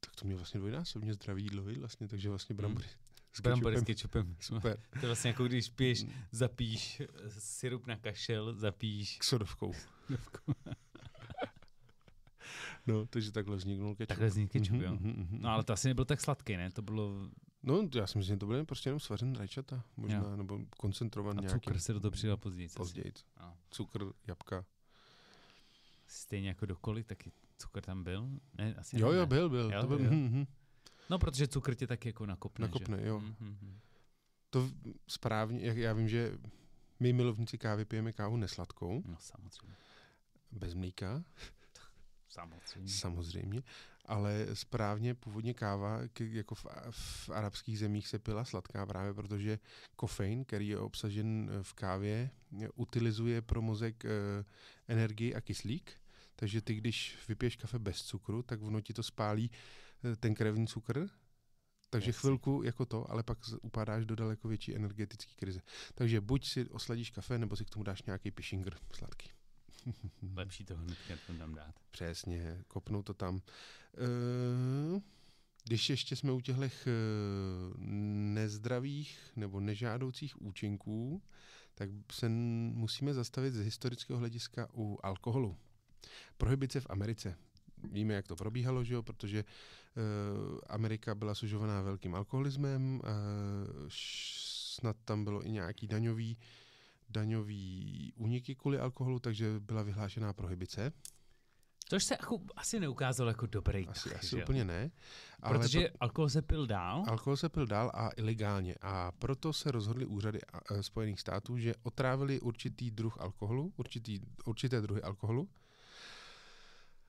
Tak 0.02 0.16
to 0.16 0.26
mě 0.26 0.36
vlastně 0.36 0.58
dvojnásobně 0.60 1.14
zdravý 1.14 1.44
jídlo, 1.44 1.64
vlastně, 1.80 2.08
takže 2.08 2.30
vlastně 2.30 2.56
brambory. 2.56 2.88
s 3.34 3.42
Brambory 3.42 3.78
s 3.78 3.84
kečupem. 3.84 4.36
Super. 4.40 4.78
To 4.92 5.00
je 5.00 5.06
vlastně 5.08 5.30
jako 5.30 5.44
když 5.44 5.70
piješ, 5.70 6.06
zapíš 6.32 7.02
syrup 7.30 7.86
na 7.88 7.98
kašel, 7.98 8.54
zapíš 8.54 9.18
K 9.18 9.24
sodovkou. 9.24 9.74
No, 12.88 13.06
takže 13.06 13.32
takhle 13.32 13.56
vzniknul 13.56 13.96
kečup. 13.96 14.08
Takhle 14.08 14.28
vznikl 14.28 14.52
ketchup, 14.52 14.76
Mhm, 14.76 14.84
jo. 14.84 14.92
mhm, 14.92 15.10
mhm. 15.10 15.42
No 15.42 15.50
ale 15.50 15.64
to 15.64 15.74
asi 15.74 15.88
nebyl 15.88 16.06
tak 16.06 16.22
sladký, 16.22 16.58
ne? 16.58 16.72
To 16.72 16.82
bylo... 16.82 17.30
No, 17.64 17.90
já 17.96 18.08
si 18.08 18.18
myslím, 18.18 18.36
že 18.36 18.40
to 18.40 18.46
byly 18.46 18.66
prostě 18.66 18.90
jenom 18.90 19.00
svařené 19.00 19.40
rajčata, 19.40 19.84
možná, 19.98 20.18
Jo. 20.18 20.36
nebo 20.36 20.60
koncentrovaný 20.78 21.40
A 21.40 21.42
nějaký 21.42 21.60
cukr 21.60 21.80
se 21.80 21.94
do 21.94 22.00
toho 22.00 22.12
přidal 22.12 22.38
později. 22.38 22.70
později. 22.70 23.14
No. 23.42 23.54
Cukr, 23.72 24.06
jabka. 24.28 24.66
Stejně 26.08 26.48
jako 26.48 26.66
do 26.66 26.76
koly, 26.76 27.04
taky 27.04 27.32
cukr 27.58 27.82
tam 27.82 28.04
byl? 28.04 28.30
Ne, 28.58 28.76
asi 28.76 29.00
Jo, 29.00 29.12
ne, 29.12 29.18
jo, 29.18 29.26
byl, 29.26 29.50
byl. 29.50 29.72
Jo, 29.74 29.82
to 29.82 29.88
byl 29.88 30.00
jo. 30.00 30.12
mhm, 30.12 30.24
mhm. 30.24 30.46
No, 31.10 31.20
protože 31.20 31.48
cukr 31.48 31.76
tě 31.76 31.88
taky 31.88 32.10
jako 32.10 32.26
nakopne, 32.26 32.68
Nakopne, 32.68 32.98
že? 33.00 33.08
jo. 33.08 33.20
Mhm, 33.20 33.36
mhm. 33.40 33.80
To 34.50 34.70
správně, 35.08 35.60
jak 35.62 35.78
já 35.78 35.94
vím, 35.94 36.10
že 36.10 36.38
my 37.00 37.14
milovníci 37.14 37.58
kávy 37.58 37.86
pijeme 37.86 38.14
kávu 38.14 38.38
nesladkou, 38.38 39.04
No 39.06 39.18
samozřejmě. 39.20 39.76
bez 40.52 40.74
mlíka, 40.74 41.24
Samozřejmě. 42.30 42.94
samozřejmě, 42.94 43.64
ale 44.06 44.48
správně 44.54 45.16
původně 45.16 45.54
káva, 45.54 46.00
jako 46.20 46.56
v, 46.56 46.66
v 46.90 47.30
arabských 47.30 47.80
zemích 47.80 48.08
se 48.08 48.20
pila 48.20 48.46
sladká 48.46 48.86
právě, 48.86 49.14
protože 49.14 49.60
kofein, 49.96 50.46
který 50.46 50.68
je 50.68 50.80
obsažen 50.80 51.50
eh, 51.52 51.64
v 51.64 51.74
kávě, 51.74 52.30
eh, 52.64 52.70
utilizuje 52.76 53.42
pro 53.42 53.62
mozek 53.62 54.06
eh, 54.06 54.10
energii 54.88 55.36
a 55.36 55.42
kyslík, 55.42 55.92
takže 56.36 56.62
ty, 56.62 56.76
když 56.76 57.18
vypiješ 57.28 57.56
kafe 57.56 57.80
bez 57.80 58.04
cukru, 58.04 58.44
tak 58.44 58.62
ono 58.62 58.82
ti 58.82 58.94
to 58.94 59.04
spálí 59.04 59.52
eh, 60.04 60.16
ten 60.16 60.36
krevní 60.36 60.68
cukr, 60.68 61.10
takže 61.90 62.10
Jasně. 62.10 62.20
chvilku 62.20 62.62
jako 62.64 62.86
to, 62.86 63.12
ale 63.12 63.24
pak 63.24 63.38
upadáš 63.62 64.06
do 64.06 64.16
daleko 64.16 64.48
větší 64.48 64.76
energetické 64.76 65.34
krize. 65.36 65.62
Takže 65.96 66.22
buď 66.22 66.48
si 66.48 66.70
osladíš 66.70 67.10
kafe, 67.10 67.38
nebo 67.38 67.56
si 67.56 67.66
k 67.66 67.70
tomu 67.70 67.84
dáš 67.84 68.04
nějaký 68.04 68.32
pishingr 68.32 68.76
sladký. 68.94 69.30
Lepší 70.36 70.66
to 70.66 70.76
hnedka 70.76 71.14
tam 71.38 71.56
dát. 71.56 71.76
Přesně, 71.92 72.64
kopnou 72.68 73.04
to 73.04 73.14
tam. 73.14 73.42
Eh, 73.98 75.02
Když 75.64 75.90
ještě 75.90 76.16
jsme 76.16 76.32
u 76.32 76.42
těchto 76.42 76.62
nezdravých 78.34 79.20
nebo 79.36 79.60
nežádoucích 79.60 80.42
účinků, 80.42 81.22
tak 81.76 81.90
se 82.12 82.30
musíme 82.30 83.14
zastavit 83.14 83.54
z 83.54 83.60
historického 83.60 84.20
hlediska 84.20 84.68
u 84.74 85.00
alkoholu. 85.04 85.58
Prohibice 86.38 86.80
v 86.80 86.88
Americe. 86.90 87.36
Víme, 87.92 88.14
jak 88.14 88.28
to 88.28 88.36
probíhalo, 88.36 88.84
že 88.84 88.94
jo? 88.94 89.04
protože 89.04 89.44
uh, 89.44 90.60
Amerika 90.68 91.16
byla 91.16 91.36
sužovaná 91.36 91.82
velkým 91.82 92.16
alkoholismem, 92.16 93.02
uh, 93.04 93.10
snad 93.90 94.98
tam 95.06 95.24
bylo 95.24 95.46
i 95.46 95.52
nějaký 95.52 95.88
daňový, 95.88 96.38
daňový 97.10 98.14
úniky 98.16 98.56
kvůli 98.56 98.80
alkoholu, 98.80 99.20
takže 99.20 99.60
byla 99.60 99.84
vyhlášená 99.84 100.34
prohibice. 100.34 100.92
Což 101.90 102.04
se 102.04 102.14
jako 102.14 102.40
asi 102.56 102.80
neukázalo 102.80 103.30
jako 103.30 103.46
dobrý 103.46 103.88
Asi, 103.88 104.10
tah, 104.10 104.20
asi 104.20 104.30
že 104.30 104.44
úplně 104.44 104.66
ne. 104.66 104.92
Ale 105.40 105.58
Protože 105.60 105.90
alkohol 106.00 106.30
se 106.30 106.42
pil 106.42 106.68
dál. 106.68 107.04
alkohol 107.08 107.38
se 107.38 107.50
pil 107.50 107.68
dál 107.68 107.92
a 107.94 108.10
ilegálně. 108.18 108.76
A 108.82 109.12
proto 109.12 109.54
se 109.54 109.72
rozhodly 109.72 110.06
úřady 110.06 110.40
e, 110.72 110.84
Spojených 110.84 111.20
států, 111.20 111.58
že 111.58 111.74
otrávili 111.84 112.40
určitý 112.40 112.92
druh 112.92 113.18
alkoholu, 113.22 113.74
určitý, 113.78 114.20
určité 114.46 114.82
druhy 114.82 115.02
alkoholu. 115.02 115.50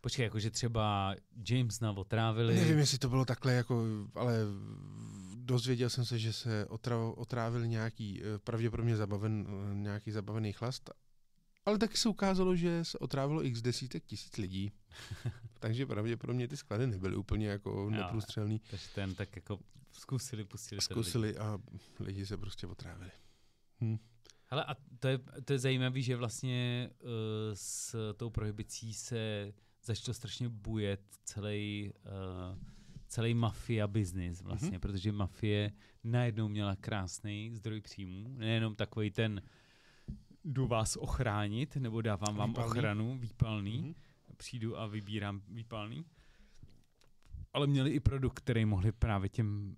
Počkej, 0.00 0.24
jakože 0.24 0.50
třeba 0.50 1.14
Jamesna 1.50 1.92
otrávili. 1.92 2.54
Nevím, 2.54 2.78
jestli 2.78 2.98
to 2.98 3.08
bylo 3.08 3.24
takhle, 3.24 3.52
jako, 3.52 3.84
ale 4.14 4.34
dozvěděl 5.34 5.90
jsem 5.90 6.04
se, 6.04 6.18
že 6.18 6.32
se 6.32 6.66
otra, 6.66 6.96
otrávil 6.96 7.66
nějaký, 7.66 8.22
e, 8.22 8.38
pravděpodobně 8.38 8.96
zabaven, 8.96 9.46
e, 9.48 9.74
nějaký 9.74 10.10
zabavený 10.10 10.52
chlast. 10.52 10.90
Ale 11.66 11.78
taky 11.78 11.96
se 11.96 12.08
ukázalo, 12.08 12.56
že 12.56 12.84
se 12.84 12.98
otrávilo 12.98 13.44
x 13.44 13.62
desítek 13.62 14.04
tisíc 14.04 14.36
lidí. 14.36 14.72
Takže 15.60 15.86
pravděpodobně 15.86 16.48
ty 16.48 16.56
sklady 16.56 16.86
nebyly 16.86 17.16
úplně 17.16 17.48
jako 17.48 17.90
neprůstřelný. 17.90 18.60
Takže 18.70 18.86
ten 18.94 19.14
tak 19.14 19.36
jako 19.36 19.58
zkusili, 19.92 20.44
pustili. 20.44 20.80
Zkusili 20.80 21.38
a 21.38 21.58
lidi 22.00 22.26
se 22.26 22.36
prostě 22.36 22.66
otrávili. 22.66 23.10
Hele, 24.46 24.64
a 24.64 24.76
to 24.98 25.08
je, 25.08 25.18
to 25.44 25.52
je 25.52 25.58
zajímavé, 25.58 26.02
že 26.02 26.16
vlastně 26.16 26.90
uh, 27.02 27.08
s 27.54 27.96
tou 28.16 28.30
prohibicí 28.30 28.94
se 28.94 29.52
začal 29.84 30.14
strašně 30.14 30.48
bujet 30.48 31.00
celý, 31.24 31.92
uh, 32.04 32.58
celý 33.08 33.34
mafia 33.34 33.86
business 33.86 34.42
vlastně, 34.42 34.68
Mhm. 34.68 34.76
mm-hmm. 34.76 34.80
protože 34.80 35.12
mafie 35.12 35.72
najednou 36.04 36.48
měla 36.48 36.76
krásný 36.76 37.50
zdroj 37.54 37.80
příjmů, 37.80 38.28
nejenom 38.38 38.74
takový 38.74 39.10
ten 39.10 39.42
jdu 40.44 40.66
vás 40.66 40.96
ochránit, 40.96 41.76
nebo 41.76 42.00
dávám 42.02 42.36
vám 42.36 42.48
Výpalný. 42.50 42.70
ochranu, 42.70 43.18
výpalný, 43.18 43.78
Mhm. 43.82 43.94
přijdu 44.36 44.78
a 44.78 44.86
vybírám 44.86 45.42
výpalný, 45.48 46.04
ale 47.52 47.66
měli 47.66 47.90
i 47.90 48.00
produkt, 48.00 48.38
který 48.40 48.64
mohli 48.64 48.92
právě 48.92 49.28
těm 49.28 49.76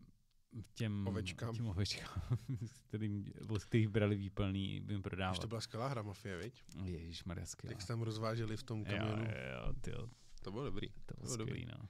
těm 0.74 1.06
Ovečkám. 1.08 1.54
těm 1.54 1.68
ovečkám 1.68 2.22
kterým, 2.88 3.32
od 3.48 3.64
kterých 3.64 3.88
brali 3.88 4.16
výpalný, 4.16 4.80
by 4.80 4.92
jim 4.94 5.00
Už 5.00 5.02
prodávat. 5.02 5.38
to 5.38 5.46
byla 5.48 5.60
skvělá 5.60 5.88
hra 5.88 6.02
Mafie, 6.02 6.36
viď? 6.38 6.62
Ježíš 6.84 7.24
skvělá. 7.44 7.72
Jak 7.72 7.80
se 7.82 7.88
tam 7.88 8.02
rozváželi 8.02 8.56
v 8.56 8.62
tom 8.62 8.84
kamionu. 8.84 9.22
jo, 9.24 9.30
jo, 9.66 9.72
tyjo, 9.80 10.08
To 10.42 10.50
bylo 10.50 10.64
dobrý. 10.64 10.88
to 10.88 11.14
bylo 11.14 11.24
bylo 11.26 11.36
dobrý. 11.36 11.60
skvělý, 11.62 11.78
no. 11.80 11.88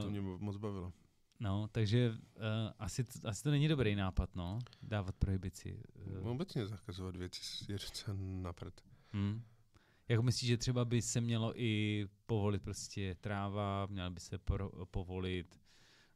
To 0.00 0.06
Uh, 0.06 0.10
mě 0.10 0.20
moc 0.20 0.56
bavilo. 0.56 0.92
no, 1.40 1.68
takže 1.72 2.10
uh, 2.10 2.42
asi, 2.78 3.04
to, 3.04 3.28
asi 3.28 3.42
to 3.42 3.50
není 3.50 3.68
dobrý 3.68 3.94
nápad, 3.94 4.34
no, 4.34 4.58
dávat 4.82 5.14
prohibici. 5.16 5.82
Uh, 6.20 6.28
Obecně 6.28 6.66
zakazovat 6.66 7.16
věci 7.16 7.64
je 7.72 7.78
docela 7.78 8.16
napřed. 8.20 8.82
hm. 9.12 9.42
Jako 10.08 10.22
myslíš, 10.22 10.48
že 10.48 10.56
třeba 10.56 10.84
by 10.84 11.02
se 11.02 11.20
mělo 11.20 11.60
i 11.60 12.06
povolit 12.26 12.62
prostě 12.62 13.14
tráva, 13.20 13.86
měla 13.86 14.10
by 14.10 14.20
se 14.20 14.38
pro, 14.38 14.70
povolit 14.86 15.60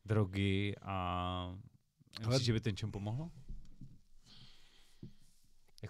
drogy 0.05 0.75
a 0.83 1.57
myslíš, 2.19 2.27
Ale- 2.35 2.45
že 2.45 2.53
by 2.53 2.61
ten 2.61 2.77
čem 2.77 2.93
pomohlo? 2.93 3.31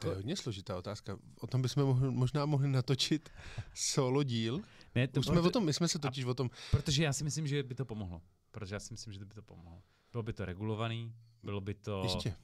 To 0.01 0.09
je 0.09 0.15
hodně 0.17 0.37
složitá 0.37 0.79
otázka. 0.79 1.19
O 1.41 1.47
tom 1.47 1.63
bychom 1.63 1.85
mohli, 1.85 2.11
možná 2.11 2.47
mohli 2.47 2.69
natočit 2.69 3.31
solo 3.75 4.23
díl. 4.23 4.61
ne, 4.95 5.09
to 5.09 5.21
Už 5.21 5.27
jsme 5.27 5.41
o 5.41 5.51
tom, 5.51 5.65
my 5.65 5.73
jsme 5.73 5.89
se 5.89 5.99
totiž 5.99 6.25
o 6.25 6.35
tom, 6.35 6.51
Protože 6.71 7.05
já 7.05 7.13
si 7.13 7.25
myslím, 7.25 7.47
že 7.47 7.63
by 7.63 7.75
to 7.75 7.85
pomohlo. 7.85 8.23
protože 8.51 8.75
já 8.75 8.81
si 8.81 8.93
myslím, 8.95 9.13
že 9.13 9.25
by 9.25 9.35
to 9.35 9.43
pomohlo. 9.43 9.83
Bylo 10.13 10.23
by 10.23 10.33
to 10.33 10.45
regulovaný, 10.45 11.15
bylo 11.43 11.61
by 11.61 11.75
to, 11.75 12.01
Ještě. 12.05 12.35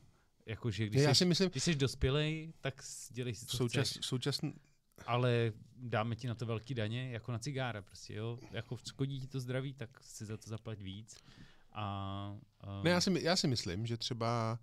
jakože 0.47 0.87
když, 0.87 1.03
Já 1.03 1.15
jsi, 1.15 1.19
si 1.19 1.25
myslím, 1.25 1.51
když 1.51 1.63
jsi 1.63 1.75
dospělej, 1.75 2.53
tak 2.61 2.83
dělej 3.11 3.35
si, 3.35 3.47
co 3.47 3.57
součas, 3.57 3.91
chceš, 3.91 4.07
současn, 4.07 4.47
ale 5.07 5.53
dáme 5.77 6.17
ti 6.17 6.27
na 6.29 6.35
to 6.35 6.47
velký 6.47 6.75
daně, 6.75 7.11
jako 7.11 7.33
na 7.33 7.39
cigára 7.39 7.83
prostě, 7.83 8.15
jo. 8.15 8.39
Jako 8.51 8.77
škodí 8.89 9.21
ti 9.21 9.27
to 9.27 9.41
zdraví, 9.41 9.75
tak 9.75 10.03
si 10.05 10.25
za 10.25 10.37
to 10.37 10.49
zaplať 10.51 10.81
víc. 10.81 11.17
A, 11.77 12.37
a 12.61 12.83
Ne, 12.83 12.91
já 12.91 13.01
si, 13.01 13.23
já 13.23 13.37
si 13.37 13.47
myslím, 13.49 13.87
že 13.87 13.97
třeba 13.97 14.59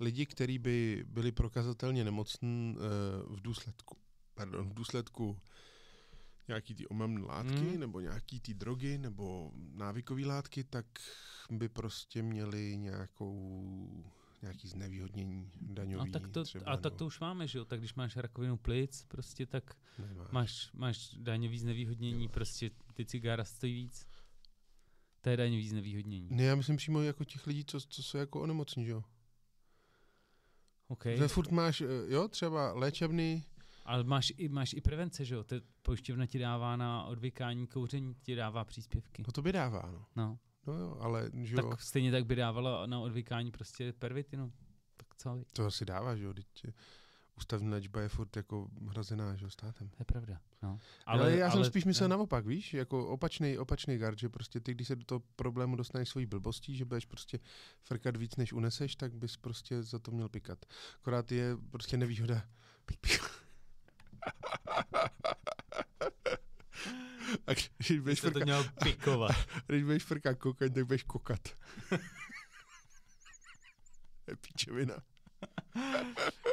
lidi, 0.00 0.26
kteří 0.26 0.58
by 0.58 1.04
byli 1.08 1.32
prokazatelně 1.32 2.04
nemocní 2.04 2.76
uh, 2.76 3.36
v 3.36 3.42
důsledku, 3.42 3.96
pardon, 4.34 4.70
v 4.70 4.74
důsledku 4.74 5.38
nějaký 6.48 6.74
ty 6.74 6.86
omamné 6.86 7.20
látky, 7.26 7.54
Mm. 7.74 7.80
nebo 7.80 8.00
nějaký 8.00 8.40
ty 8.40 8.54
drogy, 8.54 8.98
nebo 8.98 9.52
návykové 9.74 10.26
látky, 10.26 10.64
tak 10.64 10.86
by 11.50 11.68
prostě 11.68 12.22
měli 12.22 12.76
nějakou 12.76 14.04
nějaký 14.42 14.68
znevýhodnění 14.68 15.50
daňový. 15.60 16.06
No 16.06 16.12
tak 16.20 16.28
to, 16.28 16.44
třeba, 16.44 16.64
a 16.66 16.76
tak 16.76 16.84
nebo 16.92 16.96
to 16.96 17.06
už 17.06 17.20
máme, 17.20 17.46
že 17.48 17.58
jo? 17.58 17.64
Tak 17.64 17.78
když 17.78 17.94
máš 17.94 18.16
rakovinu 18.16 18.56
plic, 18.56 19.04
prostě 19.08 19.46
tak 19.46 19.76
nemáš. 19.98 20.30
máš, 20.30 20.70
máš 20.74 21.14
daňový 21.18 21.58
znevýhodnění, 21.58 22.28
prostě 22.28 22.70
ty 22.94 23.04
cigára 23.04 23.44
stojí 23.44 23.74
víc. 23.74 24.06
To 25.24 25.30
je 25.30 25.36
daňový 25.36 25.68
znevýhodnění. 25.68 26.28
Ne, 26.30 26.42
já 26.42 26.54
myslím 26.54 26.76
přímo 26.76 27.02
jako 27.02 27.24
těch 27.24 27.46
lidí, 27.46 27.64
co, 27.64 27.80
co 27.80 28.02
jsou 28.02 28.18
jako 28.18 28.40
onemocní, 28.40 28.84
že 28.84 28.92
jo. 28.92 29.04
Okay. 30.88 31.16
Že 31.16 31.28
furt 31.28 31.50
máš, 31.50 31.80
eh, 31.80 31.86
jo, 32.08 32.28
třeba 32.28 32.72
léčebný, 32.72 33.44
Ale 33.84 34.04
máš 34.04 34.32
i, 34.36 34.48
máš 34.48 34.72
i 34.72 34.80
prevence, 34.80 35.24
že 35.24 35.34
jo? 35.34 35.44
To 35.44 35.56
pojišťovna 35.82 36.26
ti 36.26 36.38
dává 36.38 36.76
na 36.76 37.04
odvykání 37.04 37.66
kouření, 37.66 38.14
ti 38.14 38.34
dává 38.34 38.64
příspěvky. 38.64 39.22
no 39.26 39.32
to 39.32 39.42
by 39.42 39.52
dává, 39.52 39.90
no. 39.92 40.06
No, 40.16 40.38
No 40.66 40.74
jo, 40.74 40.96
ale 41.00 41.30
že 41.42 41.56
jo, 41.56 41.68
tak 41.68 41.80
stejně 41.80 42.12
tak 42.12 42.26
by 42.26 42.34
dávala 42.34 42.86
na 42.86 43.00
odvykání 43.00 43.50
prostě 43.50 43.92
pervitinu. 43.92 44.52
Tak 44.96 45.06
co, 45.16 45.44
to 45.52 45.66
asi 45.66 45.84
dává, 45.84 46.16
že 46.16 46.24
jo, 46.24 46.34
teď 46.34 46.46
ústavní 47.36 47.68
léčba 47.68 48.00
je 48.00 48.08
furt 48.08 48.36
jako 48.36 48.68
hrazená, 48.88 49.36
že 49.36 49.50
státem. 49.50 49.88
to 49.88 49.96
je 49.98 50.04
pravda. 50.04 50.40
No. 50.62 50.78
Ale, 51.06 51.20
ale 51.20 51.36
já 51.36 51.50
jsem 51.50 51.64
spíš 51.64 51.84
myslel 51.84 52.08
no. 52.08 52.16
naopak, 52.16 52.46
víš, 52.46 52.74
jako 52.74 53.06
opačný, 53.08 53.58
opačný 53.58 53.98
gard, 53.98 54.18
že 54.18 54.28
prostě 54.28 54.60
ty, 54.60 54.74
když 54.74 54.86
se 54.86 54.96
do 54.96 55.04
toho 55.04 55.22
problému 55.36 55.76
dostaneš 55.76 56.08
svojí 56.08 56.26
blbostí, 56.26 56.76
že 56.76 56.84
budeš 56.84 57.04
prostě 57.06 57.38
frkat 57.82 58.16
víc, 58.16 58.36
než 58.36 58.52
uneseš, 58.52 58.96
tak 58.96 59.14
bys 59.14 59.36
prostě 59.36 59.82
za 59.82 59.98
to 59.98 60.10
měl 60.10 60.28
pikat. 60.28 60.66
Akorát 61.00 61.32
je 61.32 61.56
prostě 61.70 61.96
nevýhoda. 61.96 62.44
A 67.46 67.52
když 67.52 68.00
budeš, 68.00 68.18
Jste 68.18 68.30
to 68.30 68.32
frka, 68.32 68.44
měl 68.44 68.64
pikovat. 68.82 69.36
když 69.66 69.82
budeš 69.82 70.04
frkat 70.04 70.38
kokaň, 70.38 70.72
tak 70.72 70.84
budeš 70.86 71.02
kokat. 71.02 71.40
je 74.28 74.36
píčevina. 74.36 74.94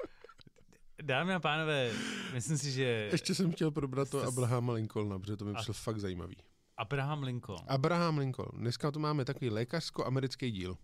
Dámy 1.02 1.34
a 1.34 1.40
pánové, 1.40 1.92
myslím 2.34 2.58
si, 2.58 2.72
že 2.72 3.10
Ještě 3.12 3.36
jsem 3.36 3.52
chtěl 3.52 3.72
probrat 3.72 4.10
to 4.10 4.20
Jste 4.20 4.26
s- 4.28 4.34
Abrahama 4.34 4.74
Lincolna, 4.74 5.20
protože 5.20 5.38
to 5.38 5.46
mi 5.46 5.52
A- 5.52 5.56
přišlo 5.56 5.74
fakt 5.74 6.00
zajímavý. 6.00 6.36
Abraham 6.78 7.24
Lincoln. 7.24 7.60
Abraham 7.68 8.18
Lincoln. 8.18 8.52
Dneska 8.54 8.92
to 8.92 9.00
máme 9.00 9.26
takový 9.26 9.50
lékařsko-americký 9.50 10.52
díl. 10.52 10.78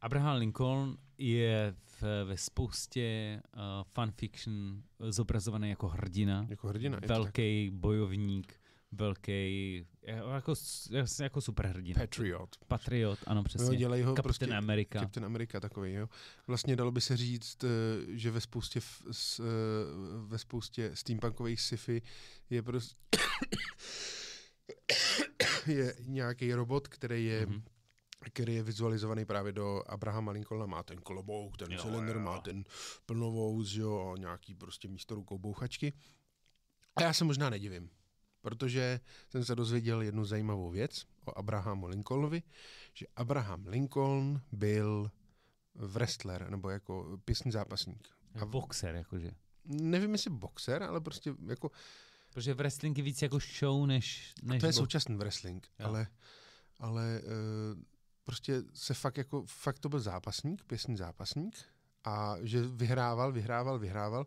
Abraham 0.00 0.36
Lincoln 0.38 0.96
je 1.18 1.74
v, 2.00 2.02
ve 2.24 2.36
spoustě 2.36 3.40
uh, 3.56 3.60
fanfiction 3.84 4.82
zobrazovaný 5.08 5.68
jako 5.70 5.88
hrdina, 5.88 6.46
Jako 6.48 6.68
hrdina. 6.68 6.98
velký 7.06 7.70
bojovník, 7.74 8.59
velký, 8.92 9.86
jako, 10.34 10.54
s- 10.54 11.20
jako 11.20 11.40
superhrdina. 11.40 12.00
Patriot. 12.00 12.56
Patriot, 12.68 13.18
ano 13.26 13.42
přesně. 13.44 13.76
dělají 13.76 14.02
ho 14.02 14.06
Kapitán 14.14 14.22
prostě 14.22 14.46
Amerika. 14.46 15.00
Captain 15.00 15.24
America 15.26 15.60
takový, 15.60 15.92
jo. 15.92 16.08
Vlastně 16.46 16.76
dalo 16.76 16.92
by 16.92 17.00
se 17.00 17.16
říct, 17.16 17.64
eh, 17.64 17.68
že 18.08 18.30
ve 18.30 18.40
spoustě, 18.40 18.80
s, 19.10 19.40
eh, 19.40 19.44
ve 20.26 20.38
spoustě 20.38 20.90
steampunkových 20.94 21.60
sci-fi 21.60 22.02
je 22.50 22.62
prostě 22.62 22.96
je 25.66 25.94
nějaký 26.06 26.54
robot, 26.54 26.88
který 26.88 27.24
je 27.24 27.46
Mhm. 27.46 27.62
který 28.24 28.54
je 28.54 28.62
vizualizovaný 28.62 29.24
právě 29.24 29.52
do 29.52 29.82
Abrahama 29.86 30.32
Lincolna, 30.32 30.66
má 30.66 30.82
ten 30.82 30.98
klobouk, 30.98 31.56
ten 31.56 31.78
cylinder, 31.78 32.18
má 32.18 32.40
ten 32.40 32.64
plnovous, 33.06 33.68
že 33.68 33.80
jo, 33.80 34.12
a 34.16 34.18
nějaký 34.18 34.54
prostě 34.54 34.88
místo 34.88 35.14
rukou 35.14 35.38
bouchačky. 35.38 35.92
A 36.96 37.02
já 37.02 37.12
se 37.12 37.24
možná 37.24 37.50
nedivím, 37.50 37.90
protože 38.40 39.00
jsem 39.30 39.44
se 39.44 39.54
dozvěděl 39.54 40.02
jednu 40.02 40.24
zajímavou 40.24 40.70
věc 40.70 41.06
o 41.24 41.38
Abrahamu 41.38 41.86
Lincolnovi, 41.86 42.42
že 42.94 43.06
Abraham 43.16 43.66
Lincoln 43.66 44.40
byl 44.52 45.10
wrestler, 45.74 46.50
nebo 46.50 46.70
jako 46.70 47.18
pěsný 47.24 47.52
zápasník. 47.52 48.08
A 48.40 48.46
boxer, 48.46 48.94
jakože. 48.94 49.30
Nevím, 49.64 50.12
jestli 50.12 50.30
boxer, 50.30 50.82
ale 50.82 51.00
prostě 51.00 51.34
jako, 51.46 51.70
Protože 52.32 52.54
wrestling 52.54 52.98
je 52.98 53.04
víc 53.04 53.22
jako 53.22 53.38
show, 53.58 53.86
než, 53.86 54.34
než 54.42 54.60
to 54.60 54.66
je 54.66 54.72
box. 54.72 54.76
současný 54.76 55.16
wrestling, 55.16 55.68
Jo. 55.78 55.86
ale, 55.86 56.06
ale 56.78 57.20
uh, 57.24 57.82
prostě 58.24 58.62
se 58.74 58.94
fakt 58.94 59.16
jako, 59.18 59.44
fakt 59.46 59.78
to 59.78 59.88
byl 59.88 60.00
zápasník, 60.00 60.64
pěsný 60.64 60.96
zápasník 60.96 61.58
a 62.04 62.34
že 62.40 62.62
vyhrával, 62.62 63.32
vyhrával, 63.32 63.78
vyhrával 63.78 64.26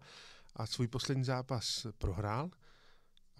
a 0.55 0.65
svůj 0.65 0.87
poslední 0.87 1.23
zápas 1.23 1.87
prohrál 1.97 2.49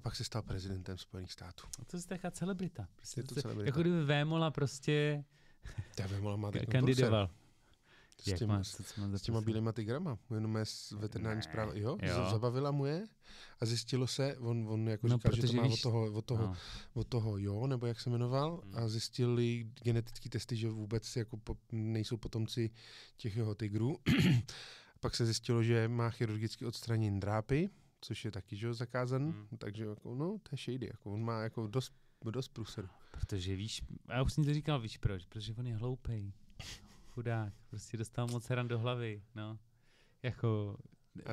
pak 0.04 0.16
se 0.16 0.24
stal 0.24 0.42
prezidentem 0.42 0.98
Spojených 0.98 1.32
států. 1.32 1.64
A 1.82 1.86
to 1.86 1.98
je 1.98 2.04
taková 2.04 2.32
celebrita. 2.32 2.88
Prostě 2.96 3.20
Je 3.20 3.24
to 3.24 3.36
celebrita. 3.36 3.68
Jako 3.68 3.82
kdyby 3.82 4.04
Vémola 4.06 4.52
prostě 4.52 5.24
Já 6.00 6.08
vím, 6.08 6.28
ale 6.28 6.38
má 6.38 6.52
kandidoval. 6.72 7.30
S, 8.24 8.28
Jak 8.28 8.40
těm, 8.40 8.48
má, 8.50 8.64
co, 8.64 8.84
co 8.84 9.02
má 9.02 9.18
s 9.18 9.22
těma 9.22 9.42
bílýma 9.42 9.72
tygrama. 9.72 10.18
Jenom 10.34 10.56
je 10.58 10.66
z 10.66 10.92
veterinární 10.92 11.38
Ne, 11.38 11.44
zpráva. 11.44 11.72
Jo, 11.76 11.98
jo. 12.02 12.28
zabavila 12.32 12.72
mu 12.72 12.86
je 12.86 13.06
a 13.60 13.66
zjistilo 13.66 14.08
se, 14.08 14.38
on, 14.38 14.66
on 14.70 14.90
jako 14.90 15.08
No, 15.08 15.16
říkal, 15.16 15.36
že 15.36 15.42
to 15.48 15.54
má 15.54 15.64
víš- 15.64 15.74
od 15.74 15.82
toho, 15.82 16.14
od 16.14 16.26
toho 16.26 16.44
No. 16.48 16.56
od 16.94 17.08
toho 17.08 17.38
jo, 17.38 17.68
nebo 17.68 17.86
jak 17.86 18.00
se 18.02 18.10
jmenoval, 18.10 18.62
Hmm. 18.64 18.76
a 18.78 18.88
zjistili 18.88 19.68
genetické 19.84 20.30
testy, 20.30 20.56
že 20.56 20.70
vůbec 20.70 21.16
jako 21.16 21.38
po, 21.38 21.58
nejsou 21.72 22.18
potomci 22.18 22.70
těch 23.18 23.36
jeho 23.36 23.56
tigrů. 23.56 23.98
Pak 25.00 25.16
se 25.16 25.26
zjistilo, 25.26 25.64
že 25.64 25.88
má 25.88 26.10
chirurgicky 26.10 26.66
odstranění 26.66 27.20
drápy, 27.20 27.70
což 28.04 28.26
je 28.26 28.32
taky 28.32 28.56
že, 28.56 28.68
jo, 28.68 28.74
zakázaný, 28.74 29.32
Hmm. 29.32 29.48
takže 29.58 29.86
jako, 29.86 30.16
no, 30.16 30.38
to 30.44 30.50
je 30.52 30.58
shady, 30.58 30.88
jako, 30.88 31.14
on 31.14 31.24
má 31.24 31.42
jako 31.42 31.68
dost, 31.68 31.94
dost 32.32 32.48
průseru. 32.48 32.88
Protože 33.12 33.56
víš, 33.56 33.82
já 34.10 34.22
už 34.22 34.34
jsem 34.34 34.44
to 34.44 34.54
říkal, 34.54 34.80
víš 34.80 34.98
proč, 34.98 35.26
protože 35.26 35.54
on 35.54 35.68
je 35.68 35.76
hloupej. 35.76 36.34
Chudák, 37.10 37.54
prostě 37.70 37.98
dostal 37.98 38.28
moc 38.28 38.50
ran 38.50 38.68
do 38.68 38.80
hlavy, 38.80 39.24
no. 39.36 39.58
Jako 40.24 40.78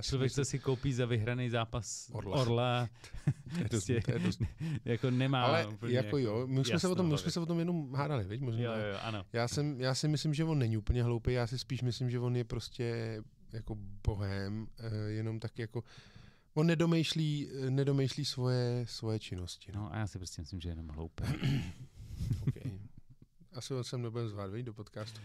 si 0.00 0.08
člověk, 0.08 0.32
co 0.32 0.44
si 0.44 0.58
koupí 0.58 0.92
za 0.92 1.06
vyhraný 1.06 1.50
zápas 1.50 2.10
Orla. 2.12 2.36
Orla, 2.36 2.88
To 3.24 3.56
je 3.58 3.62
dost, 3.62 3.68
prostě 3.70 4.00
to 4.00 4.10
je 4.12 4.18
dost, 4.18 4.42
jako 4.84 5.10
nemá 5.10 5.44
ale 5.44 5.66
úplně 5.66 5.96
jako 5.96 6.18
jo, 6.18 6.46
my 6.46 6.64
jsme, 6.64 6.78
se 6.78 6.88
o 6.88 6.94
tom, 6.94 7.08
my 7.10 7.18
jsme 7.18 7.30
se 7.30 7.40
o 7.40 7.46
tom 7.46 7.58
jenom 7.58 7.94
hádali, 7.94 8.24
viď? 8.24 8.40
Možná. 8.40 8.62
Jo, 8.62 8.72
jo, 8.72 8.86
jo, 8.86 8.98
ano. 9.02 9.24
Já, 9.32 9.48
jsem, 9.48 9.80
já 9.80 9.94
si 9.94 10.08
myslím, 10.08 10.34
že 10.34 10.44
on 10.44 10.58
není 10.58 10.76
úplně 10.76 11.02
hloupý, 11.02 11.32
já 11.32 11.46
si 11.46 11.58
spíš 11.58 11.82
myslím, 11.82 12.10
že 12.10 12.18
on 12.18 12.36
je 12.36 12.44
prostě 12.44 13.18
jako 13.52 13.76
bohem, 14.06 14.66
eh, 14.78 15.10
jenom 15.10 15.40
tak 15.40 15.58
jako, 15.58 15.84
on 16.60 16.66
nedomýšlí, 16.66 17.48
nedomýšlí 17.70 18.24
svoje, 18.24 18.86
svoje 18.88 19.18
činnosti. 19.18 19.72
No. 19.72 19.80
No 19.80 19.92
a 19.94 19.98
já 19.98 20.06
si 20.06 20.18
prostě 20.18 20.42
myslím, 20.42 20.60
že 20.60 20.68
je 20.68 20.70
jenom 20.70 20.88
hloupý. 20.88 21.24
Okay. 22.48 22.80
Asi 23.52 23.74
ho 23.74 23.84
sem 23.84 24.02
nebudem 24.02 24.28
zvát, 24.28 24.50
do 24.50 24.74
podcastu. 24.74 25.20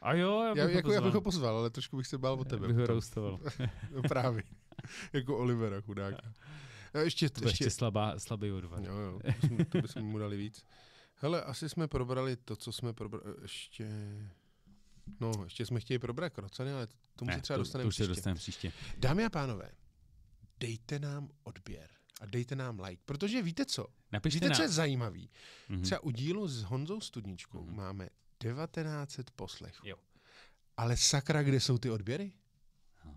A 0.00 0.14
jo, 0.14 0.42
já 0.42 0.54
bych, 0.54 0.58
Já, 0.58 0.64
ho 0.64 0.70
jako, 0.70 0.92
já 0.92 1.00
bych 1.00 1.04
pozval. 1.04 1.12
ho 1.12 1.20
pozval, 1.20 1.56
ale 1.58 1.70
trošku 1.70 1.96
bych 1.96 2.06
se 2.06 2.18
bál 2.18 2.34
o 2.40 2.44
tebe. 2.44 2.66
bych 2.68 2.76
ho 2.76 2.86
roustoval. 2.86 3.38
No, 3.94 4.02
právě. 4.02 4.42
jako 5.12 5.38
Olivera, 5.38 5.80
chudáka. 5.80 6.32
A 6.94 6.98
ještě, 6.98 7.28
To 7.30 7.44
ještě 7.44 7.64
ještě, 7.64 7.70
slabá, 7.76 8.18
slabý 8.18 8.52
odvar. 8.52 8.82
jo, 8.84 8.94
jo, 8.98 9.20
to 9.68 9.82
bychom, 9.82 10.02
mu 10.02 10.18
dali 10.18 10.36
víc. 10.36 10.64
Hele, 11.14 11.42
asi 11.42 11.68
jsme 11.68 11.88
probrali 11.88 12.36
to, 12.36 12.56
co 12.56 12.72
jsme 12.72 12.92
probrali, 12.92 13.34
ještě, 13.42 13.88
no, 15.20 15.32
ještě 15.44 15.66
jsme 15.66 15.80
chtěli 15.80 15.98
probrat 15.98 16.32
krocany, 16.32 16.72
ale 16.72 16.88
tomu 17.16 17.32
se 17.32 17.40
třeba 17.40 17.56
to, 17.56 17.62
dostaneme 17.62 17.86
to 17.86 17.90
příště. 17.90 18.08
dostaneme 18.08 18.38
příště. 18.38 18.72
Dámy 18.98 19.24
a 19.24 19.30
pánové, 19.30 19.70
dejte 20.60 20.98
nám 20.98 21.28
odběr 21.42 21.90
a 22.20 22.26
dejte 22.26 22.56
nám 22.56 22.80
like, 22.80 23.02
protože 23.04 23.42
víte 23.42 23.64
co? 23.64 23.86
Napište 24.12 24.36
Víte, 24.36 24.48
nám. 24.48 24.56
co 24.56 24.62
je 24.62 24.68
zajímavý? 24.68 25.30
Mhm. 25.68 25.82
Třeba 25.82 26.00
u 26.00 26.10
dílu 26.10 26.48
s 26.48 26.62
Honzou 26.62 27.00
Studničkou 27.00 27.64
Mhm. 27.64 27.76
máme 27.76 28.08
1900 28.38 29.30
poslechů. 29.30 29.86
Jo. 29.88 29.96
Ale 30.76 30.96
sakra, 30.96 31.42
kde 31.42 31.60
jsou 31.60 31.78
ty 31.78 31.90
odběry? 31.90 32.32
No. 33.04 33.16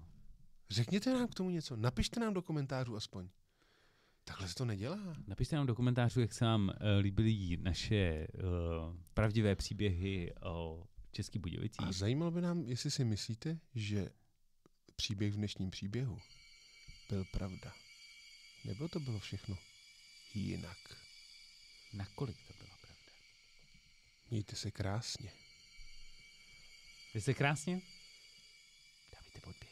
Řekněte 0.70 1.14
nám 1.14 1.28
k 1.28 1.36
tomu 1.36 1.50
něco, 1.50 1.76
napište 1.76 2.20
nám 2.20 2.34
do 2.34 2.42
komentářů 2.42 2.96
aspoň. 2.96 3.30
Takhle 4.24 4.48
se 4.48 4.56
to 4.56 4.66
nedělá. 4.66 5.16
Napište 5.28 5.56
nám 5.56 5.68
do 5.68 5.76
komentářů, 5.76 6.22
jak 6.22 6.34
se 6.34 6.46
vám 6.46 6.70
uh, 6.70 6.74
líbily 7.02 7.58
naše 7.62 8.28
uh, 8.34 8.42
pravdivé 9.14 9.56
příběhy 9.56 10.34
o 10.42 10.84
Český 11.12 11.39
Budějovicích. 11.39 11.88
A 11.88 11.92
zajímalo 11.92 12.32
by 12.32 12.42
nám, 12.42 12.62
jestli 12.66 12.92
si 12.92 13.06
myslíte, 13.06 13.60
že 13.76 14.10
příběh 14.96 15.34
v 15.34 15.36
dnešním 15.38 15.72
příběhu 15.72 16.18
byl 17.12 17.26
pravda. 17.26 17.74
Nebo 18.64 18.88
to 18.88 18.99
bylo 18.99 19.20
všechno 19.20 19.57
jinak. 20.34 20.78
Nakolik 21.93 22.38
to 22.47 22.53
byla 22.53 22.78
pravda? 22.78 23.12
Mějte 24.30 24.55
se 24.55 24.72
krásně. 24.72 25.34
Vy 27.14 27.22
jste 27.22 27.34
krásně? 27.34 27.82
Dávajte 29.12 29.41
odběry. 29.41 29.70